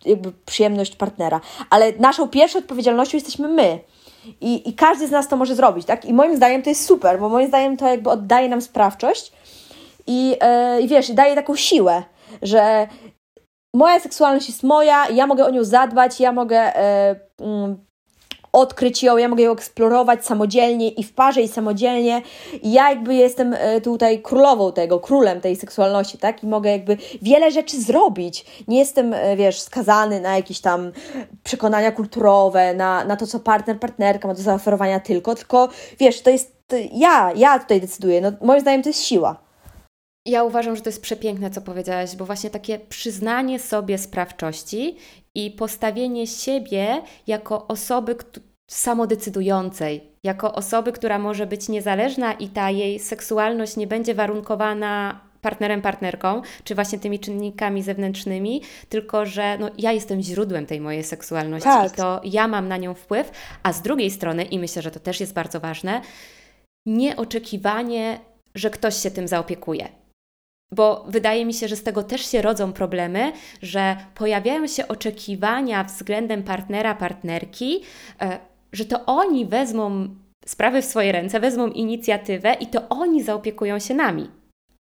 jakby 0.05 0.31
przyjemność 0.45 0.95
partnera. 0.95 1.41
Ale 1.69 1.91
naszą 1.91 2.27
pierwszą 2.27 2.59
odpowiedzialnością 2.59 3.17
jesteśmy 3.17 3.47
my. 3.47 3.79
I, 4.41 4.69
I 4.69 4.73
każdy 4.73 5.07
z 5.07 5.11
nas 5.11 5.27
to 5.27 5.37
może 5.37 5.55
zrobić, 5.55 5.85
tak? 5.85 6.05
I 6.05 6.13
moim 6.13 6.35
zdaniem 6.35 6.61
to 6.61 6.69
jest 6.69 6.85
super, 6.85 7.19
bo 7.19 7.29
moim 7.29 7.47
zdaniem 7.47 7.77
to 7.77 7.87
jakby 7.87 8.09
oddaje 8.09 8.49
nam 8.49 8.61
sprawczość 8.61 9.31
i, 10.07 10.29
yy, 10.29 10.81
i 10.81 10.87
wiesz, 10.87 11.11
daje 11.11 11.35
taką 11.35 11.55
siłę, 11.55 12.03
że 12.41 12.87
moja 13.73 13.99
seksualność 13.99 14.47
jest 14.47 14.63
moja, 14.63 15.09
ja 15.09 15.27
mogę 15.27 15.45
o 15.45 15.49
nią 15.49 15.63
zadbać, 15.63 16.19
ja 16.19 16.31
mogę 16.31 16.57
e, 16.57 17.15
mm, 17.39 17.77
odkryć 18.53 19.03
ją, 19.03 19.17
ja 19.17 19.27
mogę 19.27 19.43
ją 19.43 19.51
eksplorować 19.51 20.25
samodzielnie 20.25 20.89
i 20.89 21.03
w 21.03 21.13
parze 21.13 21.41
i 21.41 21.47
samodzielnie. 21.47 22.21
I 22.61 22.71
ja 22.71 22.89
jakby 22.89 23.15
jestem 23.15 23.53
e, 23.53 23.81
tutaj 23.81 24.21
królową 24.21 24.71
tego, 24.71 24.99
królem 24.99 25.41
tej 25.41 25.55
seksualności, 25.55 26.17
tak? 26.17 26.43
I 26.43 26.47
mogę 26.47 26.71
jakby 26.71 26.97
wiele 27.21 27.51
rzeczy 27.51 27.81
zrobić. 27.81 28.45
Nie 28.67 28.79
jestem, 28.79 29.13
e, 29.13 29.35
wiesz, 29.35 29.61
skazany 29.61 30.21
na 30.21 30.35
jakieś 30.35 30.59
tam 30.59 30.91
przekonania 31.43 31.91
kulturowe, 31.91 32.73
na, 32.73 33.05
na 33.05 33.15
to, 33.15 33.27
co 33.27 33.39
partner, 33.39 33.79
partnerka 33.79 34.27
ma 34.27 34.33
do 34.33 34.41
zaoferowania 34.41 34.99
tylko, 34.99 35.35
tylko 35.35 35.69
wiesz, 35.99 36.21
to 36.21 36.29
jest 36.29 36.53
ja, 36.91 37.31
ja 37.35 37.59
tutaj 37.59 37.81
decyduję. 37.81 38.21
No, 38.21 38.31
moim 38.41 38.61
zdaniem 38.61 38.83
to 38.83 38.89
jest 38.89 39.03
siła. 39.03 39.43
Ja 40.25 40.43
uważam, 40.43 40.75
że 40.75 40.81
to 40.81 40.89
jest 40.89 41.01
przepiękne, 41.01 41.49
co 41.49 41.61
powiedziałaś, 41.61 42.15
bo 42.15 42.25
właśnie 42.25 42.49
takie 42.49 42.79
przyznanie 42.79 43.59
sobie 43.59 43.97
sprawczości 43.97 44.97
i 45.35 45.51
postawienie 45.51 46.27
siebie 46.27 47.01
jako 47.27 47.67
osoby 47.67 48.15
samodecydującej, 48.71 50.01
jako 50.23 50.53
osoby, 50.53 50.91
która 50.91 51.19
może 51.19 51.47
być 51.47 51.69
niezależna 51.69 52.33
i 52.33 52.47
ta 52.47 52.69
jej 52.69 52.99
seksualność 52.99 53.77
nie 53.77 53.87
będzie 53.87 54.13
warunkowana 54.13 55.19
partnerem, 55.41 55.81
partnerką, 55.81 56.41
czy 56.63 56.75
właśnie 56.75 56.99
tymi 56.99 57.19
czynnikami 57.19 57.83
zewnętrznymi, 57.83 58.61
tylko 58.89 59.25
że 59.25 59.57
no, 59.57 59.69
ja 59.77 59.91
jestem 59.91 60.21
źródłem 60.21 60.65
tej 60.65 60.81
mojej 60.81 61.03
seksualności 61.03 61.69
tak. 61.69 61.93
i 61.93 61.95
to 61.95 62.21
ja 62.23 62.47
mam 62.47 62.67
na 62.67 62.77
nią 62.77 62.93
wpływ, 62.93 63.31
a 63.63 63.73
z 63.73 63.81
drugiej 63.81 64.11
strony, 64.11 64.43
i 64.43 64.59
myślę, 64.59 64.81
że 64.81 64.91
to 64.91 64.99
też 64.99 65.19
jest 65.19 65.33
bardzo 65.33 65.59
ważne, 65.59 66.01
nieoczekiwanie, 66.85 68.19
że 68.55 68.69
ktoś 68.69 68.95
się 68.95 69.11
tym 69.11 69.27
zaopiekuje. 69.27 70.02
Bo 70.73 71.05
wydaje 71.07 71.45
mi 71.45 71.53
się, 71.53 71.67
że 71.67 71.75
z 71.75 71.83
tego 71.83 72.03
też 72.03 72.31
się 72.31 72.41
rodzą 72.41 72.73
problemy, 72.73 73.31
że 73.61 73.97
pojawiają 74.15 74.67
się 74.67 74.87
oczekiwania 74.87 75.83
względem 75.83 76.43
partnera, 76.43 76.95
partnerki, 76.95 77.81
e, 78.21 78.39
że 78.73 78.85
to 78.85 79.05
oni 79.05 79.45
wezmą 79.45 80.07
sprawy 80.45 80.81
w 80.81 80.85
swoje 80.85 81.11
ręce, 81.11 81.39
wezmą 81.39 81.67
inicjatywę 81.67 82.53
i 82.53 82.67
to 82.67 82.89
oni 82.89 83.23
zaopiekują 83.23 83.79
się 83.79 83.93
nami. 83.93 84.29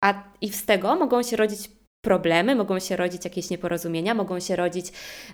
A 0.04 0.24
i 0.42 0.50
z 0.50 0.66
tego 0.66 0.96
mogą 0.96 1.24
się 1.24 1.38
rodzić 1.38 1.70
problemy, 2.02 2.56
mogą 2.56 2.80
się 2.80 2.96
rodzić 2.96 3.26
jakieś 3.26 3.50
nieporozumienia, 3.50 4.14
mogą 4.14 4.40
się 4.40 4.56
rodzić 4.56 4.86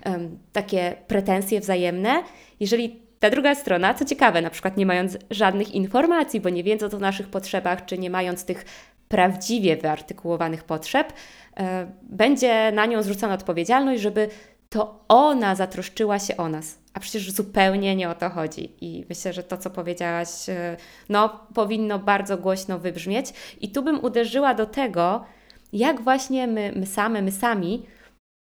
um, 0.06 0.38
takie 0.52 0.96
pretensje 1.06 1.60
wzajemne, 1.60 2.22
jeżeli 2.60 3.06
ta 3.18 3.30
druga 3.30 3.54
strona, 3.54 3.94
co 3.94 4.04
ciekawe, 4.04 4.42
na 4.42 4.50
przykład 4.50 4.76
nie 4.76 4.86
mając 4.86 5.18
żadnych 5.30 5.74
informacji, 5.74 6.40
bo 6.40 6.48
nie 6.48 6.64
wiedząc 6.64 6.94
o 6.94 6.98
naszych 6.98 7.28
potrzebach, 7.28 7.84
czy 7.84 7.98
nie 7.98 8.10
mając 8.10 8.44
tych 8.44 8.64
prawdziwie 9.08 9.76
wyartykułowanych 9.76 10.64
potrzeb, 10.64 11.12
e, 11.56 11.86
będzie 12.02 12.72
na 12.72 12.86
nią 12.86 13.02
zwrócona 13.02 13.34
odpowiedzialność, 13.34 14.02
żeby 14.02 14.28
to 14.68 15.04
ona 15.08 15.54
zatroszczyła 15.54 16.18
się 16.18 16.36
o 16.36 16.48
nas. 16.48 16.78
A 16.94 17.00
przecież 17.00 17.30
zupełnie 17.30 17.96
nie 17.96 18.10
o 18.10 18.14
to 18.14 18.30
chodzi. 18.30 18.72
I 18.80 19.04
myślę, 19.08 19.32
że 19.32 19.42
to, 19.42 19.56
co 19.56 19.70
powiedziałaś, 19.70 20.48
e, 20.48 20.76
no, 21.08 21.46
powinno 21.54 21.98
bardzo 21.98 22.38
głośno 22.38 22.78
wybrzmieć. 22.78 23.26
I 23.60 23.70
tu 23.70 23.82
bym 23.82 24.04
uderzyła 24.04 24.54
do 24.54 24.66
tego, 24.66 25.24
jak 25.72 26.00
właśnie 26.00 26.46
my, 26.46 26.72
my 26.76 26.86
same, 26.86 27.22
my 27.22 27.32
sami 27.32 27.86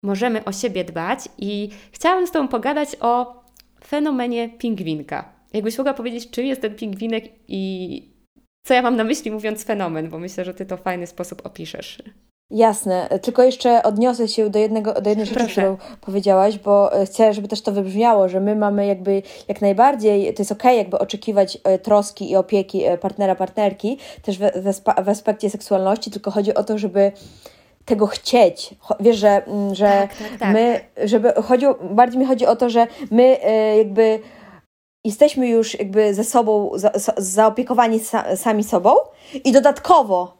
możemy 0.03 0.45
o 0.45 0.53
siebie 0.53 0.85
dbać. 0.85 1.21
I 1.39 1.71
chciałam 1.93 2.27
z 2.27 2.31
Tobą 2.31 2.49
pogadać 2.49 2.89
o 3.01 3.43
fenomenie 3.87 4.49
pingwinka. 4.49 5.33
Jakbyś 5.53 5.79
mogła 5.79 5.95
powiedzieć, 5.95 6.31
czym 6.31 6.47
jest 6.47 6.61
ten 6.61 6.75
pingwinek 6.75 7.25
i 7.49 8.03
co 8.63 8.75
ja 8.75 8.83
mam 8.83 8.97
na 8.97 9.05
myśli 9.05 9.31
mówiąc 9.31 9.65
fenomen, 9.65 10.11
bo 10.11 10.19
myślę, 10.19 10.45
że 10.45 10.55
Ty 10.55 10.67
to 10.67 10.77
w 10.77 10.81
fajny 10.81 11.07
sposób 11.07 11.47
opiszesz. 11.47 12.03
Jasne, 12.51 13.09
tylko 13.23 13.43
jeszcze 13.43 13.83
odniosę 13.83 14.29
się 14.29 14.51
do, 14.51 14.59
jednego, 14.59 15.01
do 15.01 15.11
jednej 15.11 15.27
rzeczy, 15.27 15.41
Proszę. 15.41 15.53
którą 15.53 15.77
powiedziałaś, 16.01 16.59
bo 16.59 17.01
e, 17.01 17.07
chcę, 17.07 17.35
żeby 17.35 17.49
też 17.49 17.63
to 17.63 17.73
wybrzmiało, 17.73 18.29
że 18.29 18.41
my 18.41 18.57
mamy 18.57 18.87
jakby 18.87 19.23
jak 19.49 19.61
najbardziej, 19.61 20.35
to 20.35 20.43
jest 20.43 20.53
okej, 20.53 20.71
okay, 20.71 20.77
jakby 20.77 20.99
oczekiwać 20.99 21.59
e, 21.65 21.79
troski 21.79 22.31
i 22.31 22.37
opieki 22.37 22.85
e, 22.85 22.99
partnera, 22.99 23.35
partnerki, 23.35 23.99
też 24.23 24.39
w, 24.39 24.43
w 25.05 25.09
aspekcie 25.09 25.51
seksualności, 25.51 26.11
tylko 26.11 26.31
chodzi 26.31 26.55
o 26.55 26.65
to, 26.65 26.79
żeby 26.79 27.13
tego 27.85 28.07
chcieć. 28.07 28.75
Wiesz, 29.01 29.17
że, 29.17 29.47
mm, 29.47 29.75
że 29.75 29.87
tak, 29.87 30.29
tak, 30.31 30.39
tak. 30.39 30.53
my, 30.53 30.81
żeby 31.05 31.33
chodzi, 31.33 31.67
bardziej 31.91 32.21
mi 32.21 32.27
chodzi 32.27 32.47
o 32.47 32.57
to, 32.57 32.71
że 32.71 32.87
my 33.11 33.39
jakby 33.79 34.21
jesteśmy 35.05 35.49
już 35.49 35.79
jakby 35.79 36.15
ze 36.15 36.25
sobą 36.25 36.71
za, 36.75 36.91
za, 36.95 37.13
zaopiekowani 37.17 38.01
sa, 38.01 38.37
sami 38.37 38.65
sobą 38.65 38.95
i 39.45 39.53
dodatkowo 39.53 40.39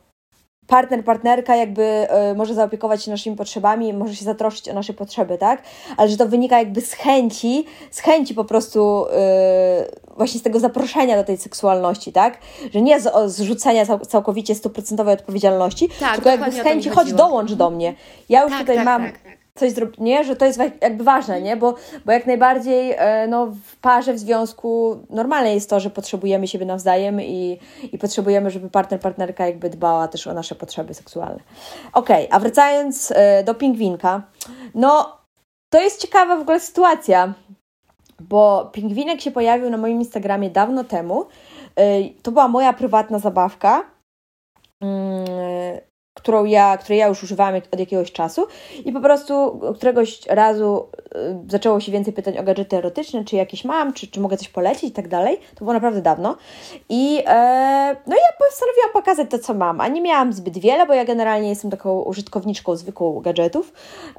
partner, 0.69 1.05
partnerka 1.05 1.57
jakby 1.57 2.07
y, 2.33 2.35
może 2.37 2.55
zaopiekować 2.55 3.05
się 3.05 3.11
naszymi 3.11 3.37
potrzebami, 3.37 3.93
może 3.93 4.17
się 4.17 4.25
zatroszczyć 4.25 4.69
o 4.69 4.75
nasze 4.75 4.93
potrzeby, 4.93 5.39
tak? 5.39 5.63
Ale 5.97 6.09
że 6.09 6.17
to 6.17 6.29
wynika 6.29 6.59
jakby 6.59 6.81
z 6.81 6.93
chęci, 6.93 7.65
z 7.91 8.01
chęci 8.01 8.35
po 8.35 8.45
prostu 8.45 9.07
y, 9.07 10.17
właśnie 10.17 10.41
z 10.41 10.43
tego 10.43 10.61
zaproszenia 10.61 11.17
do 11.17 11.25
tej 11.25 11.37
seksualności, 11.37 12.13
tak? 12.13 12.39
Że 12.75 12.81
nie 12.81 13.01
z, 13.01 13.33
z 13.33 13.41
rzucenia 13.41 13.87
cał, 13.87 13.99
całkowicie 13.99 14.55
stuprocentowej 14.55 15.15
odpowiedzialności, 15.15 15.89
tak, 16.01 16.15
tylko 16.15 16.31
jakby 16.31 16.53
z 16.53 16.61
chęci 16.61 16.91
chodź 16.91 17.13
dołącz 17.13 17.53
do 17.53 17.71
mnie. 17.71 17.95
Ja 18.29 18.43
już 18.43 18.51
tak, 18.51 18.61
tutaj 18.61 18.77
tak, 18.77 18.85
mam 18.85 19.03
tak 19.03 19.28
coś 19.59 19.73
zrobić, 19.73 20.01
nie? 20.01 20.25
Że 20.25 20.37
to 20.37 20.45
jest 20.45 20.61
jakby 20.81 21.05
ważne, 21.05 21.43
nie? 21.43 21.57
Bo, 21.57 21.75
bo 22.07 22.13
jak 22.13 22.27
najbardziej 22.27 22.95
e, 22.97 23.27
no, 23.27 23.47
w 23.47 23.77
parze, 23.77 24.13
w 24.13 24.19
związku 24.19 24.99
normalne 25.11 25.55
jest 25.55 25.71
to, 25.71 25.81
że 25.81 25.91
potrzebujemy 25.91 26.49
siebie 26.49 26.67
nawzajem 26.67 27.21
i, 27.21 27.59
i 27.93 27.99
potrzebujemy, 27.99 28.51
żeby 28.51 28.71
partner, 28.71 29.01
partnerka 29.01 29.47
jakby 29.47 29.71
dbała 29.71 30.09
też 30.09 30.27
o 30.27 30.35
nasze 30.35 30.55
potrzeby 30.55 30.95
seksualne. 30.95 31.41
Okej, 31.93 32.27
okay, 32.27 32.37
a 32.37 32.41
wracając 32.41 33.13
e, 33.17 33.45
do 33.45 33.55
pingwinka, 33.55 34.23
no 34.75 35.19
to 35.71 35.81
jest 35.81 36.01
ciekawa 36.03 36.37
w 36.37 36.41
ogóle 36.41 36.61
sytuacja, 36.61 37.35
bo 38.21 38.71
pingwinek 38.73 39.21
się 39.21 39.31
pojawił 39.31 39.71
na 39.71 39.77
moim 39.77 39.99
Instagramie 39.99 40.51
dawno 40.51 40.85
temu. 40.85 41.27
E, 41.77 42.09
to 42.23 42.33
była 42.33 42.49
moja 42.49 42.73
prywatna 42.73 43.19
zabawka 43.19 43.85
mm, 44.81 45.27
którą 46.19 46.45
ja, 46.45 46.77
której 46.77 46.99
ja 46.99 47.07
już 47.07 47.23
używałam 47.23 47.55
od 47.73 47.81
jakiegoś 47.81 48.13
czasu 48.13 48.47
i 48.85 48.93
po 48.93 49.01
prostu 49.01 49.61
któregoś 49.75 50.27
razu 50.27 50.87
y, 50.97 51.51
zaczęło 51.51 51.81
się 51.81 51.93
więcej 51.93 52.13
pytań 52.13 52.39
o 52.39 52.43
gadżety 52.43 52.77
erotyczne, 52.77 53.25
czy 53.25 53.37
jakieś 53.37 53.65
mam, 53.65 53.93
czy, 53.93 54.07
czy 54.07 54.21
mogę 54.21 54.37
coś 54.37 54.49
polecić 54.49 54.85
i 54.85 54.93
tak 54.93 55.09
dalej. 55.09 55.41
To 55.55 55.59
było 55.59 55.73
naprawdę 55.73 56.03
dawno. 56.03 56.37
I 56.89 57.23
e, 57.27 57.97
no 58.07 58.17
ja 58.17 58.47
postanowiłam 58.47 58.93
pokazać 58.93 59.31
to, 59.31 59.39
co 59.39 59.55
mam, 59.55 59.81
a 59.81 59.89
nie 59.89 60.01
miałam 60.01 60.33
zbyt 60.33 60.59
wiele, 60.59 60.87
bo 60.87 60.95
ja 60.95 61.05
generalnie 61.05 61.49
jestem 61.49 61.71
taką 61.71 62.03
użytkowniczką 62.03 62.77
zwykłą 62.77 63.21
gadżetów. 63.21 63.73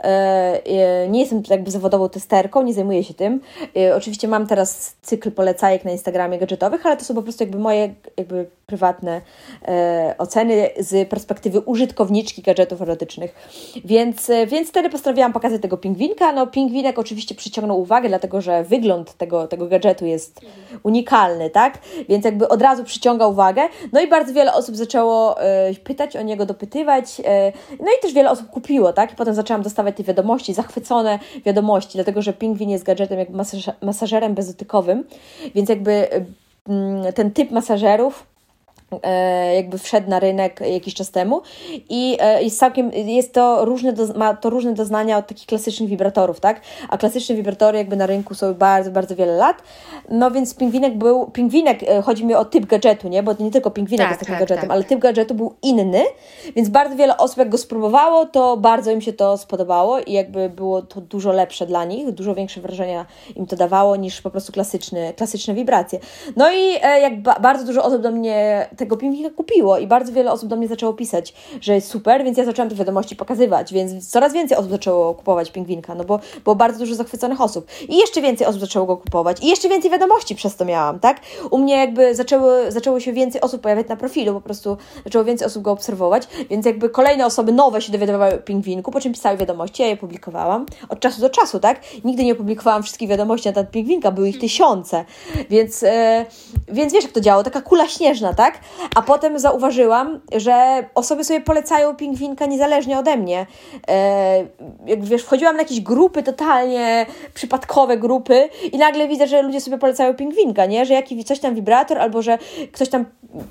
E, 0.04 1.08
nie 1.10 1.20
jestem 1.20 1.44
jakby 1.50 1.72
zawodową 1.72 2.10
testerką, 2.10 2.62
nie 2.62 2.74
zajmuję 2.74 3.04
się 3.04 3.14
tym. 3.14 3.42
E, 3.78 3.96
oczywiście 3.96 4.28
mam 4.28 4.48
teraz 4.48 4.96
cykl 5.02 5.32
polecajek 5.32 5.86
na 5.86 5.92
Instagramie 5.92 6.40
gadżetowych, 6.40 6.86
ale 6.86 6.98
to 6.98 7.06
są 7.06 7.16
po 7.16 7.22
prostu 7.22 7.44
jakby 7.44 7.60
moje 7.60 7.94
jakby 8.18 8.46
prywatne 8.66 9.22
e, 9.68 10.16
oceny 10.18 10.70
z 10.80 11.10
perspektywy 11.10 11.60
użytkowniczki 11.90 12.42
gadżetów 12.42 12.82
erotycznych. 12.82 13.36
Więc, 13.86 14.30
e, 14.30 14.48
więc 14.48 14.70
wtedy 14.70 14.90
postanowiłam 14.90 15.34
pokazać 15.34 15.62
tego 15.62 15.78
pingwinka. 15.78 16.32
No, 16.32 16.48
pingwinek 16.48 17.00
oczywiście 17.00 17.36
przyciągnął 17.36 17.82
uwagę, 17.82 18.10
dlatego 18.10 18.42
że 18.42 18.64
wygląd 18.64 19.14
tego, 19.14 19.48
tego 19.48 19.68
gadżetu 19.68 20.06
jest 20.06 20.42
unikalny, 20.84 21.50
tak? 21.50 21.78
Więc 22.10 22.26
jakby 22.26 22.48
od 22.48 22.62
razu 22.62 22.84
przyciąga 22.84 23.28
uwagę. 23.28 23.62
No 23.92 24.02
i 24.02 24.08
bardzo 24.08 24.34
wiele 24.34 24.54
osób 24.54 24.76
zaczęło 24.76 25.42
e, 25.42 25.74
pytać 25.74 26.16
o 26.16 26.22
niego, 26.22 26.46
dopytywać. 26.46 27.22
E, 27.26 27.52
no 27.80 27.88
i 27.98 28.02
też 28.02 28.14
wiele 28.14 28.32
osób 28.32 28.50
kupiło, 28.50 28.94
tak? 28.94 29.14
I 29.14 29.16
potem 29.16 29.34
zaczęłam 29.34 29.62
dostawać 29.62 29.98
te 29.98 30.04
wiadomości, 30.04 30.54
zachwycone 30.54 31.20
wiadomości, 31.46 31.92
dlatego 31.94 32.22
że 32.22 32.34
pingwin 32.34 32.70
jest 32.70 32.84
gadżetem 32.84 33.20
jakby 33.20 33.38
masażerem 33.82 34.34
bezotykowym, 34.34 35.04
więc 35.56 35.70
jakby 35.70 36.08
mm, 36.68 37.14
ten 37.14 37.32
typ 37.32 37.52
masażerów 37.52 38.29
jakby 39.56 39.78
wszedł 39.78 40.10
na 40.10 40.20
rynek 40.20 40.60
jakiś 40.74 40.94
czas 40.94 41.12
temu 41.12 41.42
i 41.90 42.18
e, 42.20 42.44
jest 42.44 42.60
całkiem, 42.60 42.92
jest 42.94 43.34
to 43.34 43.66
różne, 43.66 43.94
do, 43.94 44.08
ma 44.14 44.34
to 44.34 44.50
różne 44.50 44.74
doznania 44.74 45.18
od 45.18 45.28
takich 45.28 45.48
klasycznych 45.48 45.90
wibratorów, 45.90 46.40
tak? 46.40 46.62
A 46.90 46.98
klasyczne 46.98 47.36
wibratory 47.36 47.78
jakby 47.78 47.96
na 47.96 48.06
rynku 48.06 48.36
są 48.36 48.54
bardzo, 48.54 48.92
bardzo 48.92 49.16
wiele 49.16 49.36
lat, 49.36 49.64
no 50.10 50.32
więc 50.32 50.56
pingwinek 50.56 50.98
był, 50.98 51.32
pingwinek, 51.32 51.84
e, 51.84 52.02
chodzi 52.02 52.26
mi 52.26 52.36
o 52.36 52.46
typ 52.46 52.66
gadżetu, 52.66 53.08
nie? 53.08 53.24
Bo 53.24 53.36
nie 53.40 53.52
tylko 53.52 53.72
pingwinek 53.72 54.06
tak, 54.06 54.10
jest 54.10 54.20
takim 54.20 54.36
tak, 54.36 54.40
gadżetem, 54.40 54.62
tak. 54.62 54.72
ale 54.72 54.84
typ 54.84 55.00
gadżetu 55.00 55.34
był 55.34 55.54
inny, 55.62 56.04
więc 56.56 56.70
bardzo 56.70 56.96
wiele 56.96 57.18
osób 57.18 57.38
jak 57.38 57.50
go 57.50 57.58
spróbowało, 57.58 58.26
to 58.26 58.58
bardzo 58.58 58.92
im 58.92 59.02
się 59.02 59.14
to 59.14 59.38
spodobało 59.38 60.00
i 60.00 60.14
jakby 60.14 60.50
było 60.50 60.82
to 60.82 61.02
dużo 61.02 61.32
lepsze 61.32 61.66
dla 61.66 61.86
nich, 61.86 62.12
dużo 62.12 62.36
większe 62.36 62.62
wrażenia 62.62 63.06
im 63.36 63.48
to 63.48 63.56
dawało 63.56 63.96
niż 63.96 64.22
po 64.22 64.30
prostu 64.30 64.52
klasyczny, 64.52 65.14
klasyczne 65.14 65.54
wibracje. 65.54 66.00
No 66.36 66.52
i 66.52 66.74
jak 67.02 67.22
ba 67.22 67.40
bardzo 67.40 67.66
dużo 67.66 67.84
osób 67.84 68.02
do 68.02 68.12
mnie 68.12 68.68
tego 68.80 68.98
pingwinka 68.98 69.30
kupiło 69.36 69.78
i 69.78 69.88
bardzo 69.88 70.14
wiele 70.14 70.32
osób 70.32 70.50
do 70.50 70.56
mnie 70.56 70.68
zaczęło 70.68 70.94
pisać, 70.94 71.34
że 71.62 71.76
jest 71.76 71.88
super, 71.88 72.24
więc 72.24 72.38
ja 72.38 72.46
zaczęłam 72.46 72.70
te 72.70 72.76
wiadomości 72.76 73.16
pokazywać, 73.16 73.74
więc 73.74 74.10
coraz 74.10 74.34
więcej 74.34 74.58
osób 74.58 74.72
zaczęło 74.72 75.14
kupować 75.14 75.52
pingwinka, 75.52 75.96
no 75.96 76.04
bo 76.04 76.20
było 76.44 76.56
bardzo 76.56 76.80
dużo 76.80 76.96
zachwyconych 76.96 77.42
osób. 77.42 77.68
I 77.90 77.98
jeszcze 77.98 78.22
więcej 78.22 78.48
osób 78.48 78.62
zaczęło 78.62 78.86
go 78.86 78.98
kupować 78.98 79.44
i 79.44 79.48
jeszcze 79.48 79.70
więcej 79.70 79.92
wiadomości 79.92 80.36
przez 80.36 80.56
to 80.56 80.66
miałam, 80.66 81.00
tak? 81.00 81.20
U 81.52 81.58
mnie 81.58 81.78
jakby 81.78 82.16
zaczęły, 82.16 82.72
zaczęło 82.72 83.00
się 83.00 83.14
więcej 83.14 83.42
osób 83.42 83.62
pojawiać 83.62 83.88
na 83.88 83.96
profilu, 83.96 84.34
po 84.34 84.42
prostu 84.42 84.78
zaczęło 85.04 85.26
więcej 85.26 85.48
osób 85.48 85.64
go 85.64 85.72
obserwować, 85.72 86.28
więc 86.50 86.66
jakby 86.66 86.90
kolejne 86.90 87.26
osoby 87.26 87.52
nowe 87.52 87.82
się 87.82 87.92
dowiadywały 87.92 88.36
o 88.36 88.38
pingwinku, 88.38 88.92
po 88.92 89.02
czym 89.02 89.14
pisały 89.14 89.38
wiadomości, 89.38 89.84
ja 89.84 89.88
je 89.88 89.98
publikowałam 89.98 90.66
od 90.90 91.00
czasu 91.00 91.22
do 91.22 91.30
czasu, 91.30 91.60
tak? 91.60 91.82
Nigdy 92.04 92.24
nie 92.24 92.36
publikowałam 92.36 92.84
wszystkich 92.84 93.10
wiadomości 93.10 93.48
na 93.48 93.54
temat 93.54 93.72
pingwinka, 93.72 94.12
były 94.12 94.30
ich 94.30 94.40
tysiące, 94.40 95.06
więc, 95.50 95.82
yy, 95.82 95.90
więc 96.68 96.94
wiesz 96.94 97.04
jak 97.04 97.14
to 97.14 97.22
działo, 97.22 97.44
taka 97.44 97.62
kula 97.62 97.88
śnieżna, 97.88 98.34
tak? 98.34 98.60
A 98.96 99.02
potem 99.02 99.40
zauważyłam, 99.40 100.20
że 100.36 100.86
osoby 100.96 101.24
sobie 101.24 101.42
polecają 101.42 101.96
pingwinka 101.96 102.46
niezależnie 102.46 103.00
ode 103.00 103.18
mnie. 103.18 103.46
E, 103.88 104.46
jak 104.86 105.06
wiesz, 105.06 105.24
wchodziłam 105.24 105.56
na 105.56 105.62
jakieś 105.62 105.82
grupy 105.82 106.24
totalnie 106.24 107.06
przypadkowe 107.34 107.98
grupy 107.98 108.50
i 108.72 108.78
nagle 108.78 109.08
widzę, 109.08 109.28
że 109.28 109.42
ludzie 109.42 109.62
sobie 109.62 109.78
polecają 109.78 110.14
pingwinka, 110.14 110.66
nie? 110.66 110.86
Że 110.86 110.94
jakiś 110.94 111.24
coś 111.24 111.40
tam 111.40 111.56
wibrator, 111.56 111.98
albo 111.98 112.22
że 112.22 112.38
ktoś 112.72 112.90
tam 112.90 113.06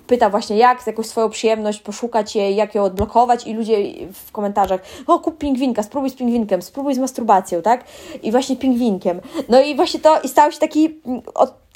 pyta 0.07 0.31
właśnie 0.31 0.57
jak, 0.57 0.87
jakąś 0.87 1.07
swoją 1.07 1.31
przyjemność 1.31 1.81
poszukać 1.81 2.37
jej, 2.37 2.57
jak 2.57 2.75
ją 2.75 2.83
odblokować 2.83 3.47
i 3.47 3.55
ludzie 3.55 3.77
w 4.13 4.33
komentarzach, 4.33 4.81
o 5.07 5.19
kup 5.19 5.39
pingwinka, 5.39 5.83
spróbuj 5.83 6.11
z 6.11 6.15
pingwinkiem, 6.15 6.63
spróbuj 6.63 6.95
z 6.95 6.99
masturbacją, 6.99 7.63
tak? 7.63 7.85
I 8.23 8.31
właśnie 8.31 8.57
pingwinkiem. 8.57 9.21
No 9.49 9.61
i 9.61 9.77
właśnie 9.77 10.01
to, 10.01 10.21
i 10.21 10.29
stał 10.29 10.53
się 10.53 10.59
taki, 10.59 11.01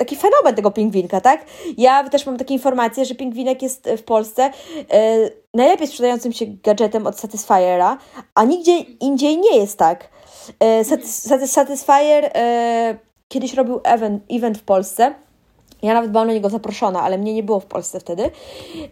taki 0.03 0.17
fenomen 0.17 0.55
tego 0.55 0.71
pingwinka, 0.71 1.21
tak? 1.21 1.45
Ja 1.77 2.09
też 2.09 2.27
mam 2.27 2.37
takie 2.37 2.55
informacje, 2.55 3.05
że 3.05 3.15
pingwinek 3.15 3.63
jest 3.63 3.89
w 3.99 4.03
Polsce 4.03 4.43
e, 4.43 4.51
najlepiej 5.55 5.87
sprzedającym 5.87 6.33
się 6.33 6.47
gadżetem 6.47 7.07
od 7.07 7.19
Satisfiera, 7.19 7.99
a 8.35 8.45
nigdzie 8.45 8.79
indziej 8.79 9.39
nie 9.39 9.57
jest 9.57 9.79
tak. 9.79 10.09
E, 10.61 10.85
Satisfyer 11.47 12.31
e, 12.35 12.99
kiedyś 13.29 13.55
robił 13.55 13.81
event, 13.85 14.23
event 14.31 14.59
w 14.59 14.63
Polsce, 14.63 15.15
ja 15.83 15.95
nawet 15.95 16.11
byłam 16.11 16.27
na 16.27 16.33
niego 16.33 16.51
zaproszona, 16.51 17.03
ale 17.03 17.19
mnie 17.19 17.35
nie 17.35 17.43
było 17.43 17.61
w 17.61 17.67
Polsce 17.67 18.01
wtedy. 18.01 18.31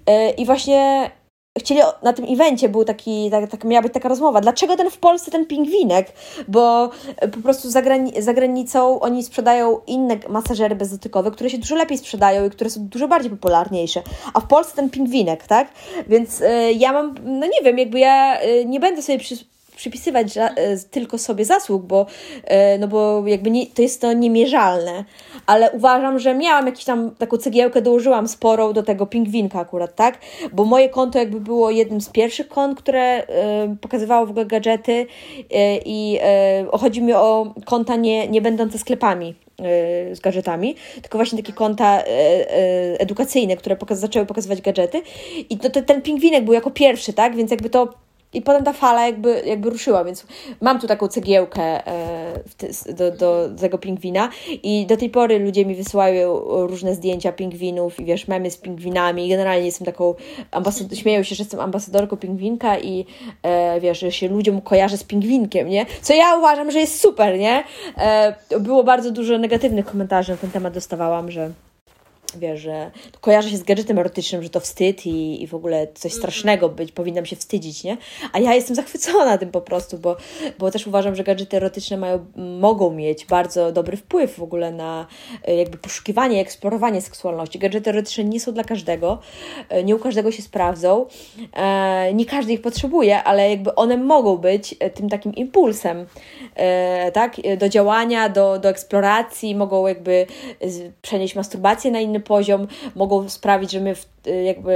E, 0.06 0.30
I 0.30 0.46
właśnie 0.46 1.10
chcieli 1.58 1.80
na 2.02 2.12
tym 2.12 2.24
evencie 2.28 2.68
był 2.68 2.84
taki, 2.84 3.30
tak, 3.30 3.50
tak, 3.50 3.64
miała 3.64 3.82
być 3.82 3.92
taka 3.92 4.08
rozmowa, 4.08 4.40
dlaczego 4.40 4.76
ten 4.76 4.90
w 4.90 4.98
Polsce 4.98 5.30
ten 5.30 5.46
pingwinek, 5.46 6.12
bo 6.48 6.90
e, 7.16 7.28
po 7.28 7.38
prostu 7.38 7.70
za, 7.70 7.82
grani 7.82 8.22
za 8.22 8.34
granicą 8.34 9.00
oni 9.00 9.24
sprzedają 9.24 9.80
inne 9.86 10.16
masażery 10.28 10.74
bezdotykowe, 10.74 11.30
które 11.30 11.50
się 11.50 11.58
dużo 11.58 11.76
lepiej 11.76 11.98
sprzedają 11.98 12.46
i 12.46 12.50
które 12.50 12.70
są 12.70 12.88
dużo 12.88 13.08
bardziej 13.08 13.30
popularniejsze, 13.30 14.02
a 14.34 14.40
w 14.40 14.46
Polsce 14.46 14.76
ten 14.76 14.90
pingwinek, 14.90 15.46
tak? 15.46 15.68
Więc 16.06 16.40
y, 16.40 16.72
ja 16.72 16.92
mam, 16.92 17.14
no 17.24 17.46
nie 17.46 17.62
wiem, 17.64 17.78
jakby 17.78 17.98
ja 17.98 18.42
y, 18.42 18.64
nie 18.64 18.80
będę 18.80 19.02
sobie 19.02 19.18
przy 19.18 19.36
przypisywać 19.80 20.36
e, 20.36 20.50
tylko 20.90 21.18
sobie 21.18 21.44
zasług, 21.44 21.82
bo, 21.82 22.06
e, 22.44 22.78
no 22.78 22.88
bo 22.88 23.22
jakby 23.26 23.50
nie, 23.50 23.66
to 23.66 23.82
jest 23.82 24.00
to 24.00 24.12
niemierzalne, 24.12 25.04
ale 25.46 25.70
uważam, 25.70 26.18
że 26.18 26.34
miałam 26.34 26.66
jakąś 26.66 26.84
tam 26.84 27.10
taką 27.18 27.36
cegiełkę, 27.36 27.82
dołożyłam 27.82 28.28
sporą 28.28 28.72
do 28.72 28.82
tego 28.82 29.06
pingwinka 29.06 29.60
akurat, 29.60 29.94
tak? 29.94 30.18
Bo 30.52 30.64
moje 30.64 30.88
konto 30.88 31.18
jakby 31.18 31.40
było 31.40 31.70
jednym 31.70 32.00
z 32.00 32.08
pierwszych 32.08 32.48
kont, 32.48 32.78
które 32.78 33.02
e, 33.02 33.76
pokazywało 33.80 34.26
w 34.26 34.30
ogóle 34.30 34.46
gadżety 34.46 35.06
i 35.84 36.18
chodzi 36.72 37.02
mi 37.02 37.12
o 37.12 37.54
konta 37.64 37.96
nie, 37.96 38.28
nie 38.28 38.40
będące 38.40 38.78
sklepami 38.78 39.34
z 40.12 40.20
gadżetami, 40.20 40.74
tylko 41.02 41.18
właśnie 41.18 41.38
takie 41.38 41.52
konta 41.52 42.02
edukacyjne, 42.98 43.56
które 43.56 43.76
pokaz 43.76 43.98
zaczęły 43.98 44.26
pokazywać 44.26 44.60
gadżety. 44.60 45.02
I 45.50 45.58
to, 45.58 45.70
to, 45.70 45.82
ten 45.82 46.02
pingwinek 46.02 46.44
był 46.44 46.54
jako 46.54 46.70
pierwszy, 46.70 47.12
tak, 47.12 47.36
więc 47.36 47.50
jakby 47.50 47.70
to 47.70 47.88
i 48.32 48.42
potem 48.42 48.64
ta 48.64 48.72
fala 48.72 49.06
jakby, 49.06 49.42
jakby 49.46 49.70
ruszyła, 49.70 50.04
więc 50.04 50.26
mam 50.60 50.80
tu 50.80 50.86
taką 50.86 51.08
cegiełkę 51.08 51.86
e, 51.86 52.92
do, 52.94 53.10
do, 53.10 53.48
do 53.48 53.60
tego 53.60 53.78
pingwina 53.78 54.28
i 54.62 54.86
do 54.86 54.96
tej 54.96 55.10
pory 55.10 55.38
ludzie 55.38 55.66
mi 55.66 55.74
wysyłają 55.74 56.40
różne 56.66 56.94
zdjęcia 56.94 57.32
pingwinów 57.32 58.00
i 58.00 58.04
wiesz, 58.04 58.28
memy 58.28 58.50
z 58.50 58.56
pingwinami 58.56 59.28
generalnie 59.28 59.66
jestem 59.66 59.86
taką, 59.86 60.14
ambasad- 60.50 60.94
śmieją 60.94 61.22
się, 61.22 61.34
że 61.34 61.42
jestem 61.42 61.60
ambasadorką 61.60 62.16
pingwinka 62.16 62.78
i 62.78 63.06
e, 63.42 63.80
wiesz, 63.80 64.00
że 64.00 64.12
się 64.12 64.28
ludziom 64.28 64.60
kojarzy 64.60 64.96
z 64.96 65.04
pingwinkiem, 65.04 65.68
nie? 65.68 65.86
Co 66.02 66.14
ja 66.14 66.36
uważam, 66.38 66.70
że 66.70 66.78
jest 66.78 67.00
super, 67.00 67.38
nie? 67.38 67.64
E, 67.98 68.34
było 68.60 68.84
bardzo 68.84 69.10
dużo 69.10 69.38
negatywnych 69.38 69.86
komentarzy 69.86 70.32
na 70.32 70.38
ten 70.38 70.50
temat 70.50 70.74
dostawałam, 70.74 71.30
że 71.30 71.50
wiesz, 72.38 72.60
że 72.60 72.90
kojarzy 73.20 73.50
się 73.50 73.56
z 73.56 73.62
gadżetem 73.62 73.98
erotycznym, 73.98 74.42
że 74.42 74.50
to 74.50 74.60
wstyd 74.60 75.06
i, 75.06 75.42
i 75.42 75.46
w 75.46 75.54
ogóle 75.54 75.86
coś 75.86 76.12
mhm. 76.12 76.20
strasznego 76.20 76.68
być, 76.68 76.92
powinnam 76.92 77.26
się 77.26 77.36
wstydzić, 77.36 77.84
nie? 77.84 77.96
A 78.32 78.38
ja 78.38 78.54
jestem 78.54 78.76
zachwycona 78.76 79.38
tym 79.38 79.50
po 79.50 79.60
prostu, 79.60 79.98
bo, 79.98 80.16
bo 80.58 80.70
też 80.70 80.86
uważam, 80.86 81.16
że 81.16 81.24
gadżety 81.24 81.56
erotyczne 81.56 81.96
mają, 81.96 82.26
mogą 82.60 82.90
mieć 82.90 83.26
bardzo 83.26 83.72
dobry 83.72 83.96
wpływ 83.96 84.34
w 84.34 84.42
ogóle 84.42 84.72
na 84.72 85.06
e, 85.44 85.54
jakby 85.54 85.78
poszukiwanie, 85.78 86.40
eksplorowanie 86.40 87.00
seksualności. 87.00 87.58
Gadżety 87.58 87.90
erotyczne 87.90 88.24
nie 88.24 88.40
są 88.40 88.52
dla 88.52 88.64
każdego, 88.64 89.18
e, 89.68 89.84
nie 89.84 89.96
u 89.96 89.98
każdego 89.98 90.32
się 90.32 90.42
sprawdzą, 90.42 91.06
e, 91.52 92.14
nie 92.14 92.26
każdy 92.26 92.52
ich 92.52 92.62
potrzebuje, 92.62 93.22
ale 93.22 93.50
jakby 93.50 93.74
one 93.74 93.96
mogą 93.96 94.36
być 94.36 94.74
tym 94.94 95.08
takim 95.08 95.34
impulsem, 95.34 96.06
tak, 97.12 97.36
do 97.58 97.68
działania, 97.68 98.28
do, 98.28 98.58
do 98.58 98.68
eksploracji, 98.68 99.54
mogą 99.54 99.86
jakby 99.86 100.26
przenieść 101.02 101.34
masturbację 101.34 101.90
na 101.90 102.00
inny 102.00 102.19
poziom, 102.20 102.66
mogą 102.94 103.28
sprawić, 103.28 103.70
że 103.70 103.80
my 103.80 103.94
w, 103.94 104.06
y, 104.26 104.42
jakby 104.42 104.72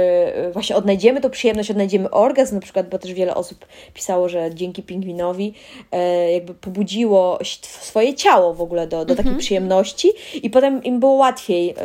y, 0.47 0.51
właśnie 0.53 0.75
odnajdziemy 0.75 1.21
tą 1.21 1.29
przyjemność, 1.29 1.71
odnajdziemy 1.71 2.09
orgazm 2.09 2.55
na 2.55 2.61
przykład, 2.61 2.89
bo 2.89 2.99
też 2.99 3.13
wiele 3.13 3.35
osób 3.35 3.65
pisało, 3.93 4.29
że 4.29 4.55
dzięki 4.55 4.83
pingwinowi 4.83 5.53
e, 5.91 6.31
jakby 6.31 6.53
pobudziło 6.53 7.39
swoje 7.61 8.13
ciało 8.13 8.53
w 8.53 8.61
ogóle 8.61 8.87
do, 8.87 9.05
do 9.05 9.15
takiej 9.15 9.29
mhm. 9.29 9.39
przyjemności 9.39 10.11
i 10.43 10.49
potem 10.49 10.83
im 10.83 10.99
było 10.99 11.13
łatwiej 11.13 11.69
e, 11.69 11.75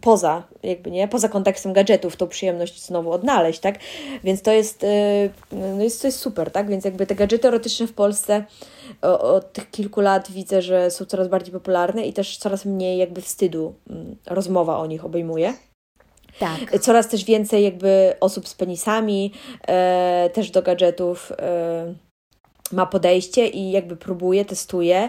poza, 0.00 0.42
jakby 0.62 0.90
nie, 0.90 1.08
poza 1.08 1.28
kontekstem 1.28 1.72
gadżetów 1.72 2.16
tą 2.16 2.28
przyjemność 2.28 2.84
znowu 2.84 3.12
odnaleźć, 3.12 3.60
tak? 3.60 3.78
Więc 4.24 4.42
to 4.42 4.52
jest, 4.52 4.84
e, 4.84 4.88
no 5.52 5.82
jest, 5.82 6.02
to 6.02 6.08
jest 6.08 6.18
super, 6.18 6.50
tak? 6.50 6.68
Więc 6.70 6.84
jakby 6.84 7.06
te 7.06 7.14
gadżety 7.14 7.48
erotyczne 7.48 7.86
w 7.86 7.92
Polsce 7.92 8.44
od 9.02 9.52
tych 9.52 9.70
kilku 9.70 10.00
lat 10.00 10.30
widzę, 10.30 10.62
że 10.62 10.90
są 10.90 11.04
coraz 11.04 11.28
bardziej 11.28 11.52
popularne 11.52 12.06
i 12.06 12.12
też 12.12 12.36
coraz 12.36 12.64
mniej 12.64 12.98
jakby 12.98 13.20
wstydu 13.20 13.74
mm, 13.90 14.16
rozmowa 14.26 14.78
o 14.78 14.86
nich 14.86 15.04
obejmuje. 15.04 15.54
Tak. 16.38 16.80
Coraz 16.80 17.08
też 17.08 17.24
więcej 17.24 17.64
jakby 17.64 18.14
osób 18.20 18.48
z 18.48 18.54
penisami, 18.54 19.32
e, 19.68 20.30
też 20.32 20.50
do 20.50 20.62
gadżetów. 20.62 21.32
E, 21.32 22.05
ma 22.72 22.86
podejście 22.86 23.46
i 23.46 23.70
jakby 23.70 23.96
próbuje, 23.96 24.44
testuje, 24.44 25.08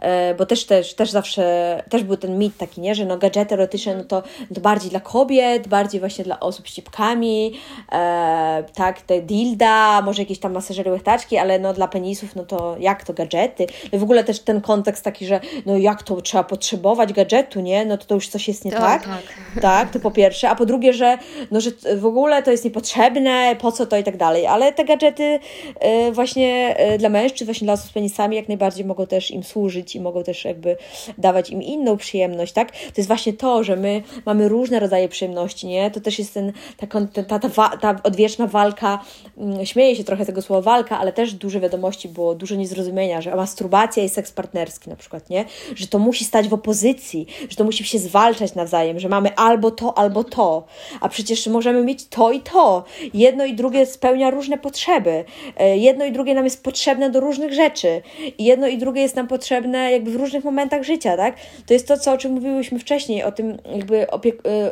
e, 0.00 0.34
bo 0.34 0.46
też, 0.46 0.64
też, 0.64 0.94
też 0.94 1.10
zawsze, 1.10 1.82
też 1.90 2.02
był 2.02 2.16
ten 2.16 2.38
mit 2.38 2.56
taki, 2.56 2.80
nie, 2.80 2.94
że 2.94 3.04
no 3.04 3.18
gadżety 3.18 3.54
erotyczne 3.54 3.96
no 3.96 4.04
to, 4.04 4.22
to 4.54 4.60
bardziej 4.60 4.90
dla 4.90 5.00
kobiet, 5.00 5.68
bardziej 5.68 6.00
właśnie 6.00 6.24
dla 6.24 6.40
osób 6.40 6.68
z 6.68 6.72
cipkami, 6.72 7.52
e, 7.92 8.64
tak, 8.74 9.00
te 9.00 9.22
dilda, 9.22 10.02
może 10.02 10.22
jakieś 10.22 10.38
tam 10.38 10.52
masażery 10.52 10.90
łechtaczki, 10.90 11.36
ale 11.38 11.58
no 11.58 11.72
dla 11.72 11.88
penisów, 11.88 12.36
no 12.36 12.44
to 12.44 12.76
jak 12.78 13.04
to 13.04 13.14
gadżety? 13.14 13.66
No 13.92 13.98
w 13.98 14.02
ogóle 14.02 14.24
też 14.24 14.40
ten 14.40 14.60
kontekst 14.60 15.04
taki, 15.04 15.26
że 15.26 15.40
no 15.66 15.76
jak 15.76 16.02
to 16.02 16.20
trzeba 16.20 16.44
potrzebować 16.44 17.12
gadżetu, 17.12 17.60
nie? 17.60 17.84
No 17.84 17.98
to, 17.98 18.06
to 18.06 18.14
już 18.14 18.28
coś 18.28 18.48
jest 18.48 18.64
nie 18.64 18.70
to, 18.70 18.78
tak. 18.78 19.04
tak. 19.04 19.22
Tak, 19.62 19.90
to 19.90 20.00
po 20.00 20.10
pierwsze, 20.10 20.50
a 20.50 20.54
po 20.54 20.66
drugie, 20.66 20.92
że 20.92 21.18
no, 21.50 21.60
że 21.60 21.70
w 21.96 22.06
ogóle 22.06 22.42
to 22.42 22.50
jest 22.50 22.64
niepotrzebne, 22.64 23.56
po 23.60 23.72
co 23.72 23.86
to 23.86 23.96
i 23.96 24.04
tak 24.04 24.16
dalej, 24.16 24.46
ale 24.46 24.72
te 24.72 24.84
gadżety 24.84 25.38
e, 25.80 26.12
właśnie 26.12 26.76
e, 26.78 26.95
dla 26.98 27.08
mężczyzn, 27.08 27.44
właśnie 27.44 27.64
dla 27.64 27.74
osób 27.74 27.90
z 27.90 27.92
penisami, 27.92 28.36
jak 28.36 28.48
najbardziej 28.48 28.84
mogą 28.84 29.06
też 29.06 29.30
im 29.30 29.44
służyć 29.44 29.96
i 29.96 30.00
mogą 30.00 30.22
też 30.22 30.44
jakby 30.44 30.76
dawać 31.18 31.50
im 31.50 31.62
inną 31.62 31.96
przyjemność, 31.96 32.52
tak? 32.52 32.72
To 32.72 32.92
jest 32.96 33.08
właśnie 33.08 33.32
to, 33.32 33.64
że 33.64 33.76
my 33.76 34.02
mamy 34.26 34.48
różne 34.48 34.80
rodzaje 34.80 35.08
przyjemności, 35.08 35.66
nie? 35.66 35.90
To 35.90 36.00
też 36.00 36.18
jest 36.18 36.34
ten, 36.34 36.52
ta, 36.76 36.86
ta, 37.22 37.38
ta, 37.38 37.76
ta 37.76 38.00
odwieczna 38.02 38.46
walka, 38.46 39.04
mm, 39.38 39.66
śmieję 39.66 39.96
się 39.96 40.04
trochę 40.04 40.26
tego 40.26 40.42
słowa 40.42 40.62
walka, 40.62 40.98
ale 40.98 41.12
też 41.12 41.34
duże 41.34 41.60
wiadomości 41.60 42.08
było, 42.08 42.34
dużo 42.34 42.54
niezrozumienia, 42.54 43.20
że 43.20 43.36
masturbacja 43.36 44.04
i 44.04 44.08
seks 44.08 44.32
partnerski 44.32 44.90
na 44.90 44.96
przykład, 44.96 45.30
nie? 45.30 45.44
Że 45.74 45.86
to 45.86 45.98
musi 45.98 46.24
stać 46.24 46.48
w 46.48 46.54
opozycji, 46.54 47.26
że 47.48 47.56
to 47.56 47.64
musi 47.64 47.84
się 47.84 47.98
zwalczać 47.98 48.54
nawzajem, 48.54 49.00
że 49.00 49.08
mamy 49.08 49.36
albo 49.36 49.70
to, 49.70 49.98
albo 49.98 50.24
to, 50.24 50.64
a 51.00 51.08
przecież 51.08 51.46
możemy 51.46 51.84
mieć 51.84 52.08
to 52.08 52.32
i 52.32 52.40
to. 52.40 52.84
Jedno 53.14 53.44
i 53.44 53.54
drugie 53.54 53.86
spełnia 53.86 54.30
różne 54.30 54.58
potrzeby. 54.58 55.24
E, 55.56 55.76
jedno 55.76 56.04
i 56.04 56.12
drugie 56.12 56.34
nam 56.34 56.44
jest 56.44 56.64
potrzebne 56.64 56.85
potrzebne 56.86 57.10
do 57.10 57.20
różnych 57.20 57.52
rzeczy. 57.52 58.02
I 58.38 58.44
jedno 58.44 58.66
i 58.66 58.78
drugie 58.78 59.02
jest 59.02 59.16
nam 59.16 59.28
potrzebne 59.28 59.92
jakby 59.92 60.10
w 60.10 60.16
różnych 60.16 60.44
momentach 60.44 60.82
życia, 60.82 61.16
tak? 61.16 61.36
To 61.66 61.74
jest 61.74 61.88
to, 61.88 61.98
co, 61.98 62.12
o 62.12 62.18
czym 62.18 62.32
mówiłyśmy 62.32 62.78
wcześniej, 62.78 63.22
o 63.22 63.32
tym 63.32 63.58
jakby 63.76 64.10
opiek 64.10 64.46
y, 64.46 64.70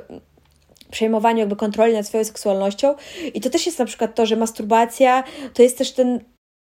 przejmowaniu 0.90 1.38
jakby 1.38 1.56
kontroli 1.56 1.92
nad 1.92 2.06
swoją 2.06 2.24
seksualnością. 2.24 2.94
I 3.34 3.40
to 3.40 3.50
też 3.50 3.66
jest 3.66 3.78
na 3.78 3.84
przykład 3.84 4.14
to, 4.14 4.26
że 4.26 4.36
masturbacja 4.36 5.24
to 5.54 5.62
jest 5.62 5.78
też 5.78 5.92
ten 5.92 6.20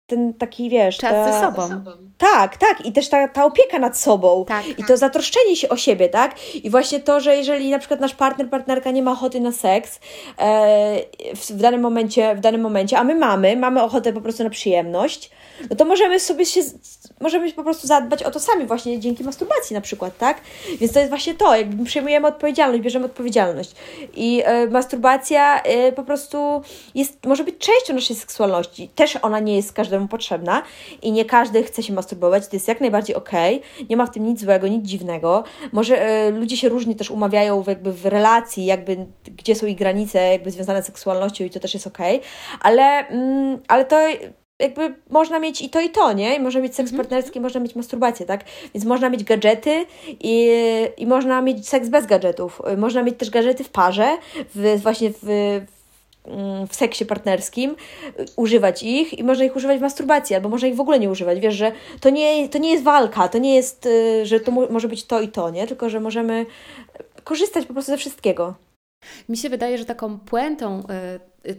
ten 0.09 0.33
taki, 0.33 0.69
wiesz... 0.69 0.97
Czas 0.97 1.11
ta... 1.11 1.31
ze 1.33 1.47
sobą. 1.47 1.83
Tak, 2.17 2.57
tak. 2.57 2.85
I 2.85 2.91
też 2.91 3.09
ta, 3.09 3.27
ta 3.27 3.45
opieka 3.45 3.79
nad 3.79 3.97
sobą. 3.97 4.45
Tak, 4.47 4.79
I 4.79 4.83
to 4.83 4.97
zatroszczenie 4.97 5.55
się 5.55 5.69
o 5.69 5.77
siebie, 5.77 6.09
tak? 6.09 6.35
I 6.55 6.69
właśnie 6.69 6.99
to, 6.99 7.19
że 7.19 7.37
jeżeli 7.37 7.69
na 7.69 7.79
przykład 7.79 7.99
nasz 7.99 8.15
partner, 8.15 8.49
partnerka 8.49 8.91
nie 8.91 9.03
ma 9.03 9.11
ochoty 9.11 9.39
na 9.39 9.51
seks 9.51 9.99
e, 10.37 11.01
w, 11.35 11.51
w, 11.51 11.61
danym 11.61 11.81
momencie, 11.81 12.35
w 12.35 12.39
danym 12.39 12.61
momencie, 12.61 12.97
a 12.97 13.03
my 13.03 13.15
mamy, 13.15 13.57
mamy 13.57 13.83
ochotę 13.83 14.13
po 14.13 14.21
prostu 14.21 14.43
na 14.43 14.49
przyjemność, 14.49 15.31
no 15.69 15.75
to 15.75 15.85
możemy 15.85 16.19
sobie 16.19 16.45
się, 16.45 16.61
możemy 17.19 17.51
po 17.53 17.63
prostu 17.63 17.87
zadbać 17.87 18.23
o 18.23 18.31
to 18.31 18.39
sami 18.39 18.65
właśnie 18.65 18.99
dzięki 18.99 19.23
masturbacji 19.23 19.73
na 19.73 19.81
przykład, 19.81 20.17
tak? 20.17 20.41
Więc 20.79 20.93
to 20.93 20.99
jest 20.99 21.09
właśnie 21.09 21.33
to, 21.33 21.55
jakby 21.55 21.85
przejmujemy 21.85 22.27
odpowiedzialność, 22.27 22.83
bierzemy 22.83 23.05
odpowiedzialność. 23.05 23.71
I 24.15 24.41
e, 24.45 24.67
masturbacja 24.67 25.61
e, 25.61 25.91
po 25.91 26.03
prostu 26.03 26.61
jest, 26.95 27.25
może 27.25 27.43
być 27.43 27.57
częścią 27.57 27.93
naszej 27.93 28.15
seksualności. 28.15 28.89
Też 28.95 29.17
ona 29.21 29.39
nie 29.39 29.55
jest 29.55 29.73
każdemu 29.73 30.07
potrzebna 30.07 30.61
i 31.01 31.11
nie 31.11 31.25
każdy 31.25 31.63
chce 31.63 31.83
się 31.83 31.93
masturbować, 31.93 32.47
to 32.47 32.55
jest 32.55 32.67
jak 32.67 32.81
najbardziej 32.81 33.15
okej, 33.15 33.57
okay. 33.57 33.85
nie 33.89 33.97
ma 33.97 34.05
w 34.05 34.11
tym 34.11 34.25
nic 34.25 34.41
złego, 34.41 34.67
nic 34.67 34.85
dziwnego. 34.85 35.43
Może 35.71 36.01
e, 36.01 36.31
ludzie 36.31 36.57
się 36.57 36.69
różnie 36.69 36.95
też 36.95 37.11
umawiają 37.11 37.63
w, 37.63 37.67
jakby 37.67 37.93
w 37.93 38.05
relacji, 38.05 38.65
jakby 38.65 38.97
gdzie 39.25 39.55
są 39.55 39.67
ich 39.67 39.77
granice 39.77 40.31
jakby 40.31 40.51
związane 40.51 40.83
z 40.83 40.85
seksualnością 40.85 41.45
i 41.45 41.49
to 41.49 41.59
też 41.59 41.73
jest 41.73 41.87
okej, 41.87 42.17
okay. 42.17 42.29
ale, 42.61 43.07
mm, 43.07 43.59
ale 43.67 43.85
to 43.85 43.99
jakby 44.59 44.95
można 45.09 45.39
mieć 45.39 45.61
i 45.61 45.69
to, 45.69 45.81
i 45.81 45.89
to, 45.89 46.13
nie? 46.13 46.35
I 46.35 46.39
można 46.39 46.61
mieć 46.61 46.75
seks 46.75 46.91
mhm. 46.91 47.07
partnerski, 47.07 47.39
można 47.39 47.59
mieć 47.59 47.75
masturbację, 47.75 48.25
tak? 48.25 48.43
Więc 48.73 48.85
można 48.85 49.09
mieć 49.09 49.23
gadżety 49.23 49.85
i, 50.07 50.51
i 50.97 51.07
można 51.07 51.41
mieć 51.41 51.69
seks 51.69 51.89
bez 51.89 52.05
gadżetów. 52.05 52.61
Można 52.77 53.03
mieć 53.03 53.17
też 53.17 53.29
gadżety 53.29 53.63
w 53.63 53.69
parze, 53.69 54.17
w, 54.55 54.79
właśnie 54.81 55.11
w, 55.23 55.61
w 56.69 56.75
seksie 56.75 57.05
partnerskim, 57.05 57.75
używać 58.35 58.83
ich 58.83 59.19
i 59.19 59.23
można 59.23 59.45
ich 59.45 59.55
używać 59.55 59.77
w 59.77 59.81
masturbacji, 59.81 60.35
albo 60.35 60.49
można 60.49 60.67
ich 60.67 60.75
w 60.75 60.79
ogóle 60.79 60.99
nie 60.99 61.09
używać. 61.09 61.39
Wiesz, 61.39 61.55
że 61.55 61.71
to 61.99 62.09
nie, 62.09 62.49
to 62.49 62.57
nie 62.57 62.71
jest 62.71 62.83
walka, 62.83 63.27
to 63.27 63.37
nie 63.37 63.55
jest, 63.55 63.85
y, 63.85 64.25
że 64.25 64.39
to 64.39 64.51
może 64.51 64.87
być 64.87 65.05
to 65.05 65.21
i 65.21 65.27
to, 65.27 65.49
nie? 65.49 65.67
Tylko, 65.67 65.89
że 65.89 65.99
możemy 65.99 66.45
korzystać 67.23 67.65
po 67.65 67.73
prostu 67.73 67.91
ze 67.91 67.97
wszystkiego. 67.97 68.55
Mi 69.29 69.37
się 69.37 69.49
wydaje, 69.49 69.77
że 69.77 69.85
taką 69.85 70.19
puentą 70.19 70.83
y, 71.45 71.49
y, 71.49 71.57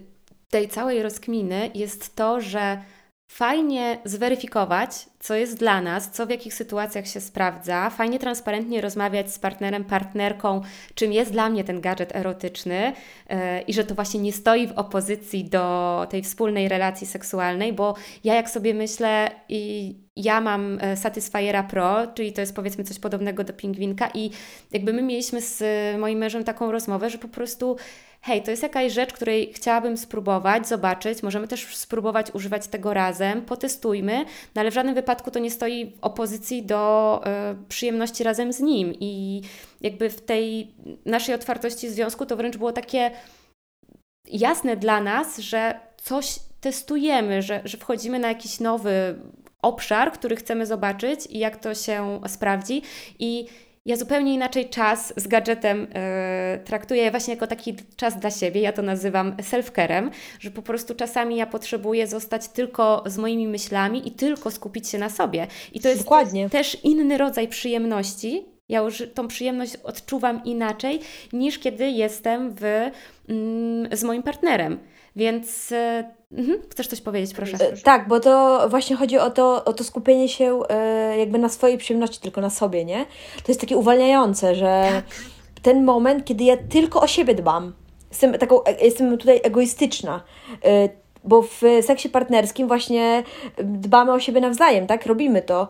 tej 0.50 0.68
całej 0.68 1.02
rozkminy 1.02 1.70
jest 1.74 2.16
to, 2.16 2.40
że 2.40 2.82
fajnie 3.30 3.98
zweryfikować, 4.04 4.90
co 5.20 5.34
jest 5.34 5.58
dla 5.58 5.80
nas, 5.80 6.10
co 6.10 6.26
w 6.26 6.30
jakich 6.30 6.54
sytuacjach 6.54 7.06
się 7.06 7.20
sprawdza, 7.20 7.90
fajnie 7.90 8.18
transparentnie 8.18 8.80
rozmawiać 8.80 9.32
z 9.32 9.38
partnerem, 9.38 9.84
partnerką, 9.84 10.60
czym 10.94 11.12
jest 11.12 11.32
dla 11.32 11.50
mnie 11.50 11.64
ten 11.64 11.80
gadżet 11.80 12.16
erotyczny 12.16 12.92
yy, 13.30 13.36
i 13.60 13.74
że 13.74 13.84
to 13.84 13.94
właśnie 13.94 14.20
nie 14.20 14.32
stoi 14.32 14.66
w 14.66 14.72
opozycji 14.72 15.44
do 15.44 16.06
tej 16.10 16.22
wspólnej 16.22 16.68
relacji 16.68 17.06
seksualnej, 17.06 17.72
bo 17.72 17.94
ja 18.24 18.34
jak 18.34 18.50
sobie 18.50 18.74
myślę 18.74 19.30
i 19.48 19.94
ja 20.16 20.40
mam 20.40 20.78
e, 20.80 20.96
Satisfiera 20.96 21.62
Pro, 21.62 22.06
czyli 22.14 22.32
to 22.32 22.40
jest 22.40 22.54
powiedzmy 22.54 22.84
coś 22.84 22.98
podobnego 22.98 23.44
do 23.44 23.52
pingwinka 23.52 24.10
i 24.14 24.30
jakby 24.72 24.92
my 24.92 25.02
mieliśmy 25.02 25.40
z 25.40 25.62
moim 25.98 26.18
mężem 26.18 26.44
taką 26.44 26.72
rozmowę, 26.72 27.10
że 27.10 27.18
po 27.18 27.28
prostu 27.28 27.76
hej, 28.20 28.42
to 28.42 28.50
jest 28.50 28.62
jakaś 28.62 28.92
rzecz, 28.92 29.12
której 29.12 29.52
chciałabym 29.52 29.96
spróbować, 29.96 30.68
zobaczyć, 30.68 31.22
możemy 31.22 31.48
też 31.48 31.76
spróbować 31.76 32.34
używać 32.34 32.68
tego 32.68 32.94
razem, 32.94 33.42
potestujmy, 33.42 34.24
no 34.54 34.60
ale 34.60 34.70
w 34.70 34.74
żadnym 34.74 34.94
wypadku 34.94 35.30
to 35.30 35.38
nie 35.38 35.50
stoi 35.50 35.86
w 35.86 35.98
opozycji 36.00 36.62
do 36.62 37.22
y, 37.62 37.66
przyjemności 37.68 38.24
razem 38.24 38.52
z 38.52 38.60
nim. 38.60 38.94
I 39.00 39.42
jakby 39.80 40.10
w 40.10 40.20
tej 40.20 40.74
naszej 41.04 41.34
otwartości 41.34 41.88
związku 41.88 42.26
to 42.26 42.36
wręcz 42.36 42.56
było 42.56 42.72
takie 42.72 43.10
jasne 44.26 44.76
dla 44.76 45.00
nas, 45.00 45.38
że 45.38 45.80
coś 45.96 46.38
testujemy, 46.60 47.42
że, 47.42 47.60
że 47.64 47.78
wchodzimy 47.78 48.18
na 48.18 48.28
jakiś 48.28 48.60
nowy 48.60 49.14
obszar, 49.62 50.12
który 50.12 50.36
chcemy 50.36 50.66
zobaczyć 50.66 51.26
i 51.26 51.38
jak 51.38 51.56
to 51.56 51.74
się 51.74 52.20
sprawdzi. 52.26 52.82
I 53.18 53.46
ja 53.86 53.96
zupełnie 53.96 54.34
inaczej 54.34 54.68
czas 54.68 55.12
z 55.16 55.26
gadżetem 55.26 55.80
yy, 55.80 56.64
traktuję 56.64 57.10
właśnie 57.10 57.34
jako 57.34 57.46
taki 57.46 57.76
czas 57.96 58.18
dla 58.18 58.30
siebie. 58.30 58.60
Ja 58.60 58.72
to 58.72 58.82
nazywam 58.82 59.36
self-carem, 59.36 60.10
że 60.40 60.50
po 60.50 60.62
prostu 60.62 60.94
czasami 60.94 61.36
ja 61.36 61.46
potrzebuję 61.46 62.06
zostać 62.06 62.48
tylko 62.48 63.02
z 63.06 63.18
moimi 63.18 63.48
myślami 63.48 64.08
i 64.08 64.10
tylko 64.10 64.50
skupić 64.50 64.88
się 64.88 64.98
na 64.98 65.10
sobie. 65.10 65.46
I 65.72 65.80
to 65.80 65.88
jest 65.88 66.02
Dokładnie. 66.02 66.50
też 66.50 66.84
inny 66.84 67.18
rodzaj 67.18 67.48
przyjemności. 67.48 68.44
Ja 68.68 68.80
już 68.80 69.02
tą 69.14 69.28
przyjemność 69.28 69.76
odczuwam 69.76 70.44
inaczej 70.44 71.00
niż 71.32 71.58
kiedy 71.58 71.90
jestem 71.90 72.54
w, 72.54 72.90
mm, 73.28 73.96
z 73.96 74.04
moim 74.04 74.22
partnerem. 74.22 74.78
Więc 75.16 75.72
e, 75.72 76.14
mhm. 76.32 76.58
chcesz 76.70 76.86
coś 76.86 77.00
powiedzieć, 77.00 77.34
proszę. 77.34 77.56
E, 77.60 77.76
tak, 77.76 78.08
bo 78.08 78.20
to 78.20 78.66
właśnie 78.68 78.96
chodzi 78.96 79.18
o 79.18 79.30
to, 79.30 79.64
o 79.64 79.72
to 79.72 79.84
skupienie 79.84 80.28
się 80.28 80.60
e, 80.68 81.18
jakby 81.18 81.38
na 81.38 81.48
swojej 81.48 81.78
przyjemności, 81.78 82.20
tylko 82.20 82.40
na 82.40 82.50
sobie, 82.50 82.84
nie? 82.84 83.06
To 83.36 83.44
jest 83.48 83.60
takie 83.60 83.76
uwalniające, 83.76 84.54
że. 84.54 84.88
Tak 84.94 85.04
ten 85.62 85.84
moment, 85.84 86.24
kiedy 86.24 86.44
ja 86.44 86.56
tylko 86.56 87.00
o 87.00 87.06
siebie 87.06 87.34
dbam. 87.34 87.72
Jestem, 88.10 88.32
taką, 88.38 88.64
e, 88.64 88.84
jestem 88.84 89.18
tutaj 89.18 89.40
egoistyczna. 89.42 90.22
Bo 91.24 91.42
w 91.42 91.62
seksie 91.82 92.08
partnerskim 92.08 92.68
właśnie 92.68 93.22
dbamy 93.58 94.12
o 94.12 94.20
siebie 94.20 94.40
nawzajem, 94.40 94.86
tak? 94.86 95.06
Robimy 95.06 95.42
to. 95.42 95.68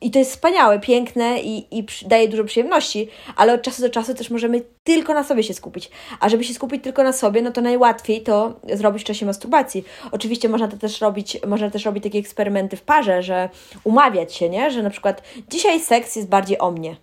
I 0.00 0.10
to 0.10 0.18
jest 0.18 0.30
wspaniałe, 0.30 0.80
piękne 0.80 1.40
i, 1.40 1.78
i 1.78 1.86
daje 2.06 2.28
dużo 2.28 2.44
przyjemności, 2.44 3.08
ale 3.36 3.54
od 3.54 3.62
czasu 3.62 3.82
do 3.82 3.90
czasu 3.90 4.14
też 4.14 4.30
możemy 4.30 4.62
tylko 4.84 5.14
na 5.14 5.24
sobie 5.24 5.42
się 5.42 5.54
skupić. 5.54 5.90
A 6.20 6.28
żeby 6.28 6.44
się 6.44 6.54
skupić 6.54 6.84
tylko 6.84 7.02
na 7.02 7.12
sobie, 7.12 7.42
no 7.42 7.52
to 7.52 7.60
najłatwiej 7.60 8.22
to 8.22 8.60
zrobić 8.72 9.02
w 9.02 9.06
czasie 9.06 9.26
masturbacji. 9.26 9.84
Oczywiście 10.12 10.48
można 10.48 10.68
to 10.68 10.76
też 10.76 11.00
robić, 11.00 11.38
można 11.46 11.70
też 11.70 11.84
robić 11.84 12.04
takie 12.04 12.18
eksperymenty 12.18 12.76
w 12.76 12.82
parze, 12.82 13.22
że 13.22 13.48
umawiać 13.84 14.34
się, 14.34 14.48
nie? 14.48 14.70
Że 14.70 14.82
na 14.82 14.90
przykład 14.90 15.22
dzisiaj 15.48 15.80
seks 15.80 16.16
jest 16.16 16.28
bardziej 16.28 16.58
o 16.58 16.70
mnie. 16.70 16.96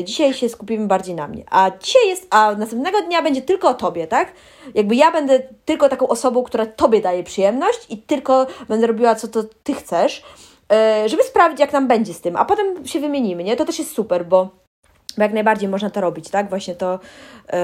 Y, 0.00 0.04
dzisiaj 0.04 0.34
się 0.34 0.48
skupimy 0.48 0.86
bardziej 0.86 1.14
na 1.14 1.28
mnie, 1.28 1.44
a 1.50 1.70
dzisiaj 1.82 2.08
jest, 2.08 2.26
a 2.30 2.54
następnego 2.54 3.02
dnia 3.02 3.22
będzie 3.22 3.42
tylko 3.42 3.68
o 3.68 3.74
tobie, 3.74 4.06
tak? 4.06 4.32
Jakby 4.74 4.96
ja 4.96 5.12
będę 5.12 5.42
tylko 5.64 5.88
taką 5.88 6.08
osobą, 6.08 6.42
która 6.42 6.66
tobie 6.66 7.00
daje 7.00 7.22
przyjemność 7.24 7.86
i 7.88 7.98
tylko 7.98 8.46
będę 8.68 8.86
robiła, 8.86 9.14
co 9.14 9.28
to 9.28 9.44
ty 9.62 9.74
chcesz. 9.74 10.22
E, 10.72 11.08
żeby 11.08 11.22
sprawdzić, 11.22 11.60
jak 11.60 11.72
nam 11.72 11.88
będzie 11.88 12.14
z 12.14 12.20
tym, 12.20 12.36
a 12.36 12.44
potem 12.44 12.86
się 12.86 13.00
wymienimy, 13.00 13.44
nie? 13.44 13.56
To 13.56 13.64
też 13.64 13.78
jest 13.78 13.94
super, 13.94 14.26
bo 14.26 14.65
bo 15.16 15.22
jak 15.22 15.32
najbardziej 15.32 15.68
można 15.68 15.90
to 15.90 16.00
robić, 16.00 16.28
tak? 16.28 16.48
Właśnie 16.48 16.74
to 16.74 16.98
yy, 17.52 17.58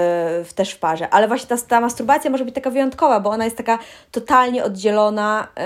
też 0.54 0.72
w 0.72 0.78
parze. 0.78 1.10
Ale 1.10 1.28
właśnie 1.28 1.48
ta, 1.48 1.56
ta 1.68 1.80
masturbacja 1.80 2.30
może 2.30 2.44
być 2.44 2.54
taka 2.54 2.70
wyjątkowa, 2.70 3.20
bo 3.20 3.30
ona 3.30 3.44
jest 3.44 3.56
taka 3.56 3.78
totalnie 4.10 4.64
oddzielona 4.64 5.48
yy, 5.56 5.62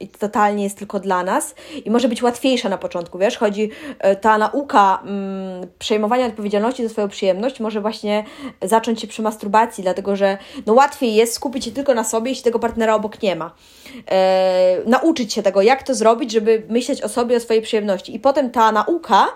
i 0.00 0.08
totalnie 0.08 0.64
jest 0.64 0.78
tylko 0.78 1.00
dla 1.00 1.22
nas 1.22 1.54
i 1.84 1.90
może 1.90 2.08
być 2.08 2.22
łatwiejsza 2.22 2.68
na 2.68 2.78
początku, 2.78 3.18
wiesz? 3.18 3.38
Chodzi 3.38 3.70
yy, 4.04 4.16
ta 4.16 4.38
nauka 4.38 5.02
yy, 5.60 5.68
przejmowania 5.78 6.26
odpowiedzialności 6.26 6.82
za 6.82 6.88
swoją 6.88 7.08
przyjemność 7.08 7.60
może 7.60 7.80
właśnie 7.80 8.24
zacząć 8.62 9.00
się 9.00 9.06
przy 9.06 9.22
masturbacji, 9.22 9.82
dlatego 9.82 10.16
że 10.16 10.38
no 10.66 10.72
łatwiej 10.72 11.14
jest 11.14 11.34
skupić 11.34 11.64
się 11.64 11.70
tylko 11.70 11.94
na 11.94 12.04
sobie, 12.04 12.30
jeśli 12.30 12.44
tego 12.44 12.58
partnera 12.58 12.94
obok 12.94 13.22
nie 13.22 13.36
ma. 13.36 13.50
nauczyć 14.86 15.32
się 15.32 15.42
tego, 15.42 15.62
jak 15.62 15.82
to 15.82 15.94
zrobić, 15.94 16.32
żeby 16.32 16.62
myśleć 16.68 17.02
o 17.02 17.08
sobie, 17.08 17.36
o 17.36 17.40
swojej 17.40 17.62
przyjemności. 17.62 18.14
I 18.14 18.20
potem 18.20 18.50
ta 18.50 18.72
nauka 18.72 19.26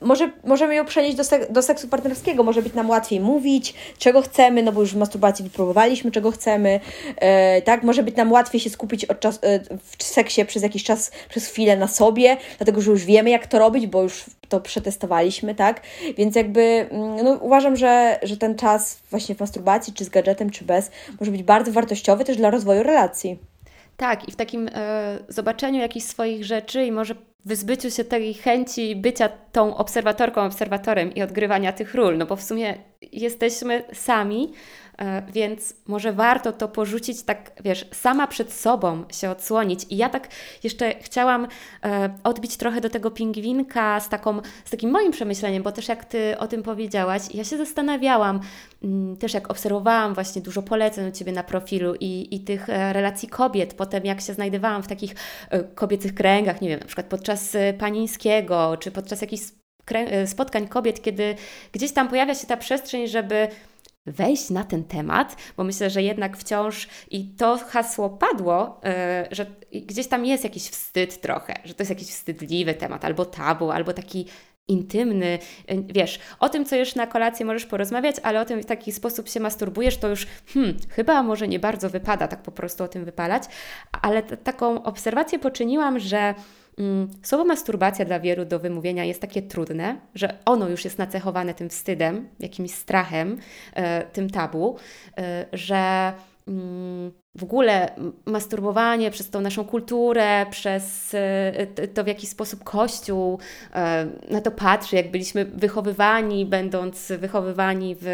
może, 0.00 0.30
możemy 0.44 0.74
ją 0.74 0.84
przenieść 0.84 1.16
do, 1.16 1.24
sek 1.24 1.52
do 1.52 1.62
seksu 1.62 1.88
partnerskiego, 1.88 2.42
może 2.42 2.62
być 2.62 2.74
nam 2.74 2.90
łatwiej 2.90 3.20
mówić, 3.20 3.74
czego 3.98 4.22
chcemy, 4.22 4.62
no 4.62 4.72
bo 4.72 4.80
już 4.80 4.94
w 4.94 4.96
masturbacji 4.96 5.44
wypróbowaliśmy, 5.44 6.10
czego 6.10 6.30
chcemy, 6.30 6.80
e, 7.16 7.62
tak, 7.62 7.82
może 7.82 8.02
być 8.02 8.16
nam 8.16 8.32
łatwiej 8.32 8.60
się 8.60 8.70
skupić 8.70 9.04
od 9.04 9.20
czas, 9.20 9.38
e, 9.42 9.60
w 9.98 10.04
seksie 10.04 10.44
przez 10.44 10.62
jakiś 10.62 10.84
czas, 10.84 11.10
przez 11.28 11.46
chwilę 11.46 11.76
na 11.76 11.88
sobie, 11.88 12.36
dlatego, 12.58 12.80
że 12.80 12.90
już 12.90 13.04
wiemy, 13.04 13.30
jak 13.30 13.46
to 13.46 13.58
robić, 13.58 13.86
bo 13.86 14.02
już 14.02 14.24
to 14.48 14.60
przetestowaliśmy, 14.60 15.54
tak, 15.54 15.80
więc 16.18 16.36
jakby, 16.36 16.60
mm, 16.90 17.24
no 17.24 17.32
uważam, 17.32 17.76
że, 17.76 18.18
że 18.22 18.36
ten 18.36 18.56
czas 18.56 18.98
właśnie 19.10 19.34
w 19.34 19.40
masturbacji, 19.40 19.92
czy 19.92 20.04
z 20.04 20.08
gadżetem, 20.08 20.50
czy 20.50 20.64
bez, 20.64 20.90
może 21.20 21.32
być 21.32 21.42
bardzo 21.42 21.72
wartościowy 21.72 22.24
też 22.24 22.36
dla 22.36 22.50
rozwoju 22.50 22.82
relacji. 22.82 23.49
Tak, 24.00 24.28
i 24.28 24.32
w 24.32 24.36
takim 24.36 24.68
e, 24.72 25.18
zobaczeniu 25.28 25.80
jakichś 25.80 26.06
swoich 26.06 26.44
rzeczy 26.44 26.84
i 26.84 26.92
może 26.92 27.14
wyzbyciu 27.44 27.90
się 27.90 28.04
tej 28.04 28.34
chęci 28.34 28.96
bycia 28.96 29.28
tą 29.52 29.76
obserwatorką, 29.76 30.42
obserwatorem 30.42 31.14
i 31.14 31.22
odgrywania 31.22 31.72
tych 31.72 31.94
ról, 31.94 32.18
no 32.18 32.26
bo 32.26 32.36
w 32.36 32.42
sumie 32.42 32.74
jesteśmy 33.12 33.82
sami, 33.92 34.52
więc 35.32 35.74
może 35.86 36.12
warto 36.12 36.52
to 36.52 36.68
porzucić 36.68 37.22
tak, 37.22 37.52
wiesz, 37.64 37.86
sama 37.92 38.26
przed 38.26 38.52
sobą 38.52 39.04
się 39.12 39.30
odsłonić. 39.30 39.86
I 39.90 39.96
ja 39.96 40.08
tak 40.08 40.28
jeszcze 40.62 40.94
chciałam 41.00 41.48
e, 41.84 42.14
odbić 42.24 42.56
trochę 42.56 42.80
do 42.80 42.90
tego 42.90 43.10
pingwinka 43.10 44.00
z, 44.00 44.08
taką, 44.08 44.40
z 44.64 44.70
takim 44.70 44.90
moim 44.90 45.12
przemyśleniem, 45.12 45.62
bo 45.62 45.72
też 45.72 45.88
jak 45.88 46.04
Ty 46.04 46.38
o 46.38 46.46
tym 46.46 46.62
powiedziałaś, 46.62 47.22
ja 47.34 47.44
się 47.44 47.56
zastanawiałam, 47.56 48.40
mm, 48.82 49.16
też 49.16 49.34
jak 49.34 49.50
obserwowałam 49.50 50.14
właśnie 50.14 50.42
dużo 50.42 50.62
poleceń 50.62 51.08
u 51.08 51.12
Ciebie 51.12 51.32
na 51.32 51.42
profilu 51.42 51.94
i, 52.00 52.28
i 52.30 52.40
tych 52.40 52.68
e, 52.68 52.92
relacji 52.92 53.28
kobiet, 53.28 53.74
potem 53.74 54.04
jak 54.04 54.20
się 54.20 54.34
znajdowałam 54.34 54.82
w 54.82 54.88
takich 54.88 55.14
kobiecych 55.74 56.14
kręgach, 56.14 56.60
nie 56.60 56.68
wiem, 56.68 56.80
na 56.80 56.86
przykład 56.86 57.06
podczas 57.06 57.56
Panińskiego, 57.78 58.76
czy 58.80 58.90
podczas 58.90 59.20
jakichś 59.20 59.42
spotkań 60.26 60.68
kobiet, 60.68 61.02
kiedy 61.02 61.34
gdzieś 61.72 61.92
tam 61.92 62.08
pojawia 62.08 62.34
się 62.34 62.46
ta 62.46 62.56
przestrzeń, 62.56 63.08
żeby 63.08 63.48
wejść 64.06 64.50
na 64.50 64.64
ten 64.64 64.84
temat, 64.84 65.36
bo 65.56 65.64
myślę, 65.64 65.90
że 65.90 66.02
jednak 66.02 66.36
wciąż 66.36 66.88
i 67.10 67.28
to 67.28 67.58
hasło 67.58 68.10
padło, 68.10 68.80
yy, 68.84 69.34
że 69.34 69.46
gdzieś 69.72 70.06
tam 70.06 70.26
jest 70.26 70.44
jakiś 70.44 70.62
wstyd 70.62 71.20
trochę, 71.20 71.54
że 71.64 71.74
to 71.74 71.82
jest 71.82 71.90
jakiś 71.90 72.08
wstydliwy 72.08 72.74
temat, 72.74 73.04
albo 73.04 73.24
tabu, 73.24 73.70
albo 73.70 73.92
taki 73.92 74.26
intymny, 74.68 75.38
yy, 75.68 75.84
wiesz, 75.88 76.20
o 76.40 76.48
tym, 76.48 76.64
co 76.64 76.76
już 76.76 76.94
na 76.94 77.06
kolację 77.06 77.46
możesz 77.46 77.66
porozmawiać, 77.66 78.16
ale 78.22 78.40
o 78.40 78.44
tym, 78.44 78.62
w 78.62 78.66
taki 78.66 78.92
sposób 78.92 79.28
się 79.28 79.40
masturbujesz, 79.40 79.96
to 79.96 80.08
już 80.08 80.26
hmm, 80.54 80.76
chyba 80.90 81.22
może 81.22 81.48
nie 81.48 81.58
bardzo 81.58 81.90
wypada 81.90 82.28
tak 82.28 82.42
po 82.42 82.52
prostu 82.52 82.84
o 82.84 82.88
tym 82.88 83.04
wypalać, 83.04 83.42
ale 84.02 84.22
taką 84.22 84.82
obserwację 84.82 85.38
poczyniłam, 85.38 85.98
że 85.98 86.34
słowo 87.22 87.44
masturbacja 87.44 88.04
dla 88.04 88.20
wielu 88.20 88.44
do 88.44 88.58
wymówienia 88.58 89.04
jest 89.04 89.20
takie 89.20 89.42
trudne, 89.42 90.00
że 90.14 90.38
ono 90.44 90.68
już 90.68 90.84
jest 90.84 90.98
nacechowane 90.98 91.54
tym 91.54 91.68
wstydem, 91.68 92.28
jakimś 92.40 92.70
strachem, 92.70 93.38
e, 93.74 94.02
tym 94.02 94.30
tabu, 94.30 94.76
e, 95.18 95.46
że 95.52 96.12
mm, 96.48 97.12
w 97.34 97.42
ogóle 97.42 97.90
masturbowanie 98.26 99.10
przez 99.10 99.30
tą 99.30 99.40
naszą 99.40 99.64
kulturę, 99.64 100.46
przez 100.50 101.14
e, 101.14 101.66
to, 101.66 102.04
w 102.04 102.06
jaki 102.06 102.26
sposób 102.26 102.64
Kościół 102.64 103.38
na 104.30 104.40
to 104.40 104.50
patrzy, 104.50 104.96
jak 104.96 105.10
byliśmy 105.10 105.44
wychowywani, 105.44 106.46
będąc 106.46 107.12
wychowywani 107.18 107.96
w, 108.00 108.06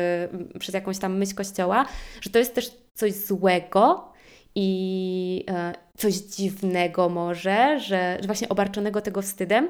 przez 0.58 0.74
jakąś 0.74 0.98
tam 0.98 1.18
myśl 1.18 1.34
Kościoła, 1.34 1.86
że 2.20 2.30
to 2.30 2.38
jest 2.38 2.54
też 2.54 2.70
coś 2.94 3.12
złego, 3.12 4.15
i 4.56 5.44
e, 5.50 5.72
coś 5.96 6.14
dziwnego 6.14 7.08
może, 7.08 7.80
że, 7.80 8.18
że 8.20 8.26
właśnie 8.26 8.48
obarczonego 8.48 9.00
tego 9.00 9.22
wstydem. 9.22 9.68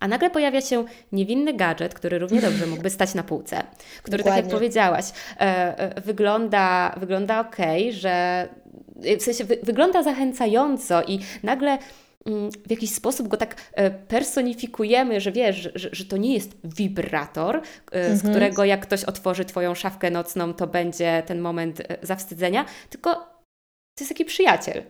A 0.00 0.08
nagle 0.08 0.30
pojawia 0.30 0.60
się 0.60 0.84
niewinny 1.12 1.54
gadżet, 1.54 1.94
który 1.94 2.18
równie 2.18 2.40
dobrze 2.40 2.66
mógłby 2.66 2.90
stać 2.90 3.14
na 3.14 3.22
półce, 3.22 3.62
który, 4.02 4.18
Dokładnie. 4.18 4.42
tak 4.42 4.50
jak 4.50 4.58
powiedziałaś, 4.58 5.04
e, 5.36 5.40
e, 5.78 6.00
wygląda, 6.00 6.94
wygląda 6.96 7.40
ok, 7.40 7.56
że 7.90 8.48
w 9.18 9.22
sensie 9.22 9.44
wy, 9.44 9.58
wygląda 9.62 10.02
zachęcająco 10.02 11.02
i 11.02 11.18
nagle 11.42 11.78
mm, 12.26 12.50
w 12.66 12.70
jakiś 12.70 12.90
sposób 12.90 13.28
go 13.28 13.36
tak 13.36 13.72
personifikujemy, 14.08 15.20
że 15.20 15.32
wiesz, 15.32 15.68
że, 15.74 15.88
że 15.92 16.04
to 16.04 16.16
nie 16.16 16.34
jest 16.34 16.56
wibrator, 16.64 17.62
z 17.92 17.94
mhm. 17.94 18.30
którego 18.34 18.64
jak 18.64 18.80
ktoś 18.80 19.04
otworzy 19.04 19.44
Twoją 19.44 19.74
szafkę 19.74 20.10
nocną, 20.10 20.54
to 20.54 20.66
będzie 20.66 21.22
ten 21.26 21.40
moment 21.40 21.82
zawstydzenia, 22.02 22.64
tylko 22.90 23.33
to 23.94 24.04
jest 24.04 24.08
taki 24.08 24.24
przyjaciel. 24.24 24.82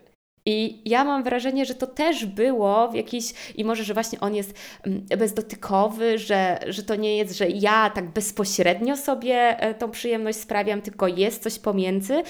I 0.47 0.83
ja 0.91 1.05
mam 1.05 1.23
wrażenie, 1.23 1.67
że 1.67 1.75
to 1.75 1.87
też 1.87 2.27
było 2.27 2.89
w 2.89 2.95
jakiś, 2.95 3.55
i 3.57 3.65
może, 3.65 3.85
że 3.85 3.95
właśnie 3.95 4.21
on 4.21 4.35
jest 4.35 4.55
mm, 4.87 5.07
bezdotykowy, 5.19 6.19
że, 6.19 6.61
że 6.69 6.83
to 6.83 6.95
nie 6.95 7.17
jest, 7.17 7.39
że 7.39 7.49
ja 7.49 7.91
tak 7.91 8.11
bezpośrednio 8.11 8.97
sobie 8.97 9.61
e, 9.61 9.75
tą 9.75 9.91
przyjemność 9.91 10.39
sprawiam, 10.39 10.83
tylko 10.83 11.09
jest 11.09 11.43
coś 11.43 11.59
pomiędzy. 11.59 12.23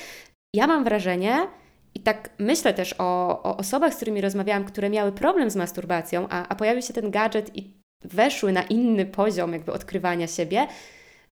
Ja 0.56 0.66
mam 0.66 0.84
wrażenie, 0.84 1.46
i 1.94 2.00
tak 2.00 2.30
myślę 2.38 2.74
też 2.74 2.94
o, 2.98 3.42
o 3.42 3.56
osobach, 3.56 3.92
z 3.92 3.96
którymi 3.96 4.20
rozmawiałam, 4.20 4.64
które 4.64 4.90
miały 4.90 5.12
problem 5.12 5.50
z 5.50 5.56
masturbacją, 5.56 6.26
a, 6.30 6.48
a 6.48 6.54
pojawił 6.54 6.82
się 6.82 6.92
ten 6.92 7.10
gadżet 7.10 7.56
i 7.56 7.70
weszły 8.04 8.52
na 8.52 8.62
inny 8.62 9.06
poziom 9.06 9.52
jakby 9.52 9.72
odkrywania 9.72 10.26
siebie, 10.26 10.66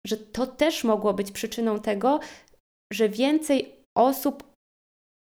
że 0.07 0.17
to 0.17 0.47
też 0.47 0.85
mogło 0.85 1.15
być 1.15 1.33
przyczyną 1.33 1.79
tego, 1.79 2.21
że 2.93 3.09
więcej 3.09 3.77
osób 3.97 4.52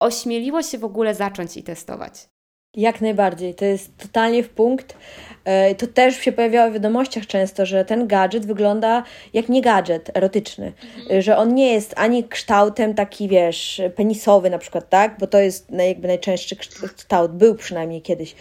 ośmieliło 0.00 0.62
się 0.62 0.78
w 0.78 0.84
ogóle 0.84 1.14
zacząć 1.14 1.56
i 1.56 1.62
testować? 1.62 2.28
Jak 2.74 3.00
najbardziej. 3.00 3.54
To 3.54 3.64
jest 3.64 3.96
totalnie 3.96 4.42
w 4.42 4.48
punkt. 4.48 4.96
E, 5.48 5.74
to 5.74 5.86
też 5.86 6.16
się 6.16 6.32
pojawiało 6.32 6.70
w 6.70 6.74
wiadomościach 6.74 7.26
często, 7.26 7.66
że 7.66 7.84
ten 7.84 8.06
gadżet 8.06 8.46
wygląda 8.46 9.02
jak 9.32 9.48
nie 9.48 9.62
gadżet 9.62 10.10
erotyczny. 10.16 10.72
Mhm. 10.98 11.22
Że 11.22 11.36
on 11.36 11.54
nie 11.54 11.72
jest 11.72 11.94
ani 11.96 12.24
kształtem 12.24 12.94
taki, 12.94 13.28
wiesz, 13.28 13.82
penisowy 13.96 14.50
na 14.50 14.58
przykład, 14.58 14.88
tak? 14.88 15.16
Bo 15.20 15.26
to 15.26 15.38
jest 15.38 15.70
jakby 15.70 16.08
najczęstszy 16.08 16.56
kształt, 16.96 17.32
był 17.32 17.54
przynajmniej 17.54 18.02
kiedyś. 18.02 18.34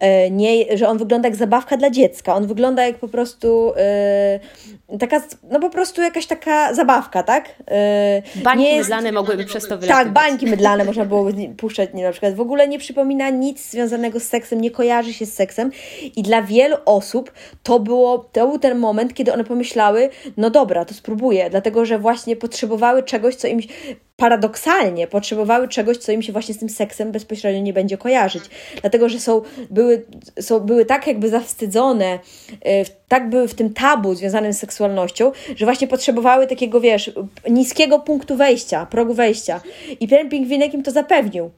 E, 0.00 0.30
nie, 0.30 0.76
że 0.76 0.88
on 0.88 0.98
wygląda 0.98 1.28
jak 1.28 1.36
zabawka 1.36 1.76
dla 1.76 1.90
dziecka. 1.90 2.34
On 2.34 2.46
wygląda 2.46 2.86
jak 2.86 2.98
po 2.98 3.08
prostu 3.08 3.72
e, 3.76 4.40
taka, 4.98 5.22
no 5.50 5.60
po 5.60 5.70
prostu 5.70 6.02
jakaś 6.02 6.26
taka 6.26 6.74
zabawka, 6.74 7.22
tak? 7.22 7.48
Bańki 8.44 8.64
jest... 8.64 8.78
mydlane 8.78 9.12
mogłyby 9.12 9.44
przez 9.44 9.62
to 9.62 9.78
wylatywać. 9.78 10.04
Tak, 10.04 10.12
bańki 10.12 10.46
mydlane 10.46 10.84
można 10.84 11.04
było 11.04 11.26
puszczać, 11.56 11.90
nie, 11.94 12.04
na 12.04 12.10
przykład. 12.10 12.34
W 12.34 12.40
ogóle 12.40 12.68
nie 12.68 12.78
przypomina 12.78 13.30
nic 13.30 13.70
związanego 13.70 14.20
z 14.20 14.22
seksem, 14.22 14.60
nie 14.60 14.70
kojarzy 14.70 15.12
się 15.12 15.26
z 15.26 15.34
seksem 15.34 15.70
i 16.16 16.22
dla 16.22 16.42
wielu 16.50 16.76
osób 16.84 17.32
to, 17.62 17.80
było, 17.80 18.18
to 18.32 18.46
był 18.46 18.58
ten 18.58 18.78
moment, 18.78 19.14
kiedy 19.14 19.32
one 19.32 19.44
pomyślały, 19.44 20.08
no 20.36 20.50
dobra, 20.50 20.84
to 20.84 20.94
spróbuję, 20.94 21.50
dlatego 21.50 21.84
że 21.84 21.98
właśnie 21.98 22.36
potrzebowały 22.36 23.02
czegoś, 23.02 23.34
co 23.34 23.48
im 23.48 23.60
paradoksalnie 24.20 25.06
potrzebowały 25.06 25.68
czegoś, 25.68 25.96
co 25.96 26.12
im 26.12 26.22
się 26.22 26.32
właśnie 26.32 26.54
z 26.54 26.58
tym 26.58 26.68
seksem 26.68 27.12
bezpośrednio 27.12 27.62
nie 27.62 27.72
będzie 27.72 27.98
kojarzyć. 27.98 28.44
Dlatego, 28.80 29.08
że 29.08 29.20
są, 29.20 29.42
były, 29.70 30.04
są, 30.40 30.60
były 30.60 30.84
tak 30.84 31.06
jakby 31.06 31.28
zawstydzone, 31.28 32.18
e, 32.64 32.84
tak 33.08 33.30
były 33.30 33.48
w 33.48 33.54
tym 33.54 33.74
tabu 33.74 34.14
związanym 34.14 34.52
z 34.52 34.58
seksualnością, 34.58 35.32
że 35.56 35.64
właśnie 35.64 35.88
potrzebowały 35.88 36.46
takiego, 36.46 36.80
wiesz, 36.80 37.12
niskiego 37.50 37.98
punktu 37.98 38.36
wejścia, 38.36 38.86
progu 38.86 39.14
wejścia. 39.14 39.60
I 40.00 40.08
ten 40.08 40.28
pingwinek 40.28 40.74
im 40.74 40.82
to 40.82 40.90
zapewnił. 40.90 41.50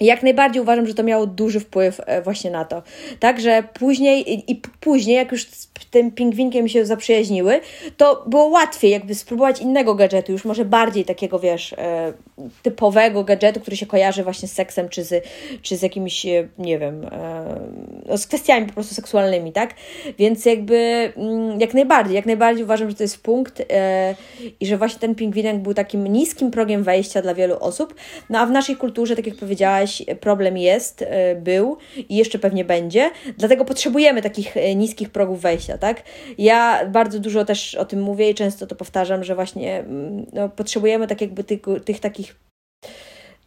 Jak 0.00 0.22
najbardziej 0.22 0.62
uważam, 0.62 0.86
że 0.86 0.94
to 0.94 1.02
miało 1.02 1.26
duży 1.26 1.60
wpływ 1.60 2.00
e, 2.06 2.22
właśnie 2.22 2.50
na 2.50 2.64
to. 2.64 2.82
Także 3.20 3.64
później 3.74 4.50
i, 4.50 4.60
później, 4.80 5.16
jak 5.16 5.32
już 5.32 5.46
z 5.46 5.70
tym 5.90 6.10
pingwinkiem 6.10 6.68
się 6.68 6.86
zaprzyjaźniły, 6.86 7.60
to 7.96 8.24
było 8.26 8.44
łatwiej 8.44 8.90
jakby 8.90 9.14
spróbować 9.14 9.60
innego 9.60 9.94
gadżetu, 9.94 10.32
już 10.32 10.44
może 10.44 10.64
bardziej 10.64 11.04
takiego, 11.04 11.38
wiesz, 11.38 11.72
e, 11.72 12.12
typowego 12.62 13.24
gadżetu, 13.24 13.60
który 13.60 13.76
się 13.76 13.86
kojarzy 13.86 14.24
właśnie 14.24 14.48
z 14.48 14.52
seksem, 14.52 14.88
czy 14.88 15.04
z, 15.04 15.24
czy 15.62 15.76
z 15.76 15.82
jakimiś, 15.82 16.26
e, 16.26 16.48
nie 16.58 16.78
wiem, 16.78 17.06
no, 18.06 18.18
z 18.18 18.26
kwestiami 18.26 18.66
po 18.66 18.72
prostu 18.72 18.94
seksualnymi, 18.94 19.52
tak? 19.52 19.74
Więc 20.18 20.44
jakby 20.44 21.12
mm, 21.16 21.60
jak 21.60 21.74
najbardziej, 21.74 22.14
jak 22.14 22.26
najbardziej 22.26 22.64
uważam, 22.64 22.90
że 22.90 22.96
to 22.96 23.02
jest 23.02 23.22
punkt 23.22 23.62
i 24.60 24.66
że 24.66 24.78
właśnie 24.78 24.98
ten 24.98 25.14
pingwinek 25.14 25.58
był 25.58 25.74
takim 25.74 26.06
niskim 26.06 26.50
progiem 26.50 26.82
wejścia 26.82 27.22
dla 27.22 27.34
wielu 27.34 27.56
osób, 27.60 27.94
no 28.30 28.38
a 28.38 28.46
w 28.46 28.50
naszej 28.50 28.76
kulturze, 28.76 29.16
tak 29.16 29.26
jak 29.26 29.36
powiedziałaś, 29.36 29.89
problem 30.20 30.58
jest, 30.58 31.02
e, 31.02 31.34
był 31.34 31.76
i 32.08 32.16
jeszcze 32.16 32.38
pewnie 32.38 32.64
będzie, 32.64 33.10
dlatego 33.38 33.64
potrzebujemy 33.64 34.22
takich 34.22 34.56
e, 34.56 34.74
niskich 34.74 35.10
progów 35.10 35.40
wejścia, 35.40 35.78
tak? 35.78 36.02
Ja 36.38 36.86
bardzo 36.86 37.20
dużo 37.20 37.44
też 37.44 37.74
o 37.74 37.84
tym 37.84 38.02
mówię 38.02 38.30
i 38.30 38.34
często 38.34 38.66
to 38.66 38.74
powtarzam, 38.74 39.24
że 39.24 39.34
właśnie 39.34 39.78
mm, 39.78 40.26
no, 40.32 40.48
potrzebujemy 40.48 41.06
tak 41.06 41.20
jakby 41.20 41.44
tych, 41.44 41.60
tych 41.84 42.00
takich 42.00 42.36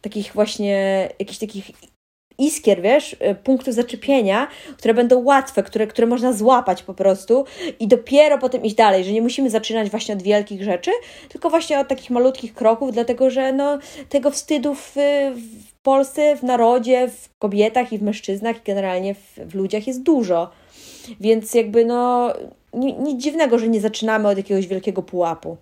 takich 0.00 0.32
właśnie 0.32 1.08
jakichś 1.18 1.38
takich 1.38 1.70
iskier, 2.38 2.82
wiesz, 2.82 3.16
e, 3.20 3.34
punktów 3.34 3.74
zaczepienia, 3.74 4.48
które 4.76 4.94
będą 4.94 5.24
łatwe, 5.24 5.62
które, 5.62 5.86
które 5.86 6.06
można 6.06 6.32
złapać 6.32 6.82
po 6.82 6.94
prostu 6.94 7.44
i 7.80 7.88
dopiero 7.88 8.38
potem 8.38 8.64
iść 8.64 8.74
dalej, 8.74 9.04
że 9.04 9.12
nie 9.12 9.22
musimy 9.22 9.50
zaczynać 9.50 9.90
właśnie 9.90 10.14
od 10.14 10.22
wielkich 10.22 10.62
rzeczy, 10.62 10.90
tylko 11.28 11.50
właśnie 11.50 11.78
od 11.80 11.88
takich 11.88 12.10
malutkich 12.10 12.54
kroków, 12.54 12.92
dlatego 12.92 13.30
że 13.30 13.52
no, 13.52 13.78
tego 14.08 14.30
wstydu 14.30 14.74
w, 14.74 14.92
w 15.34 15.73
Polsce, 15.84 16.36
w 16.36 16.42
narodzie, 16.42 17.08
w 17.08 17.28
kobietach 17.38 17.92
i 17.92 17.98
w 17.98 18.02
mężczyznach 18.02 18.56
i 18.56 18.60
generalnie 18.64 19.14
w, 19.14 19.38
w 19.46 19.54
ludziach 19.54 19.86
jest 19.86 20.02
dużo. 20.02 20.50
Więc 21.20 21.54
jakby 21.54 21.84
no 21.84 22.32
nic 22.74 23.22
dziwnego, 23.22 23.58
że 23.58 23.68
nie 23.68 23.80
zaczynamy 23.80 24.28
od 24.28 24.36
jakiegoś 24.36 24.66
wielkiego 24.66 25.02
pułapu. 25.02 25.56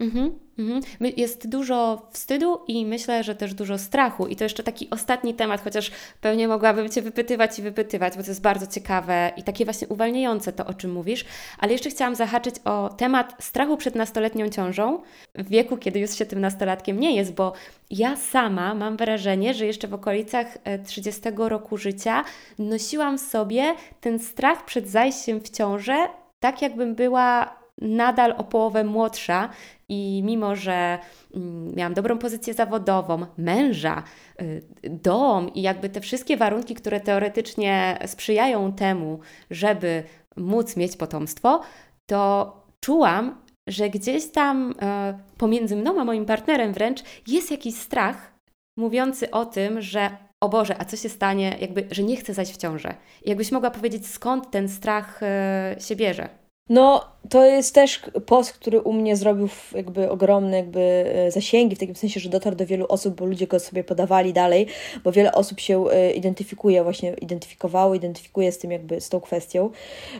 Mhm. 0.00 0.38
Mhm. 0.58 0.82
Jest 1.16 1.48
dużo 1.48 2.08
wstydu 2.12 2.60
i 2.68 2.86
myślę, 2.86 3.24
że 3.24 3.34
też 3.34 3.54
dużo 3.54 3.78
strachu. 3.78 4.26
I 4.26 4.36
to 4.36 4.44
jeszcze 4.44 4.62
taki 4.62 4.90
ostatni 4.90 5.34
temat, 5.34 5.64
chociaż 5.64 5.90
pewnie 6.20 6.48
mogłabym 6.48 6.88
Cię 6.88 7.02
wypytywać 7.02 7.58
i 7.58 7.62
wypytywać, 7.62 8.16
bo 8.16 8.22
to 8.22 8.28
jest 8.28 8.42
bardzo 8.42 8.66
ciekawe 8.66 9.32
i 9.36 9.42
takie 9.42 9.64
właśnie 9.64 9.88
uwalniające 9.88 10.52
to, 10.52 10.66
o 10.66 10.74
czym 10.74 10.92
mówisz. 10.92 11.24
Ale 11.58 11.72
jeszcze 11.72 11.90
chciałam 11.90 12.14
zahaczyć 12.14 12.54
o 12.64 12.88
temat 12.88 13.34
strachu 13.40 13.76
przed 13.76 13.94
nastoletnią 13.94 14.48
ciążą 14.48 15.02
w 15.34 15.48
wieku, 15.48 15.76
kiedy 15.76 16.00
już 16.00 16.10
się 16.10 16.26
tym 16.26 16.40
nastolatkiem 16.40 17.00
nie 17.00 17.16
jest, 17.16 17.34
bo 17.34 17.52
ja 17.90 18.16
sama 18.16 18.74
mam 18.74 18.96
wrażenie, 18.96 19.54
że 19.54 19.66
jeszcze 19.66 19.88
w 19.88 19.94
okolicach 19.94 20.58
30 20.86 21.28
e, 21.28 21.48
roku 21.48 21.76
życia 21.76 22.24
nosiłam 22.58 23.18
sobie 23.18 23.74
ten 24.00 24.18
strach 24.18 24.64
przed 24.64 24.88
zajściem 24.88 25.40
w 25.40 25.50
ciążę, 25.50 26.08
tak 26.40 26.62
jakbym 26.62 26.94
była 26.94 27.57
nadal 27.82 28.34
o 28.38 28.44
połowę 28.44 28.84
młodsza 28.84 29.48
i 29.88 30.22
mimo, 30.24 30.56
że 30.56 30.98
mm, 31.34 31.74
miałam 31.74 31.94
dobrą 31.94 32.18
pozycję 32.18 32.54
zawodową, 32.54 33.26
męża, 33.38 34.02
y, 34.42 34.62
dom 34.82 35.54
i 35.54 35.62
jakby 35.62 35.88
te 35.88 36.00
wszystkie 36.00 36.36
warunki, 36.36 36.74
które 36.74 37.00
teoretycznie 37.00 37.98
sprzyjają 38.06 38.72
temu, 38.72 39.18
żeby 39.50 40.02
móc 40.36 40.76
mieć 40.76 40.96
potomstwo, 40.96 41.60
to 42.06 42.52
czułam, 42.80 43.42
że 43.66 43.90
gdzieś 43.90 44.30
tam 44.30 44.74
e, 44.82 45.18
pomiędzy 45.38 45.76
mną 45.76 46.00
a 46.00 46.04
moim 46.04 46.26
partnerem 46.26 46.72
wręcz 46.72 47.02
jest 47.26 47.50
jakiś 47.50 47.74
strach 47.74 48.32
mówiący 48.76 49.30
o 49.30 49.46
tym, 49.46 49.80
że 49.80 50.10
o 50.40 50.48
Boże, 50.48 50.76
a 50.78 50.84
co 50.84 50.96
się 50.96 51.08
stanie, 51.08 51.56
jakby, 51.60 51.88
że 51.90 52.02
nie 52.02 52.16
chcę 52.16 52.34
zajść 52.34 52.52
w 52.52 52.56
ciążę. 52.56 52.94
jakbyś 53.26 53.52
mogła 53.52 53.70
powiedzieć, 53.70 54.06
skąd 54.06 54.50
ten 54.50 54.68
strach 54.68 55.22
e, 55.22 55.76
się 55.78 55.96
bierze? 55.96 56.28
No, 56.68 57.04
to 57.30 57.46
jest 57.46 57.74
też 57.74 58.00
post, 58.26 58.52
który 58.52 58.80
u 58.80 58.92
mnie 58.92 59.16
zrobił 59.16 59.48
jakby 59.74 60.10
ogromne 60.10 60.56
jakby 60.56 60.80
e, 60.80 61.30
zasięgi, 61.30 61.76
w 61.76 61.78
takim 61.78 61.96
sensie, 61.96 62.20
że 62.20 62.28
dotarł 62.28 62.56
do 62.56 62.66
wielu 62.66 62.86
osób, 62.88 63.14
bo 63.14 63.26
ludzie 63.26 63.46
go 63.46 63.60
sobie 63.60 63.84
podawali 63.84 64.32
dalej, 64.32 64.66
bo 65.04 65.12
wiele 65.12 65.32
osób 65.32 65.60
się 65.60 65.90
e, 65.90 66.12
identyfikuje, 66.12 66.82
właśnie 66.82 67.14
identyfikowało, 67.14 67.94
identyfikuje 67.94 68.52
z 68.52 68.58
tym 68.58 68.70
jakby, 68.70 69.00
z 69.00 69.08
tą 69.08 69.20
kwestią. 69.20 69.70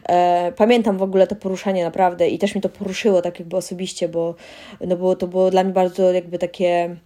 E, 0.08 0.52
pamiętam 0.56 0.98
w 0.98 1.02
ogóle 1.02 1.26
to 1.26 1.36
poruszanie 1.36 1.84
naprawdę 1.84 2.28
i 2.28 2.38
też 2.38 2.54
mi 2.54 2.60
to 2.60 2.68
poruszyło 2.68 3.22
tak 3.22 3.38
jakby 3.38 3.56
osobiście, 3.56 4.08
bo 4.08 4.34
no 4.80 4.96
było, 4.96 5.16
to 5.16 5.28
było 5.28 5.50
dla 5.50 5.64
mnie 5.64 5.72
bardzo 5.72 6.12
jakby 6.12 6.38
takie, 6.38 6.96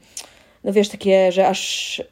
no 0.64 0.72
wiesz, 0.72 0.88
takie, 0.88 1.32
że 1.32 1.48
aż 1.48 2.02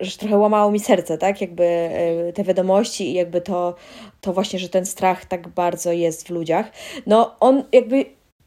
że 0.00 0.18
trochę 0.18 0.38
łamało 0.38 0.70
mi 0.70 0.80
serce, 0.80 1.18
tak? 1.18 1.40
Jakby 1.40 1.64
e, 1.64 2.32
te 2.32 2.44
wiadomości 2.44 3.10
i 3.10 3.12
jakby 3.12 3.40
to, 3.40 3.74
to 4.20 4.32
właśnie, 4.32 4.58
że 4.58 4.68
ten 4.68 4.86
strach 4.86 5.24
tak 5.24 5.48
bardzo 5.48 5.92
jest 5.92 6.26
w 6.26 6.30
ludziach. 6.30 6.70
No 7.06 7.36
on 7.40 7.64
jakby, 7.72 8.04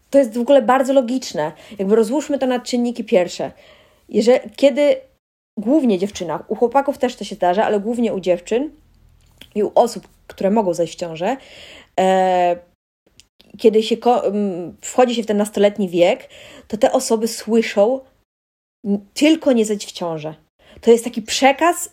to 0.10 0.18
jest 0.18 0.38
w 0.38 0.41
ogóle 0.41 0.62
bardzo 0.62 0.93
logiczne. 0.93 1.52
Jakby 1.80 1.95
rozłóżmy 1.95 2.39
to 2.39 2.47
na 2.47 2.60
czynniki 2.60 3.04
pierwsze. 3.04 3.52
Jeżeli, 4.10 4.50
kiedy 4.56 4.95
głównie 5.60 6.00
dziewczynach, 6.00 6.52
u 6.52 6.56
chłopaków 6.56 6.97
też 6.97 7.16
to 7.16 7.24
się 7.24 7.36
zdarza, 7.36 7.66
ale 7.66 7.80
głównie 7.80 8.14
u 8.14 8.20
dziewczyn 8.20 8.72
i 9.56 9.64
u 9.64 9.72
osób, 9.76 10.08
które 10.28 10.52
mogą 10.52 10.74
zajść 10.74 10.93
w 10.93 11.00
ciążę, 11.00 11.38
e, 12.00 12.58
kiedy 13.58 13.84
się 13.84 13.97
wchodzi 14.82 15.16
się 15.16 15.24
w 15.24 15.26
ten 15.26 15.38
nastoletni 15.38 15.89
wiek, 15.89 16.30
to 16.68 16.78
te 16.78 16.91
osoby 16.91 17.28
słyszą 17.28 18.00
tylko 19.14 19.54
nie 19.54 19.66
zajść 19.66 19.88
w 19.88 19.91
ciążę 19.91 20.49
to 20.82 20.91
jest 20.91 21.03
taki 21.03 21.21
przekaz 21.21 21.89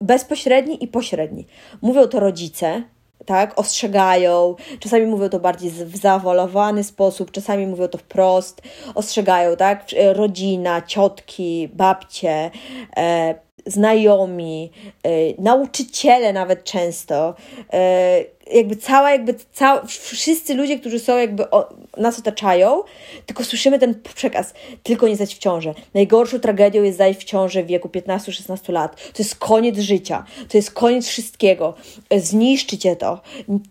bezpośredni 0.00 0.84
i 0.84 0.88
pośredni. 0.88 1.46
Mówią 1.82 2.06
to 2.06 2.20
rodzice, 2.20 2.82
tak, 3.26 3.58
ostrzegają, 3.58 4.54
czasami 4.80 5.06
mówią 5.06 5.28
to 5.28 5.40
bardziej 5.40 5.70
w 5.70 5.96
zawolowany 5.96 6.84
sposób, 6.84 7.30
czasami 7.30 7.66
mówią 7.66 7.88
to 7.88 7.98
wprost, 7.98 8.62
ostrzegają, 8.94 9.56
tak, 9.56 9.86
rodzina, 10.12 10.82
ciotki, 10.82 11.68
babcie, 11.72 12.50
e, 12.96 13.34
znajomi, 13.66 14.70
e, 15.02 15.10
nauczyciele 15.42 16.32
nawet 16.32 16.64
często, 16.64 17.34
e, 17.72 18.24
jakby 18.52 18.76
cała, 18.76 19.10
jakby 19.10 19.34
cała, 19.52 19.82
wszyscy 19.86 20.54
ludzie, 20.54 20.78
którzy 20.78 20.98
są 20.98 21.18
jakby 21.18 21.50
o, 21.50 21.68
nas 21.96 22.18
otaczają, 22.18 22.82
tylko 23.26 23.44
słyszymy 23.44 23.78
ten 23.78 23.94
przekaz, 24.14 24.54
tylko 24.82 25.08
nie 25.08 25.16
zajść 25.16 25.36
w 25.36 25.38
ciążę. 25.38 25.74
Najgorszą 25.94 26.40
tragedią 26.40 26.82
jest 26.82 26.98
zajść 26.98 27.20
w 27.20 27.24
ciążę 27.24 27.62
w 27.62 27.66
wieku 27.66 27.88
15-16 27.88 28.72
lat. 28.72 28.96
To 28.96 29.22
jest 29.22 29.36
koniec 29.36 29.78
życia, 29.78 30.24
to 30.48 30.58
jest 30.58 30.70
koniec 30.70 31.06
wszystkiego. 31.06 31.74
Zniszczy 32.16 32.78
cię 32.78 32.96
to. 32.96 33.20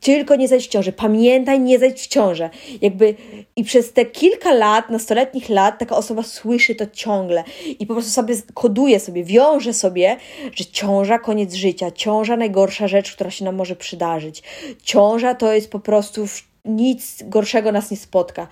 Tylko 0.01 0.35
nie 0.35 0.47
zajść 0.47 0.67
w 0.67 0.71
ciążę. 0.71 0.91
Pamiętaj, 0.91 1.59
nie 1.59 1.79
zajść 1.79 2.03
w 2.03 2.07
ciążę. 2.07 2.49
Jakby 2.81 3.15
i 3.55 3.63
przez 3.63 3.93
te 3.93 4.05
kilka 4.05 4.53
lat, 4.53 4.89
nastoletnich 4.89 5.49
lat, 5.49 5.79
taka 5.79 5.95
osoba 5.95 6.23
słyszy 6.23 6.75
to 6.75 6.85
ciągle 6.87 7.43
i 7.79 7.85
po 7.85 7.93
prostu 7.93 8.11
sobie 8.11 8.35
koduje 8.53 8.99
sobie, 8.99 9.23
wiąże 9.23 9.73
sobie, 9.73 10.17
że 10.55 10.65
ciąża 10.65 11.19
koniec 11.19 11.53
życia, 11.53 11.91
ciąża 11.91 12.37
najgorsza 12.37 12.87
rzecz, 12.87 13.13
która 13.13 13.31
się 13.31 13.45
nam 13.45 13.55
może 13.55 13.75
przydarzyć 13.75 14.43
ciąża 14.83 15.35
to 15.35 15.53
jest 15.53 15.71
po 15.71 15.79
prostu 15.79 16.25
nic 16.65 17.23
gorszego 17.23 17.71
nas 17.71 17.91
nie 17.91 17.97
spotka. 17.97 18.47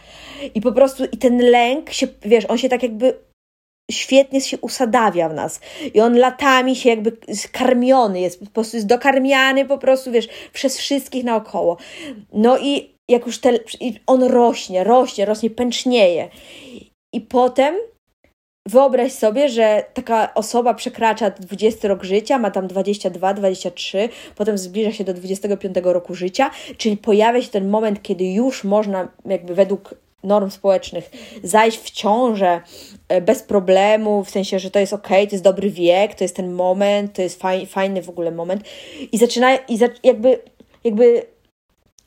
I 0.55 0.61
po 0.61 0.71
prostu 0.71 1.05
i 1.05 1.17
ten 1.17 1.37
lęk 1.37 1.89
się, 1.89 2.07
wiesz, 2.21 2.45
on 2.45 2.57
się 2.57 2.69
tak 2.69 2.83
jakby 2.83 3.19
świetnie 3.91 4.41
się 4.41 4.57
usadawia 4.57 5.29
w 5.29 5.33
nas. 5.33 5.59
I 5.93 5.99
on 5.99 6.17
latami 6.17 6.75
się 6.75 6.89
jakby 6.89 7.17
karmiony 7.51 8.21
jest, 8.21 8.39
po 8.39 8.45
prostu 8.45 8.77
jest 8.77 8.87
dokarmiany 8.87 9.65
po 9.65 9.77
prostu, 9.77 10.11
wiesz, 10.11 10.27
przez 10.53 10.77
wszystkich 10.77 11.23
naokoło. 11.23 11.77
No 12.33 12.57
i 12.57 12.95
jak 13.09 13.25
już 13.25 13.39
te, 13.39 13.59
on 14.07 14.23
rośnie, 14.23 14.83
rośnie, 14.83 15.25
rośnie, 15.25 15.49
pęcznieje. 15.49 16.29
I 17.13 17.21
potem 17.21 17.75
Wyobraź 18.67 19.11
sobie, 19.11 19.49
że 19.49 19.83
taka 19.93 20.33
osoba 20.33 20.73
przekracza 20.73 21.29
20 21.29 21.87
rok 21.87 22.03
życia, 22.03 22.39
ma 22.39 22.51
tam 22.51 22.67
22, 22.67 23.33
23, 23.33 24.09
potem 24.35 24.57
zbliża 24.57 24.91
się 24.91 25.03
do 25.03 25.13
25 25.13 25.75
roku 25.83 26.15
życia, 26.15 26.51
czyli 26.77 26.97
pojawia 26.97 27.41
się 27.41 27.49
ten 27.49 27.69
moment, 27.69 28.01
kiedy 28.01 28.25
już 28.25 28.63
można, 28.63 29.07
jakby 29.25 29.55
według 29.55 29.95
norm 30.23 30.49
społecznych, 30.49 31.11
zajść 31.43 31.77
w 31.77 31.91
ciążę 31.91 32.61
e, 33.09 33.21
bez 33.21 33.43
problemu, 33.43 34.23
w 34.23 34.29
sensie, 34.29 34.59
że 34.59 34.71
to 34.71 34.79
jest 34.79 34.93
ok, 34.93 35.07
to 35.07 35.15
jest 35.31 35.43
dobry 35.43 35.69
wiek, 35.69 36.15
to 36.15 36.23
jest 36.23 36.35
ten 36.35 36.51
moment, 36.51 37.13
to 37.13 37.21
jest 37.21 37.41
faj, 37.41 37.65
fajny 37.65 38.01
w 38.01 38.09
ogóle 38.09 38.31
moment. 38.31 38.63
I 39.11 39.17
zaczyna, 39.17 39.55
i 39.55 39.77
za, 39.77 39.87
jakby, 40.03 40.39
jakby 40.83 41.25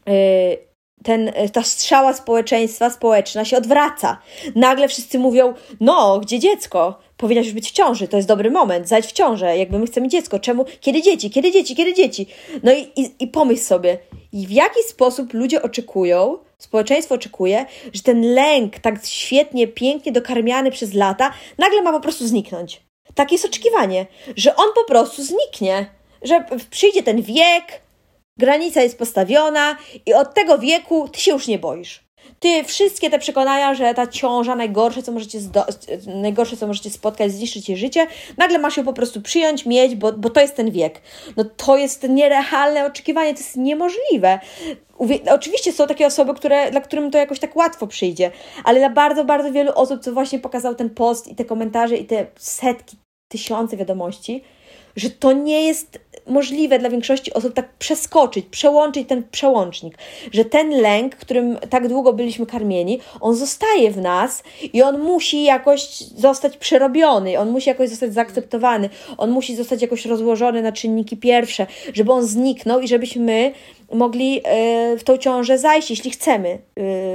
yy, 0.07 0.70
ten, 1.05 1.33
ta 1.53 1.63
strzała 1.63 2.13
społeczeństwa, 2.13 2.91
społeczna 2.91 3.45
się 3.45 3.57
odwraca. 3.57 4.19
Nagle 4.55 4.89
wszyscy 4.89 5.19
mówią, 5.19 5.55
no, 5.81 6.21
gdzie 6.21 6.39
dziecko? 6.39 6.99
Powinnaś 7.17 7.47
już 7.47 7.55
być 7.55 7.69
w 7.69 7.73
ciąży, 7.73 8.09
to 8.09 8.17
jest 8.17 8.29
dobry 8.29 8.51
moment, 8.51 8.89
zajdź 8.89 9.07
w 9.07 9.13
ciążę, 9.13 9.59
jakby 9.59 9.79
my 9.79 9.87
chcemy 9.87 10.09
dziecko, 10.09 10.39
czemu, 10.39 10.65
kiedy 10.81 11.03
dzieci, 11.03 11.31
kiedy 11.31 11.53
dzieci, 11.53 11.77
kiedy 11.77 11.95
dzieci? 11.95 12.27
No 12.63 12.73
i, 12.73 12.89
i, 12.97 13.15
i 13.19 13.27
pomyśl 13.27 13.63
sobie, 13.63 13.99
w 14.33 14.51
jaki 14.51 14.83
sposób 14.89 15.35
ludzie 15.35 15.63
oczekują, 15.63 16.39
społeczeństwo 16.59 17.15
oczekuje, 17.15 17.67
że 17.93 18.03
ten 18.03 18.35
lęk, 18.35 18.79
tak 18.79 19.07
świetnie, 19.07 19.69
pięknie 19.69 20.13
dokarmiany 20.13 20.71
przez 20.71 20.95
lata, 20.95 21.33
nagle 21.59 21.83
ma 21.83 21.93
po 21.93 22.01
prostu 22.01 22.27
zniknąć. 22.27 22.81
Takie 23.15 23.35
jest 23.35 23.45
oczekiwanie, 23.45 24.07
że 24.37 24.57
on 24.57 24.67
po 24.75 24.85
prostu 24.85 25.23
zniknie, 25.23 25.87
że 26.23 26.45
przyjdzie 26.71 27.03
ten 27.03 27.23
wiek, 27.23 27.81
granica 28.41 28.82
jest 28.82 28.99
postawiona 28.99 29.76
i 30.07 30.14
od 30.14 30.34
tego 30.34 30.59
wieku 30.59 31.09
ty 31.09 31.20
się 31.20 31.32
już 31.32 31.47
nie 31.49 31.59
boisz. 31.59 32.11
Ty 32.41 32.64
wszystkie 32.64 33.11
te 33.11 33.18
przekonania, 33.18 33.74
że 33.74 33.95
ta 33.95 34.07
ciąża 34.07 34.57
najgorsze, 34.57 35.03
co 35.03 35.12
możecie, 35.12 35.38
najgorsze, 36.07 36.57
co 36.57 36.66
możecie 36.66 36.91
spotkać, 36.91 37.32
zniszczyć 37.32 37.68
jej 37.68 37.78
życie, 37.78 38.07
nagle 38.36 38.59
masz 38.59 38.76
ją 38.76 38.84
po 38.84 38.93
prostu 38.93 39.22
przyjąć, 39.22 39.66
mieć, 39.66 39.95
bo, 39.95 40.12
bo 40.12 40.30
to 40.30 40.41
jest 40.41 40.57
ten 40.57 40.70
wiek. 40.70 41.01
No 41.36 41.45
to 41.45 41.76
jest 41.76 42.09
nierealne 42.09 42.86
oczekiwanie, 42.86 43.34
to 43.34 43.41
jest 43.41 43.57
niemożliwe. 43.57 44.38
Oczywiście 45.30 45.72
są 45.72 45.86
takie 45.86 46.07
osoby, 46.07 46.34
które, 46.34 46.70
dla 46.70 46.80
którym 46.80 47.11
to 47.11 47.18
jakoś 47.18 47.38
tak 47.38 47.57
łatwo 47.57 47.86
przyjdzie, 47.86 48.30
ale 48.64 48.78
dla 48.78 48.91
bardzo, 48.91 49.24
bardzo 49.24 49.53
wielu 49.53 49.72
osób, 49.74 50.01
co 50.01 50.12
właśnie 50.12 50.38
pokazał 50.38 50.74
ten 50.74 50.91
post 50.91 51.28
i 51.28 51.34
te 51.34 51.45
komentarze 51.45 51.97
i 51.97 52.05
te 52.05 52.26
setki, 52.36 52.97
tysiące 53.28 53.76
wiadomości, 53.76 54.43
że 54.97 55.11
to 55.11 55.32
nie 55.32 55.66
jest 55.66 55.99
możliwe 56.26 56.78
dla 56.78 56.91
większości 56.91 57.32
osób 57.32 57.55
tak 57.55 57.72
przeskoczyć, 57.78 58.47
przełączyć 58.51 59.09
ten 59.09 59.22
przełącznik, 59.30 59.99
że 60.32 60.45
ten 60.45 60.70
lęk, 60.70 61.16
którym 61.16 61.59
tak 61.70 61.88
długo 61.88 62.12
byliśmy 62.12 62.47
karmieni, 62.47 63.01
on 63.20 63.36
zostaje 63.36 63.91
w 63.91 63.97
nas 63.97 64.43
i 64.72 64.82
on 64.82 64.99
musi 64.99 65.45
jakoś 65.45 66.01
zostać 66.01 66.57
przerobiony, 66.57 67.38
on 67.38 67.51
musi 67.51 67.68
jakoś 67.68 67.88
zostać 67.88 68.14
zaakceptowany, 68.14 68.91
on 69.18 69.30
musi 69.30 69.57
zostać 69.57 69.82
jakoś 69.82 70.07
rozłożony 70.07 70.62
na 70.62 70.72
czynniki 70.72 71.16
pierwsze, 71.16 71.66
żeby 71.95 72.12
on 72.12 72.26
zniknął 72.26 72.80
i 72.80 72.88
żebyśmy 72.88 73.53
mogli 73.93 74.41
e, 74.45 74.97
w 74.97 75.05
tą 75.05 75.16
ciążę 75.18 75.59
zajść, 75.59 75.91
jeśli 75.91 76.11
chcemy 76.11 76.49
e, 76.49 76.59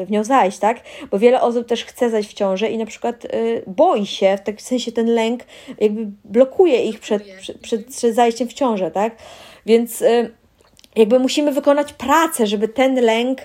w 0.06 0.12
nią 0.12 0.24
zajść, 0.24 0.58
tak? 0.58 0.82
Bo 1.12 1.20
wiele 1.20 1.42
osób 1.42 1.68
też 1.68 1.86
chce 1.86 2.10
zajść 2.10 2.30
w 2.30 2.34
ciążę 2.34 2.70
i 2.70 2.78
na 2.78 2.86
przykład 2.86 3.26
e, 3.26 3.30
boi 3.68 4.06
się, 4.06 4.38
w 4.38 4.46
takim 4.46 4.60
sensie 4.60 4.92
ten 4.92 5.08
lęk 5.08 5.44
jakby 5.80 6.08
blokuje 6.24 6.84
ich 6.84 7.00
przed, 7.00 7.24
przed, 7.24 7.58
przed, 7.60 7.88
przed 7.88 8.16
zajściem 8.16 8.48
w 8.48 8.54
ciążę, 8.54 8.92
tak? 8.92 9.16
Więc 9.66 10.04
jakby 10.96 11.20
musimy 11.20 11.52
wykonać 11.52 11.94
pracę, 11.94 12.48
żeby 12.48 12.68
ten 12.68 13.02
lęk 13.02 13.42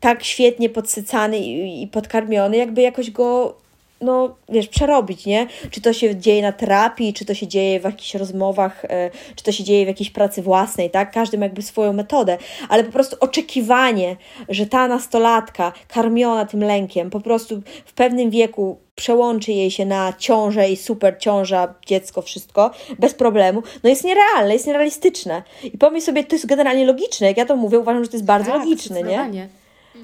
tak 0.00 0.24
świetnie 0.24 0.68
podsycany 0.68 1.38
i 1.38 1.86
podkarmiony, 1.86 2.56
jakby 2.56 2.82
jakoś 2.82 3.10
go 3.10 3.61
no 4.02 4.36
wiesz, 4.48 4.68
przerobić, 4.68 5.26
nie? 5.26 5.46
Czy 5.70 5.80
to 5.80 5.92
się 5.92 6.16
dzieje 6.16 6.42
na 6.42 6.52
terapii, 6.52 7.12
czy 7.12 7.24
to 7.24 7.34
się 7.34 7.46
dzieje 7.46 7.80
w 7.80 7.84
jakichś 7.84 8.14
rozmowach, 8.14 8.84
e, 8.84 9.10
czy 9.36 9.44
to 9.44 9.52
się 9.52 9.64
dzieje 9.64 9.84
w 9.84 9.88
jakiejś 9.88 10.10
pracy 10.10 10.42
własnej, 10.42 10.90
tak? 10.90 11.12
Każdy 11.12 11.38
ma 11.38 11.44
jakby 11.44 11.62
swoją 11.62 11.92
metodę, 11.92 12.38
ale 12.68 12.84
po 12.84 12.92
prostu 12.92 13.16
oczekiwanie, 13.20 14.16
że 14.48 14.66
ta 14.66 14.88
nastolatka 14.88 15.72
karmiona 15.88 16.46
tym 16.46 16.64
lękiem 16.64 17.10
po 17.10 17.20
prostu 17.20 17.62
w 17.84 17.92
pewnym 17.92 18.30
wieku 18.30 18.78
przełączy 18.94 19.52
jej 19.52 19.70
się 19.70 19.86
na 19.86 20.12
ciążę 20.18 20.70
i 20.70 20.76
super 20.76 21.16
ciąża, 21.18 21.74
dziecko, 21.86 22.22
wszystko, 22.22 22.70
bez 22.98 23.14
problemu, 23.14 23.62
no 23.82 23.90
jest 23.90 24.04
nierealne, 24.04 24.52
jest 24.52 24.66
nierealistyczne. 24.66 25.42
I 25.64 25.78
pomyśl 25.78 26.06
sobie, 26.06 26.24
to 26.24 26.34
jest 26.34 26.46
generalnie 26.46 26.86
logiczne, 26.86 27.26
jak 27.26 27.36
ja 27.36 27.46
to 27.46 27.56
mówię, 27.56 27.78
uważam, 27.78 28.04
że 28.04 28.10
to 28.10 28.16
jest 28.16 28.26
bardzo 28.26 28.50
tak, 28.50 28.60
logiczne, 28.60 29.02
nie? 29.02 29.48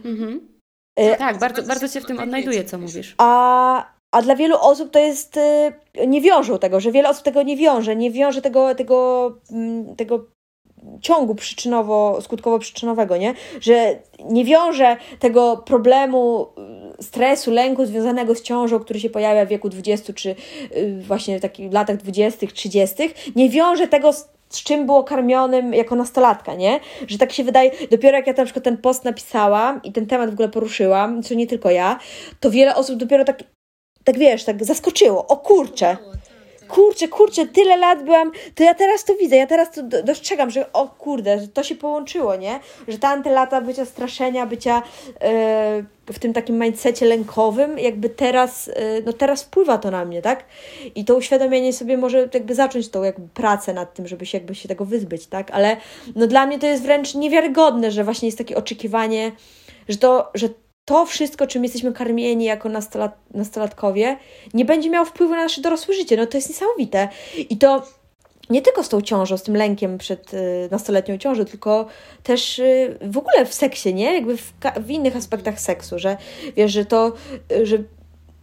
Mhm. 0.04 0.57
E, 0.98 1.16
tak, 1.16 1.38
bardzo, 1.38 1.62
bardzo 1.62 1.88
się 1.88 2.00
w 2.00 2.06
tym 2.06 2.20
odnajduję, 2.20 2.64
co 2.64 2.78
mówisz. 2.78 3.14
A, 3.18 3.86
a 4.10 4.22
dla 4.22 4.36
wielu 4.36 4.56
osób 4.60 4.90
to 4.90 4.98
jest, 4.98 5.36
e, 5.36 5.72
nie 6.06 6.20
wiążą 6.20 6.58
tego, 6.58 6.80
że 6.80 6.92
wiele 6.92 7.08
osób 7.08 7.24
tego 7.24 7.42
nie 7.42 7.56
wiąże, 7.56 7.96
nie 7.96 8.10
wiąże 8.10 8.42
tego, 8.42 8.74
tego, 8.74 9.32
mm, 9.52 9.96
tego 9.96 10.24
ciągu 11.00 11.34
przyczynowo-skutkowo-przyczynowego, 11.34 13.18
nie? 13.18 13.34
Że 13.60 13.98
nie 14.24 14.44
wiąże 14.44 14.96
tego 15.18 15.56
problemu 15.56 16.46
e, 16.98 17.02
stresu, 17.02 17.50
lęku 17.50 17.86
związanego 17.86 18.34
z 18.34 18.42
ciążą, 18.42 18.78
który 18.78 19.00
się 19.00 19.10
pojawia 19.10 19.46
w 19.46 19.48
wieku 19.48 19.68
20 19.68 20.12
czy 20.12 20.34
właśnie 21.00 21.38
w 21.38 21.42
takich 21.42 21.72
latach 21.72 21.96
20., 21.96 22.46
30., 22.46 22.96
nie 23.36 23.50
wiąże 23.50 23.88
tego 23.88 24.12
z 24.12 24.37
z 24.50 24.62
czym 24.62 24.86
było 24.86 25.04
karmionym 25.04 25.74
jako 25.74 25.96
nastolatka, 25.96 26.54
nie? 26.54 26.80
Że 27.06 27.18
tak 27.18 27.32
się 27.32 27.44
wydaje, 27.44 27.70
dopiero 27.90 28.16
jak 28.16 28.26
ja 28.26 28.32
na 28.32 28.44
przykład 28.44 28.64
ten 28.64 28.76
post 28.76 29.04
napisałam 29.04 29.82
i 29.82 29.92
ten 29.92 30.06
temat 30.06 30.30
w 30.30 30.32
ogóle 30.32 30.48
poruszyłam, 30.48 31.22
co 31.22 31.34
nie 31.34 31.46
tylko 31.46 31.70
ja, 31.70 31.98
to 32.40 32.50
wiele 32.50 32.74
osób 32.74 32.96
dopiero 32.96 33.24
tak, 33.24 33.44
tak 34.04 34.18
wiesz, 34.18 34.44
tak 34.44 34.64
zaskoczyło. 34.64 35.26
O 35.26 35.36
kurczę, 35.36 35.96
kurczę, 36.68 37.08
kurczę, 37.08 37.46
tyle 37.46 37.76
lat 37.76 38.04
byłam, 38.04 38.32
to 38.54 38.64
ja 38.64 38.74
teraz 38.74 39.04
to 39.04 39.14
widzę, 39.14 39.36
ja 39.36 39.46
teraz 39.46 39.70
to 39.70 39.82
dostrzegam, 39.82 40.50
że 40.50 40.72
o 40.72 40.88
kurde, 40.88 41.40
że 41.40 41.48
to 41.48 41.62
się 41.62 41.74
połączyło, 41.74 42.36
nie? 42.36 42.60
Że 42.88 42.98
tamte 42.98 43.30
lata 43.30 43.60
bycia 43.60 43.84
straszenia, 43.84 44.46
bycia 44.46 44.82
yy, 45.06 46.12
w 46.12 46.18
tym 46.18 46.32
takim 46.32 46.58
mindsetie 46.58 47.06
lękowym, 47.06 47.78
jakby 47.78 48.08
teraz, 48.08 48.66
yy, 48.66 48.74
no 49.06 49.12
teraz 49.12 49.42
wpływa 49.42 49.78
to 49.78 49.90
na 49.90 50.04
mnie, 50.04 50.22
tak? 50.22 50.44
I 50.94 51.04
to 51.04 51.16
uświadomienie 51.16 51.72
sobie 51.72 51.96
może 51.96 52.28
jakby 52.34 52.54
zacząć 52.54 52.88
tą 52.88 53.02
jakby 53.02 53.28
pracę 53.28 53.74
nad 53.74 53.94
tym, 53.94 54.06
żeby 54.06 54.26
się 54.26 54.38
jakby 54.38 54.54
się 54.54 54.68
tego 54.68 54.84
wyzbyć, 54.84 55.26
tak? 55.26 55.50
Ale 55.50 55.76
no 56.16 56.26
dla 56.26 56.46
mnie 56.46 56.58
to 56.58 56.66
jest 56.66 56.82
wręcz 56.82 57.14
niewiarygodne, 57.14 57.90
że 57.90 58.04
właśnie 58.04 58.28
jest 58.28 58.38
takie 58.38 58.56
oczekiwanie, 58.56 59.32
że 59.88 59.96
to, 59.96 60.30
że 60.34 60.48
to 60.88 61.06
wszystko, 61.06 61.46
czym 61.46 61.62
jesteśmy 61.62 61.92
karmieni 61.92 62.44
jako 62.44 62.68
nastolat 62.68 63.16
nastolatkowie, 63.34 64.16
nie 64.54 64.64
będzie 64.64 64.90
miało 64.90 65.06
wpływu 65.06 65.34
na 65.34 65.42
nasze 65.42 65.60
dorosłe 65.60 65.94
życie. 65.94 66.16
No 66.16 66.26
to 66.26 66.36
jest 66.36 66.48
niesamowite. 66.48 67.08
I 67.50 67.56
to 67.56 67.82
nie 68.50 68.62
tylko 68.62 68.82
z 68.82 68.88
tą 68.88 69.00
ciążą, 69.00 69.36
z 69.36 69.42
tym 69.42 69.56
lękiem 69.56 69.98
przed 69.98 70.34
y, 70.34 70.68
nastoletnią 70.70 71.18
ciążą, 71.18 71.44
tylko 71.44 71.86
też 72.22 72.58
y, 72.58 72.98
w 73.02 73.18
ogóle 73.18 73.46
w 73.46 73.54
seksie, 73.54 73.94
nie? 73.94 74.14
Jakby 74.14 74.36
w, 74.36 74.52
w, 74.80 74.90
innych 74.90 75.16
aspektach 75.16 75.60
seksu, 75.60 75.98
że 75.98 76.16
wiesz, 76.56 76.72
że 76.72 76.84
to, 76.84 77.12
y, 77.52 77.66
że 77.66 77.78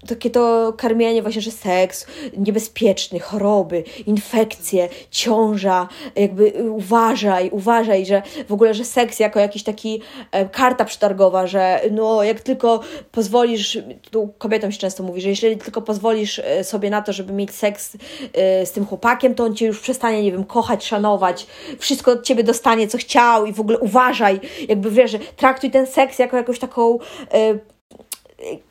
takie 0.08 0.30
to 0.30 0.74
karmienie 0.78 1.22
właśnie, 1.22 1.41
że 1.41 1.51
seks 1.51 2.06
niebezpieczny, 2.38 3.20
choroby, 3.20 3.84
infekcje, 4.06 4.89
ciąża, 5.12 5.88
jakby 6.16 6.53
uważaj, 6.70 7.49
uważaj, 7.49 8.06
że 8.06 8.22
w 8.47 8.53
ogóle, 8.53 8.74
że 8.74 8.86
seks 8.86 9.20
jako 9.20 9.39
jakiś 9.39 9.64
taki 9.64 10.01
e, 10.32 10.49
karta 10.49 10.86
przetargowa, 10.86 11.47
że 11.47 11.82
no 11.91 12.24
jak 12.24 12.39
tylko 12.39 12.80
pozwolisz, 13.12 13.78
tu 14.12 14.34
kobietom 14.38 14.72
się 14.72 14.78
często 14.78 15.03
mówi, 15.03 15.22
że 15.22 15.30
jeśli 15.30 15.58
tylko 15.58 15.82
pozwolisz 15.82 16.39
e, 16.39 16.64
sobie 16.64 16.89
na 16.89 17.01
to, 17.01 17.14
żeby 17.14 17.34
mieć 17.34 17.51
seks 17.51 17.97
e, 18.34 18.66
z 18.66 18.72
tym 18.72 18.86
chłopakiem, 18.86 19.36
to 19.36 19.43
on 19.43 19.56
cię 19.56 19.66
już 19.66 19.80
przestanie, 19.80 20.24
nie 20.24 20.32
wiem, 20.32 20.43
kochać, 20.43 20.86
szanować, 20.86 21.47
wszystko 21.80 22.12
od 22.12 22.24
ciebie 22.24 22.43
dostanie, 22.43 22.88
co 22.88 22.97
chciał 22.97 23.45
i 23.45 23.53
w 23.53 23.60
ogóle 23.60 23.80
uważaj, 23.80 24.39
jakby 24.70 24.91
wiesz, 24.91 25.12
że 25.12 25.20
traktuj 25.20 25.72
ten 25.72 25.88
seks 25.88 26.20
jako 26.20 26.38
jakąś 26.38 26.60
taką 26.60 26.99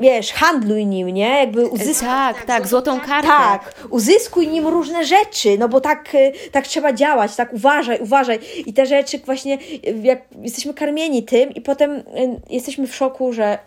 wiesz, 0.01 0.33
handluj 0.33 0.87
nim, 0.87 1.09
nie? 1.09 1.39
Jakby 1.39 1.66
uzyskuj... 1.66 2.09
Tak, 2.09 2.45
tak, 2.45 2.66
złotą 2.66 3.01
kartę. 3.01 3.29
Tak, 3.29 3.75
uzyskuj 3.91 4.49
nim 4.49 4.66
różne 4.66 5.05
rzeczy, 5.05 5.59
no 5.59 5.68
bo 5.68 5.81
tak, 5.81 6.14
y, 6.14 6.33
tak 6.53 6.66
trzeba 6.66 6.93
działać, 6.93 7.37
tak 7.37 7.53
uważaj, 7.53 7.99
uważaj. 8.01 8.39
I 8.66 8.72
te 8.72 8.87
rzeczy 8.87 9.18
właśnie, 9.18 9.59
jak 10.03 10.22
jesteśmy 10.43 10.75
karmieni 10.75 11.22
tym 11.22 11.51
i 11.51 11.61
potem 11.61 11.91
y, 11.91 12.05
jesteśmy 12.51 12.87
w 12.87 12.95
szoku, 12.95 13.33
że 13.33 13.59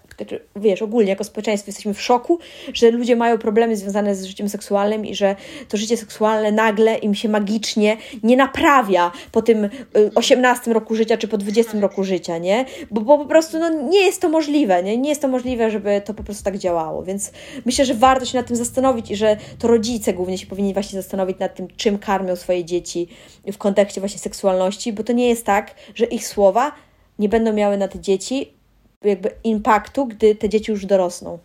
wiesz, 0.55 0.81
ogólnie 0.81 1.09
jako 1.09 1.23
społeczeństwo 1.23 1.69
jesteśmy 1.69 1.93
w 1.93 2.01
szoku, 2.01 2.39
że 2.73 2.91
ludzie 2.91 3.15
mają 3.15 3.37
problemy 3.37 3.75
związane 3.75 4.15
z 4.15 4.25
życiem 4.25 4.49
seksualnym 4.49 5.05
i 5.05 5.15
że 5.15 5.35
to 5.69 5.77
życie 5.77 5.97
seksualne 5.97 6.51
nagle 6.51 6.97
im 6.97 7.15
się 7.15 7.29
magicznie 7.29 7.97
nie 8.23 8.37
naprawia 8.37 9.11
po 9.31 9.41
tym 9.41 9.69
18 10.15 10.71
y, 10.71 10.73
roku 10.73 10.95
życia 10.95 11.17
czy 11.17 11.27
po 11.27 11.37
20 11.37 11.79
roku 11.79 12.03
życia, 12.03 12.37
nie? 12.37 12.65
Bo, 12.91 13.01
bo 13.01 13.17
po 13.17 13.25
prostu 13.25 13.59
no, 13.59 13.69
nie 13.69 14.05
jest 14.05 14.21
to 14.21 14.29
możliwe, 14.29 14.83
nie? 14.83 14.97
Nie 14.97 15.09
jest 15.09 15.21
to 15.21 15.27
możliwe, 15.27 15.71
żeby 15.71 16.01
to 16.05 16.13
po 16.13 16.23
prostu 16.23 16.43
tak 16.43 16.57
działało, 16.57 17.03
więc 17.03 17.31
myślę, 17.65 17.85
że 17.85 17.93
warto 17.93 18.25
się 18.25 18.37
nad 18.37 18.47
tym 18.47 18.55
zastanowić 18.55 19.11
i 19.11 19.15
że 19.15 19.37
to 19.59 19.67
rodzice 19.67 20.13
głównie 20.13 20.37
się 20.37 20.47
powinni 20.47 20.73
właśnie 20.73 21.01
zastanowić 21.01 21.39
nad 21.39 21.55
tym, 21.55 21.67
czym 21.77 21.97
karmią 21.97 22.35
swoje 22.35 22.65
dzieci 22.65 23.07
w 23.53 23.57
kontekście 23.57 24.01
właśnie 24.01 24.19
seksualności, 24.19 24.93
bo 24.93 25.03
to 25.03 25.13
nie 25.13 25.29
jest 25.29 25.45
tak, 25.45 25.75
że 25.95 26.05
ich 26.05 26.27
słowa 26.27 26.71
nie 27.19 27.29
będą 27.29 27.53
miały 27.53 27.77
na 27.77 27.87
te 27.87 27.99
dzieci 27.99 28.56
jakby 29.03 29.31
impaktu, 29.43 30.05
gdy 30.05 30.35
te 30.35 30.49
dzieci 30.49 30.71
już 30.71 30.85
dorosną. 30.85 31.39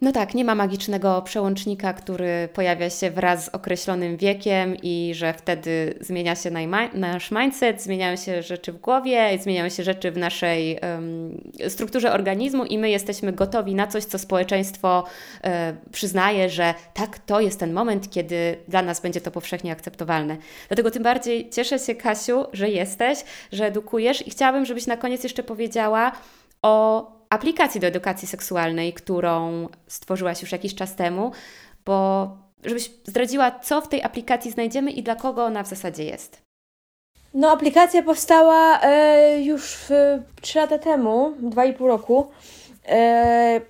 No 0.00 0.12
tak, 0.12 0.34
nie 0.34 0.44
ma 0.44 0.54
magicznego 0.54 1.22
przełącznika, 1.22 1.92
który 1.92 2.48
pojawia 2.52 2.90
się 2.90 3.10
wraz 3.10 3.44
z 3.44 3.48
określonym 3.48 4.16
wiekiem 4.16 4.76
i 4.82 5.12
że 5.14 5.32
wtedy 5.32 5.94
zmienia 6.00 6.34
się 6.36 6.50
nasz 6.94 7.30
mindset, 7.30 7.82
zmieniają 7.82 8.16
się 8.16 8.42
rzeczy 8.42 8.72
w 8.72 8.80
głowie, 8.80 9.38
zmieniają 9.40 9.68
się 9.68 9.82
rzeczy 9.82 10.10
w 10.10 10.16
naszej 10.16 10.78
um, 10.82 11.50
strukturze 11.68 12.12
organizmu 12.12 12.64
i 12.64 12.78
my 12.78 12.90
jesteśmy 12.90 13.32
gotowi 13.32 13.74
na 13.74 13.86
coś, 13.86 14.04
co 14.04 14.18
społeczeństwo 14.18 15.04
um, 15.44 15.52
przyznaje, 15.92 16.50
że 16.50 16.74
tak, 16.94 17.18
to 17.18 17.40
jest 17.40 17.60
ten 17.60 17.72
moment, 17.72 18.10
kiedy 18.10 18.56
dla 18.68 18.82
nas 18.82 19.00
będzie 19.00 19.20
to 19.20 19.30
powszechnie 19.30 19.72
akceptowalne. 19.72 20.36
Dlatego 20.68 20.90
tym 20.90 21.02
bardziej 21.02 21.50
cieszę 21.50 21.78
się, 21.78 21.94
Kasiu, 21.94 22.44
że 22.52 22.68
jesteś, 22.68 23.18
że 23.52 23.66
edukujesz 23.66 24.26
i 24.26 24.30
chciałabym, 24.30 24.64
żebyś 24.64 24.86
na 24.86 24.96
koniec 24.96 25.22
jeszcze 25.24 25.42
powiedziała 25.42 26.12
o 26.64 27.06
aplikacji 27.30 27.80
do 27.80 27.86
edukacji 27.86 28.28
seksualnej, 28.28 28.92
którą 28.92 29.68
stworzyłaś 29.86 30.42
już 30.42 30.52
jakiś 30.52 30.74
czas 30.74 30.96
temu, 30.96 31.32
bo 31.84 32.28
żebyś 32.64 32.90
zdradziła, 33.04 33.50
co 33.50 33.80
w 33.80 33.88
tej 33.88 34.02
aplikacji 34.02 34.50
znajdziemy 34.50 34.90
i 34.90 35.02
dla 35.02 35.16
kogo 35.16 35.44
ona 35.44 35.62
w 35.62 35.68
zasadzie 35.68 36.04
jest. 36.04 36.42
No, 37.34 37.50
aplikacja 37.50 38.02
powstała 38.02 38.80
e, 38.82 39.42
już 39.42 39.62
w, 39.62 39.90
3 40.40 40.58
lata 40.58 40.78
temu, 40.78 41.34
2,5 41.42 41.86
roku. 41.86 42.30
E, 42.88 43.60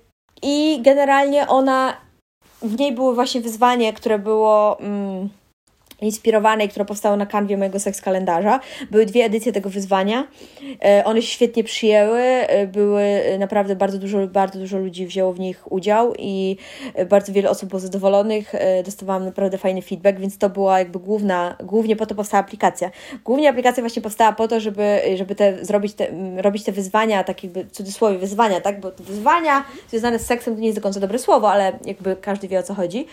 I 0.41 0.81
generalnie 0.81 1.47
ona, 1.47 1.97
w 2.61 2.79
niej 2.79 2.91
było 2.91 3.13
właśnie 3.13 3.41
wyzwanie, 3.41 3.93
które 3.93 4.19
było. 4.19 4.79
Mm, 4.79 5.29
inspirowanej, 6.01 6.69
która 6.69 6.85
powstała 6.85 7.17
na 7.17 7.25
kanwie 7.25 7.57
mojego 7.57 7.79
seks 7.79 8.01
kalendarza. 8.01 8.59
Były 8.91 9.05
dwie 9.05 9.25
edycje 9.25 9.51
tego 9.51 9.69
wyzwania. 9.69 10.27
E, 10.85 11.03
one 11.05 11.21
się 11.21 11.27
świetnie 11.27 11.63
przyjęły. 11.63 12.21
E, 12.21 12.67
były 12.67 13.01
e, 13.01 13.37
naprawdę 13.37 13.75
bardzo 13.75 13.97
dużo, 13.97 14.27
bardzo 14.27 14.59
dużo 14.59 14.77
ludzi 14.77 15.07
wzięło 15.07 15.33
w 15.33 15.39
nich 15.39 15.71
udział 15.71 16.13
i 16.17 16.57
bardzo 17.09 17.33
wiele 17.33 17.49
osób 17.49 17.69
było 17.69 17.79
zadowolonych. 17.79 18.53
Dostawałam 18.85 19.25
naprawdę 19.25 19.57
fajny 19.57 19.81
feedback, 19.81 20.19
więc 20.19 20.37
to 20.37 20.49
była 20.49 20.79
jakby 20.79 20.99
główna, 20.99 21.55
głównie 21.63 21.95
po 21.95 22.05
to 22.05 22.15
powstała 22.15 22.43
aplikacja. 22.43 22.91
Głównie 23.23 23.49
aplikacja 23.49 23.83
właśnie 23.83 24.01
powstała 24.01 24.31
po 24.33 24.47
to, 24.47 24.59
żeby, 24.59 25.01
żeby 25.15 25.35
te, 25.35 25.65
zrobić 25.65 25.93
te, 25.93 26.07
robić 26.37 26.63
te 26.63 26.71
wyzwania, 26.71 27.23
tak 27.23 27.43
jakby 27.43 27.65
cudzysłowie 27.71 28.17
wyzwania, 28.17 28.61
tak? 28.61 28.79
Bo 28.79 28.91
wyzwania 28.99 29.65
związane 29.89 30.19
z 30.19 30.25
seksem 30.25 30.55
to 30.55 30.59
nie 30.59 30.67
jest 30.67 30.77
do 30.77 30.83
końca 30.83 30.99
dobre 30.99 31.19
słowo, 31.19 31.51
ale 31.51 31.79
jakby 31.85 32.15
każdy 32.15 32.47
wie 32.47 32.59
o 32.59 32.63
co 32.63 32.73
chodzi. 32.73 33.05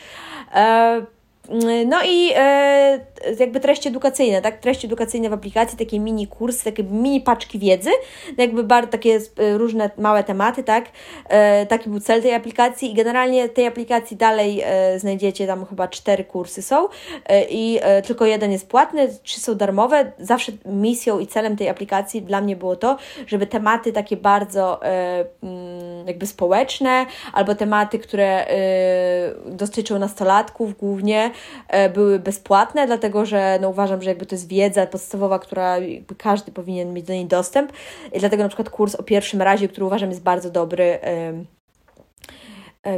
No 1.86 1.98
i 2.04 2.32
e, 2.36 3.00
jakby 3.40 3.60
treści 3.60 3.88
edukacyjne, 3.88 4.42
tak? 4.42 4.58
Treści 4.58 4.86
edukacyjne 4.86 5.30
w 5.30 5.32
aplikacji, 5.32 5.78
takie 5.78 6.00
mini 6.00 6.26
kursy, 6.26 6.64
takie 6.64 6.84
mini 6.84 7.20
paczki 7.20 7.58
wiedzy, 7.58 7.90
jakby 8.38 8.64
bardzo 8.64 8.90
takie 8.90 9.20
e, 9.38 9.58
różne 9.58 9.90
małe 9.98 10.24
tematy, 10.24 10.64
tak? 10.64 10.84
E, 11.28 11.66
taki 11.66 11.90
był 11.90 12.00
cel 12.00 12.22
tej 12.22 12.34
aplikacji 12.34 12.90
i 12.90 12.94
generalnie 12.94 13.48
tej 13.48 13.66
aplikacji 13.66 14.16
dalej 14.16 14.62
e, 14.64 14.98
znajdziecie, 14.98 15.46
tam 15.46 15.66
chyba 15.66 15.88
cztery 15.88 16.24
kursy 16.24 16.62
są 16.62 16.88
e, 17.26 17.44
i 17.44 17.78
e, 17.82 18.02
tylko 18.02 18.26
jeden 18.26 18.52
jest 18.52 18.68
płatny, 18.68 19.08
trzy 19.22 19.40
są 19.40 19.54
darmowe. 19.54 20.12
Zawsze 20.18 20.52
misją 20.64 21.18
i 21.18 21.26
celem 21.26 21.56
tej 21.56 21.68
aplikacji 21.68 22.22
dla 22.22 22.40
mnie 22.40 22.56
było 22.56 22.76
to, 22.76 22.96
żeby 23.26 23.46
tematy 23.46 23.92
takie 23.92 24.16
bardzo 24.16 24.80
mm, 24.82 26.06
jakby 26.06 26.26
społeczne 26.26 27.06
albo 27.32 27.54
tematy, 27.54 27.98
które 27.98 28.46
dotyczą 29.46 29.98
nastolatków 29.98 30.76
głównie, 30.78 31.30
były 31.94 32.18
bezpłatne, 32.18 32.86
dlatego 32.86 33.26
że 33.26 33.58
no, 33.60 33.68
uważam, 33.68 34.02
że 34.02 34.10
jakby 34.10 34.26
to 34.26 34.34
jest 34.34 34.48
wiedza 34.48 34.86
podstawowa, 34.86 35.38
która 35.38 35.76
każdy 36.18 36.52
powinien 36.52 36.92
mieć 36.92 37.06
do 37.06 37.12
niej 37.12 37.26
dostęp. 37.26 37.72
I 38.12 38.18
dlatego 38.18 38.42
na 38.42 38.48
przykład 38.48 38.70
kurs 38.70 38.94
o 38.94 39.02
pierwszym 39.02 39.42
razie, 39.42 39.68
który 39.68 39.86
uważam 39.86 40.10
jest 40.10 40.22
bardzo 40.22 40.50
dobry, 40.50 40.98
E, 41.02 41.44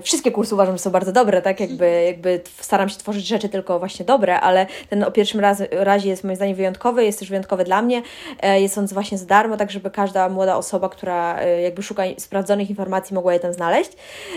wszystkie 0.03 0.31
kursy 0.31 0.55
uważam, 0.55 0.75
że 0.75 0.83
są 0.83 0.91
bardzo 0.91 1.13
dobre, 1.13 1.43
tak? 1.43 1.61
Jakby, 1.61 2.03
jakby 2.07 2.41
staram 2.61 2.89
się 2.89 2.99
tworzyć 2.99 3.27
rzeczy 3.27 3.49
tylko 3.49 3.79
właśnie 3.79 4.05
dobre, 4.05 4.41
ale 4.41 4.67
ten 4.91 5.05
o 5.05 5.11
pierwszym 5.11 5.41
raz, 5.41 5.63
razie 5.71 6.09
jest 6.09 6.25
moim 6.25 6.37
zdaniem 6.37 6.57
wyjątkowy, 6.57 7.05
jest 7.05 7.19
też 7.19 7.29
wyjątkowy 7.29 7.65
dla 7.65 7.83
mnie. 7.83 8.03
E, 8.43 8.61
jest 8.61 8.79
on 8.79 8.87
właśnie 8.87 9.19
za 9.19 9.27
darmo, 9.27 9.57
tak 9.57 9.71
żeby 9.71 9.91
każda 9.91 10.29
młoda 10.29 10.57
osoba, 10.57 10.89
która 10.89 11.39
e, 11.39 11.63
jakby 11.63 11.83
szuka 11.83 12.03
sprawdzonych 12.19 12.71
informacji, 12.71 13.15
mogła 13.15 13.33
je 13.33 13.41
tam 13.41 13.53
znaleźć. 13.53 13.91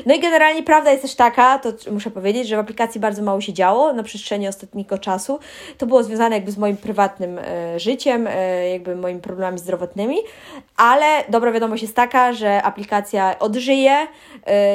No 0.05 0.15
i 0.15 0.19
generalnie 0.19 0.63
prawda 0.63 0.91
jest 0.91 1.01
też 1.01 1.15
taka, 1.15 1.59
to 1.59 1.69
muszę 1.91 2.11
powiedzieć, 2.11 2.47
że 2.47 2.55
w 2.55 2.59
aplikacji 2.59 3.01
bardzo 3.01 3.21
mało 3.21 3.41
się 3.41 3.53
działo 3.53 3.93
na 3.93 4.03
przestrzeni 4.03 4.47
ostatniego 4.47 4.97
czasu. 4.97 5.39
To 5.77 5.85
było 5.85 6.03
związane 6.03 6.35
jakby 6.35 6.51
z 6.51 6.57
moim 6.57 6.77
prywatnym 6.77 7.39
życiem, 7.77 8.29
jakby 8.71 8.95
moimi 8.95 9.21
problemami 9.21 9.59
zdrowotnymi, 9.59 10.17
ale 10.77 11.23
dobra 11.29 11.51
wiadomość 11.51 11.81
jest 11.81 11.95
taka, 11.95 12.33
że 12.33 12.63
aplikacja 12.63 13.39
odżyje, 13.39 14.07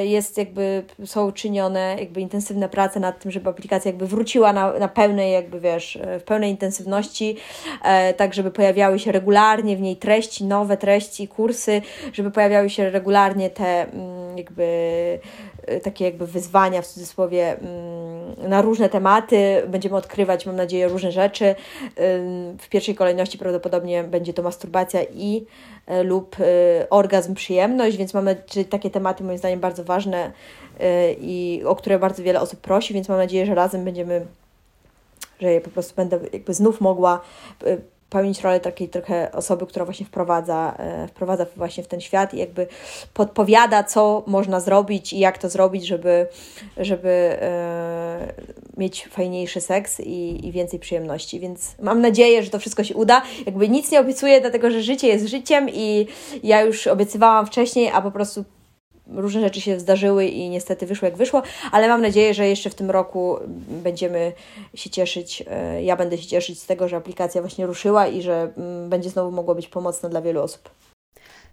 jest 0.04 0.38
jakby 0.38 0.61
jakby 0.62 1.06
są 1.06 1.32
czynione 1.32 1.96
jakby 1.98 2.20
intensywne 2.20 2.68
prace 2.68 3.00
nad 3.00 3.20
tym, 3.20 3.30
żeby 3.30 3.50
aplikacja 3.50 3.88
jakby 3.88 4.06
wróciła 4.06 4.52
na, 4.52 4.72
na 4.72 4.88
pełnej 4.88 5.32
jakby 5.32 5.60
wiesz, 5.60 5.96
e, 5.96 6.20
w 6.20 6.24
pełnej 6.24 6.50
intensywności, 6.50 7.36
e, 7.84 8.14
tak 8.14 8.34
żeby 8.34 8.50
pojawiały 8.50 8.98
się 8.98 9.12
regularnie 9.12 9.76
w 9.76 9.80
niej 9.80 9.96
treści, 9.96 10.44
nowe 10.44 10.76
treści, 10.76 11.28
kursy, 11.28 11.82
żeby 12.12 12.30
pojawiały 12.30 12.70
się 12.70 12.90
regularnie 12.90 13.50
te 13.50 13.82
mm, 13.82 14.38
jakby 14.38 14.64
e, 15.66 15.80
takie 15.80 16.04
jakby 16.04 16.26
wyzwania 16.26 16.82
w 16.82 16.86
cudzysłowie 16.86 17.58
mm, 17.58 18.50
na 18.50 18.62
różne 18.62 18.88
tematy. 18.88 19.62
Będziemy 19.68 19.96
odkrywać, 19.96 20.46
mam 20.46 20.56
nadzieję, 20.56 20.88
różne 20.88 21.12
rzeczy. 21.12 21.54
W 22.58 22.68
pierwszej 22.68 22.94
kolejności 22.94 23.38
prawdopodobnie 23.38 24.04
będzie 24.04 24.32
to 24.32 24.42
masturbacja 24.42 25.00
i 25.14 25.46
lub 26.04 26.36
e, 26.40 26.90
orgazm, 26.90 27.34
przyjemność, 27.34 27.96
więc 27.96 28.14
mamy 28.14 28.36
czyli 28.46 28.64
takie 28.64 28.90
tematy 28.90 29.24
moim 29.24 29.38
zdaniem 29.38 29.60
bardzo 29.60 29.84
ważne 29.84 30.32
e, 30.80 31.12
i 31.12 31.62
o 31.64 31.76
które 31.76 31.98
bardzo 31.98 32.22
wiele 32.22 32.40
osób 32.40 32.60
prosi, 32.60 32.94
więc 32.94 33.08
mam 33.08 33.18
nadzieję, 33.18 33.46
że 33.46 33.54
razem 33.54 33.84
będziemy, 33.84 34.26
że 35.40 35.60
po 35.60 35.70
prostu 35.70 35.94
będę 35.94 36.20
jakby 36.32 36.54
znów 36.54 36.80
mogła 36.80 37.20
pełnić 38.12 38.40
rolę 38.40 38.60
takiej 38.60 38.88
trochę 38.88 39.32
osoby, 39.32 39.66
która 39.66 39.84
właśnie 39.84 40.06
wprowadza, 40.06 40.74
e, 40.78 41.08
wprowadza 41.08 41.46
właśnie 41.56 41.82
w 41.82 41.88
ten 41.88 42.00
świat 42.00 42.34
i 42.34 42.38
jakby 42.38 42.66
podpowiada, 43.14 43.84
co 43.84 44.22
można 44.26 44.60
zrobić 44.60 45.12
i 45.12 45.18
jak 45.18 45.38
to 45.38 45.48
zrobić, 45.48 45.86
żeby, 45.86 46.26
żeby 46.76 47.08
e, 47.08 48.32
mieć 48.76 49.06
fajniejszy 49.06 49.60
seks 49.60 50.00
i, 50.00 50.46
i 50.46 50.52
więcej 50.52 50.80
przyjemności. 50.80 51.40
Więc 51.40 51.74
mam 51.82 52.00
nadzieję, 52.00 52.42
że 52.42 52.50
to 52.50 52.58
wszystko 52.58 52.84
się 52.84 52.94
uda. 52.94 53.22
Jakby 53.46 53.68
nic 53.68 53.90
nie 53.90 54.00
obiecuję, 54.00 54.40
dlatego 54.40 54.70
że 54.70 54.82
życie 54.82 55.08
jest 55.08 55.26
życiem 55.26 55.68
i 55.70 56.06
ja 56.42 56.62
już 56.62 56.86
obiecywałam 56.86 57.46
wcześniej, 57.46 57.90
a 57.94 58.02
po 58.02 58.10
prostu 58.10 58.44
różne 59.14 59.40
rzeczy 59.40 59.60
się 59.60 59.80
zdarzyły 59.80 60.26
i 60.26 60.48
niestety 60.48 60.86
wyszło 60.86 61.06
jak 61.06 61.16
wyszło, 61.16 61.42
ale 61.72 61.88
mam 61.88 62.02
nadzieję, 62.02 62.34
że 62.34 62.48
jeszcze 62.48 62.70
w 62.70 62.74
tym 62.74 62.90
roku 62.90 63.38
będziemy 63.68 64.32
się 64.74 64.90
cieszyć, 64.90 65.44
e, 65.50 65.84
ja 65.84 65.96
będę 65.96 66.18
się 66.18 66.26
cieszyć 66.26 66.60
z 66.60 66.66
tego, 66.66 66.88
że 66.88 66.96
aplikacja 66.96 67.40
właśnie 67.40 67.66
ruszyła 67.66 68.06
i 68.06 68.22
że 68.22 68.52
mm, 68.56 68.90
będzie 68.90 69.10
znowu 69.10 69.30
mogła 69.30 69.54
być 69.54 69.68
pomocna 69.68 70.08
dla 70.08 70.22
wielu 70.22 70.42
osób. 70.42 70.70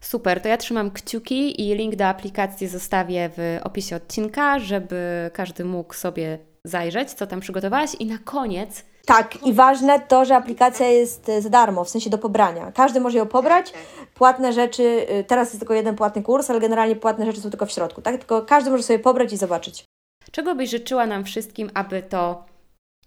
Super, 0.01 0.41
to 0.41 0.47
ja 0.47 0.57
trzymam 0.57 0.91
kciuki 0.91 1.61
i 1.61 1.75
link 1.75 1.95
do 1.95 2.05
aplikacji 2.05 2.67
zostawię 2.67 3.29
w 3.37 3.59
opisie 3.63 3.95
odcinka, 3.95 4.59
żeby 4.59 5.29
każdy 5.33 5.65
mógł 5.65 5.93
sobie 5.93 6.37
zajrzeć, 6.63 7.13
co 7.13 7.27
tam 7.27 7.39
przygotowałaś. 7.39 7.95
I 7.99 8.05
na 8.05 8.17
koniec 8.17 8.85
tak, 9.09 9.43
i 9.43 9.53
ważne 9.53 9.99
to, 9.99 10.25
że 10.25 10.35
aplikacja 10.35 10.87
jest 10.87 11.29
e, 11.29 11.41
za 11.41 11.49
darmo, 11.49 11.83
w 11.83 11.89
sensie 11.89 12.09
do 12.09 12.17
pobrania. 12.17 12.71
Każdy 12.71 12.99
może 12.99 13.17
ją 13.17 13.25
pobrać. 13.25 13.73
Płatne 14.13 14.53
rzeczy, 14.53 15.05
e, 15.07 15.23
teraz 15.23 15.47
jest 15.47 15.59
tylko 15.59 15.73
jeden 15.73 15.95
płatny 15.95 16.23
kurs, 16.23 16.49
ale 16.49 16.59
generalnie 16.59 16.95
płatne 16.95 17.25
rzeczy 17.25 17.41
są 17.41 17.49
tylko 17.49 17.65
w 17.65 17.71
środku, 17.71 18.01
tak? 18.01 18.17
Tylko 18.17 18.41
każdy 18.41 18.71
może 18.71 18.83
sobie 18.83 18.99
pobrać 18.99 19.33
i 19.33 19.37
zobaczyć. 19.37 19.85
Czego 20.31 20.55
byś 20.55 20.69
życzyła 20.69 21.05
nam 21.05 21.23
wszystkim, 21.23 21.71
aby 21.73 22.03
to 22.03 22.43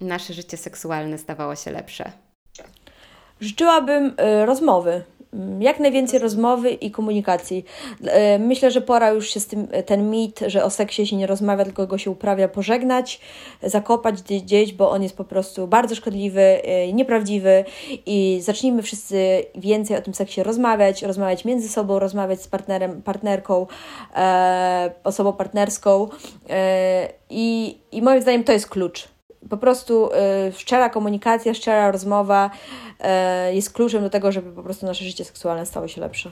nasze 0.01 0.35
życie 0.35 0.57
seksualne 0.57 1.19
stawało 1.19 1.57
się 1.57 1.71
lepsze? 1.71 2.13
Życzyłabym 3.41 4.07
y, 4.07 4.47
rozmowy, 4.47 5.05
jak 5.61 5.81
najwięcej 5.81 6.19
rozmowy 6.19 6.71
i 6.71 6.91
komunikacji. 6.91 7.65
E, 8.05 8.39
myślę, 8.39 8.71
że 8.71 8.81
pora 8.81 9.11
już 9.11 9.31
się 9.31 9.41
z 9.41 9.47
tym, 9.47 9.69
e, 9.71 9.83
ten 9.83 10.11
mit, 10.11 10.41
że 10.47 10.65
o 10.65 10.71
seksie 10.71 11.07
się 11.07 11.17
nie 11.17 11.27
rozmawia, 11.27 11.65
tylko 11.65 11.87
go 11.87 11.99
się 11.99 12.11
uprawia, 12.11 12.49
pożegnać, 12.49 13.21
zakopać 13.63 14.23
gdzieś, 14.23 14.73
bo 14.73 14.91
on 14.91 15.03
jest 15.03 15.17
po 15.17 15.25
prostu 15.25 15.67
bardzo 15.67 15.95
szkodliwy, 15.95 16.41
e, 16.41 16.93
nieprawdziwy 16.93 17.65
i 18.07 18.39
zacznijmy 18.43 18.83
wszyscy 18.83 19.45
więcej 19.55 19.97
o 19.97 20.03
tym 20.03 20.15
seksie 20.15 20.43
rozmawiać, 20.43 21.03
rozmawiać 21.03 21.45
między 21.45 21.69
sobą, 21.69 21.99
rozmawiać 21.99 22.43
z 22.43 22.49
partnerem, 22.49 23.03
partnerką, 23.03 23.67
osobą 25.05 25.33
partnerską 25.33 26.09
i, 27.31 27.79
i 27.93 28.03
moim 28.03 28.23
zdaniem 28.23 28.45
to 28.45 28.53
jest 28.53 28.69
klucz 28.69 29.12
po 29.51 29.57
prostu 29.57 30.11
y, 30.49 30.53
szczera 30.53 30.91
komunikacja, 30.91 31.55
szczera 31.55 31.91
rozmowa 31.91 32.51
y, 33.51 33.55
jest 33.55 33.73
kluczem 33.73 34.03
do 34.03 34.11
tego, 34.11 34.33
żeby 34.33 34.53
po 34.53 34.63
prostu 34.63 34.87
nasze 34.87 35.05
życie 35.05 35.25
seksualne 35.25 35.67
stało 35.67 35.89
się 35.89 36.01
lepsze. 36.01 36.31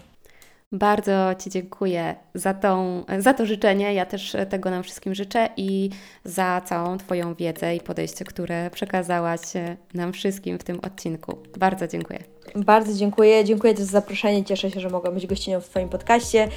Bardzo 0.73 1.13
Ci 1.39 1.51
dziękuję 1.51 2.15
za, 2.35 2.55
tą, 2.55 3.05
za 3.19 3.35
to 3.35 3.47
życzenie. 3.47 3.95
Ja 3.95 4.07
też 4.07 4.37
tego 4.51 4.71
nam 4.71 4.83
wszystkim 4.83 5.15
życzę 5.15 5.49
i 5.57 5.91
za 6.25 6.61
całą 6.65 6.99
Twoją 6.99 7.35
wiedzę 7.35 7.77
i 7.77 7.81
podejście, 7.81 8.25
które 8.25 8.71
przekazałaś 8.71 9.41
nam 9.95 10.13
wszystkim 10.13 10.59
w 10.59 10.65
tym 10.65 10.81
odcinku. 10.81 11.39
Bardzo 11.59 11.87
dziękuję. 11.87 12.19
Bardzo 12.57 12.95
dziękuję. 12.95 13.45
Dziękuję 13.45 13.75
też 13.75 13.85
za 13.85 13.91
zaproszenie. 13.91 14.45
Cieszę 14.45 14.71
się, 14.71 14.81
że 14.81 14.91
mogłam 14.91 15.15
być 15.15 15.27
gościnią 15.27 15.61
w 15.61 15.69
Twoim 15.69 15.89
podcaście 15.89 16.49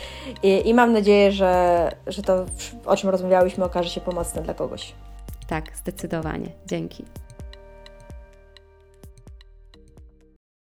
i, 0.43 0.69
i 0.69 0.73
mam 0.73 0.93
nadzieję, 0.93 1.31
że, 1.31 1.91
że 2.07 2.21
to, 2.21 2.45
o 2.85 2.97
czym 2.97 3.09
rozmawiałyśmy, 3.09 3.65
okaże 3.65 3.89
się 3.89 4.01
pomocne 4.01 4.41
dla 4.41 4.53
kogoś. 4.53 4.93
Tak, 5.53 5.77
zdecydowanie. 5.77 6.49
Dzięki. 6.65 7.05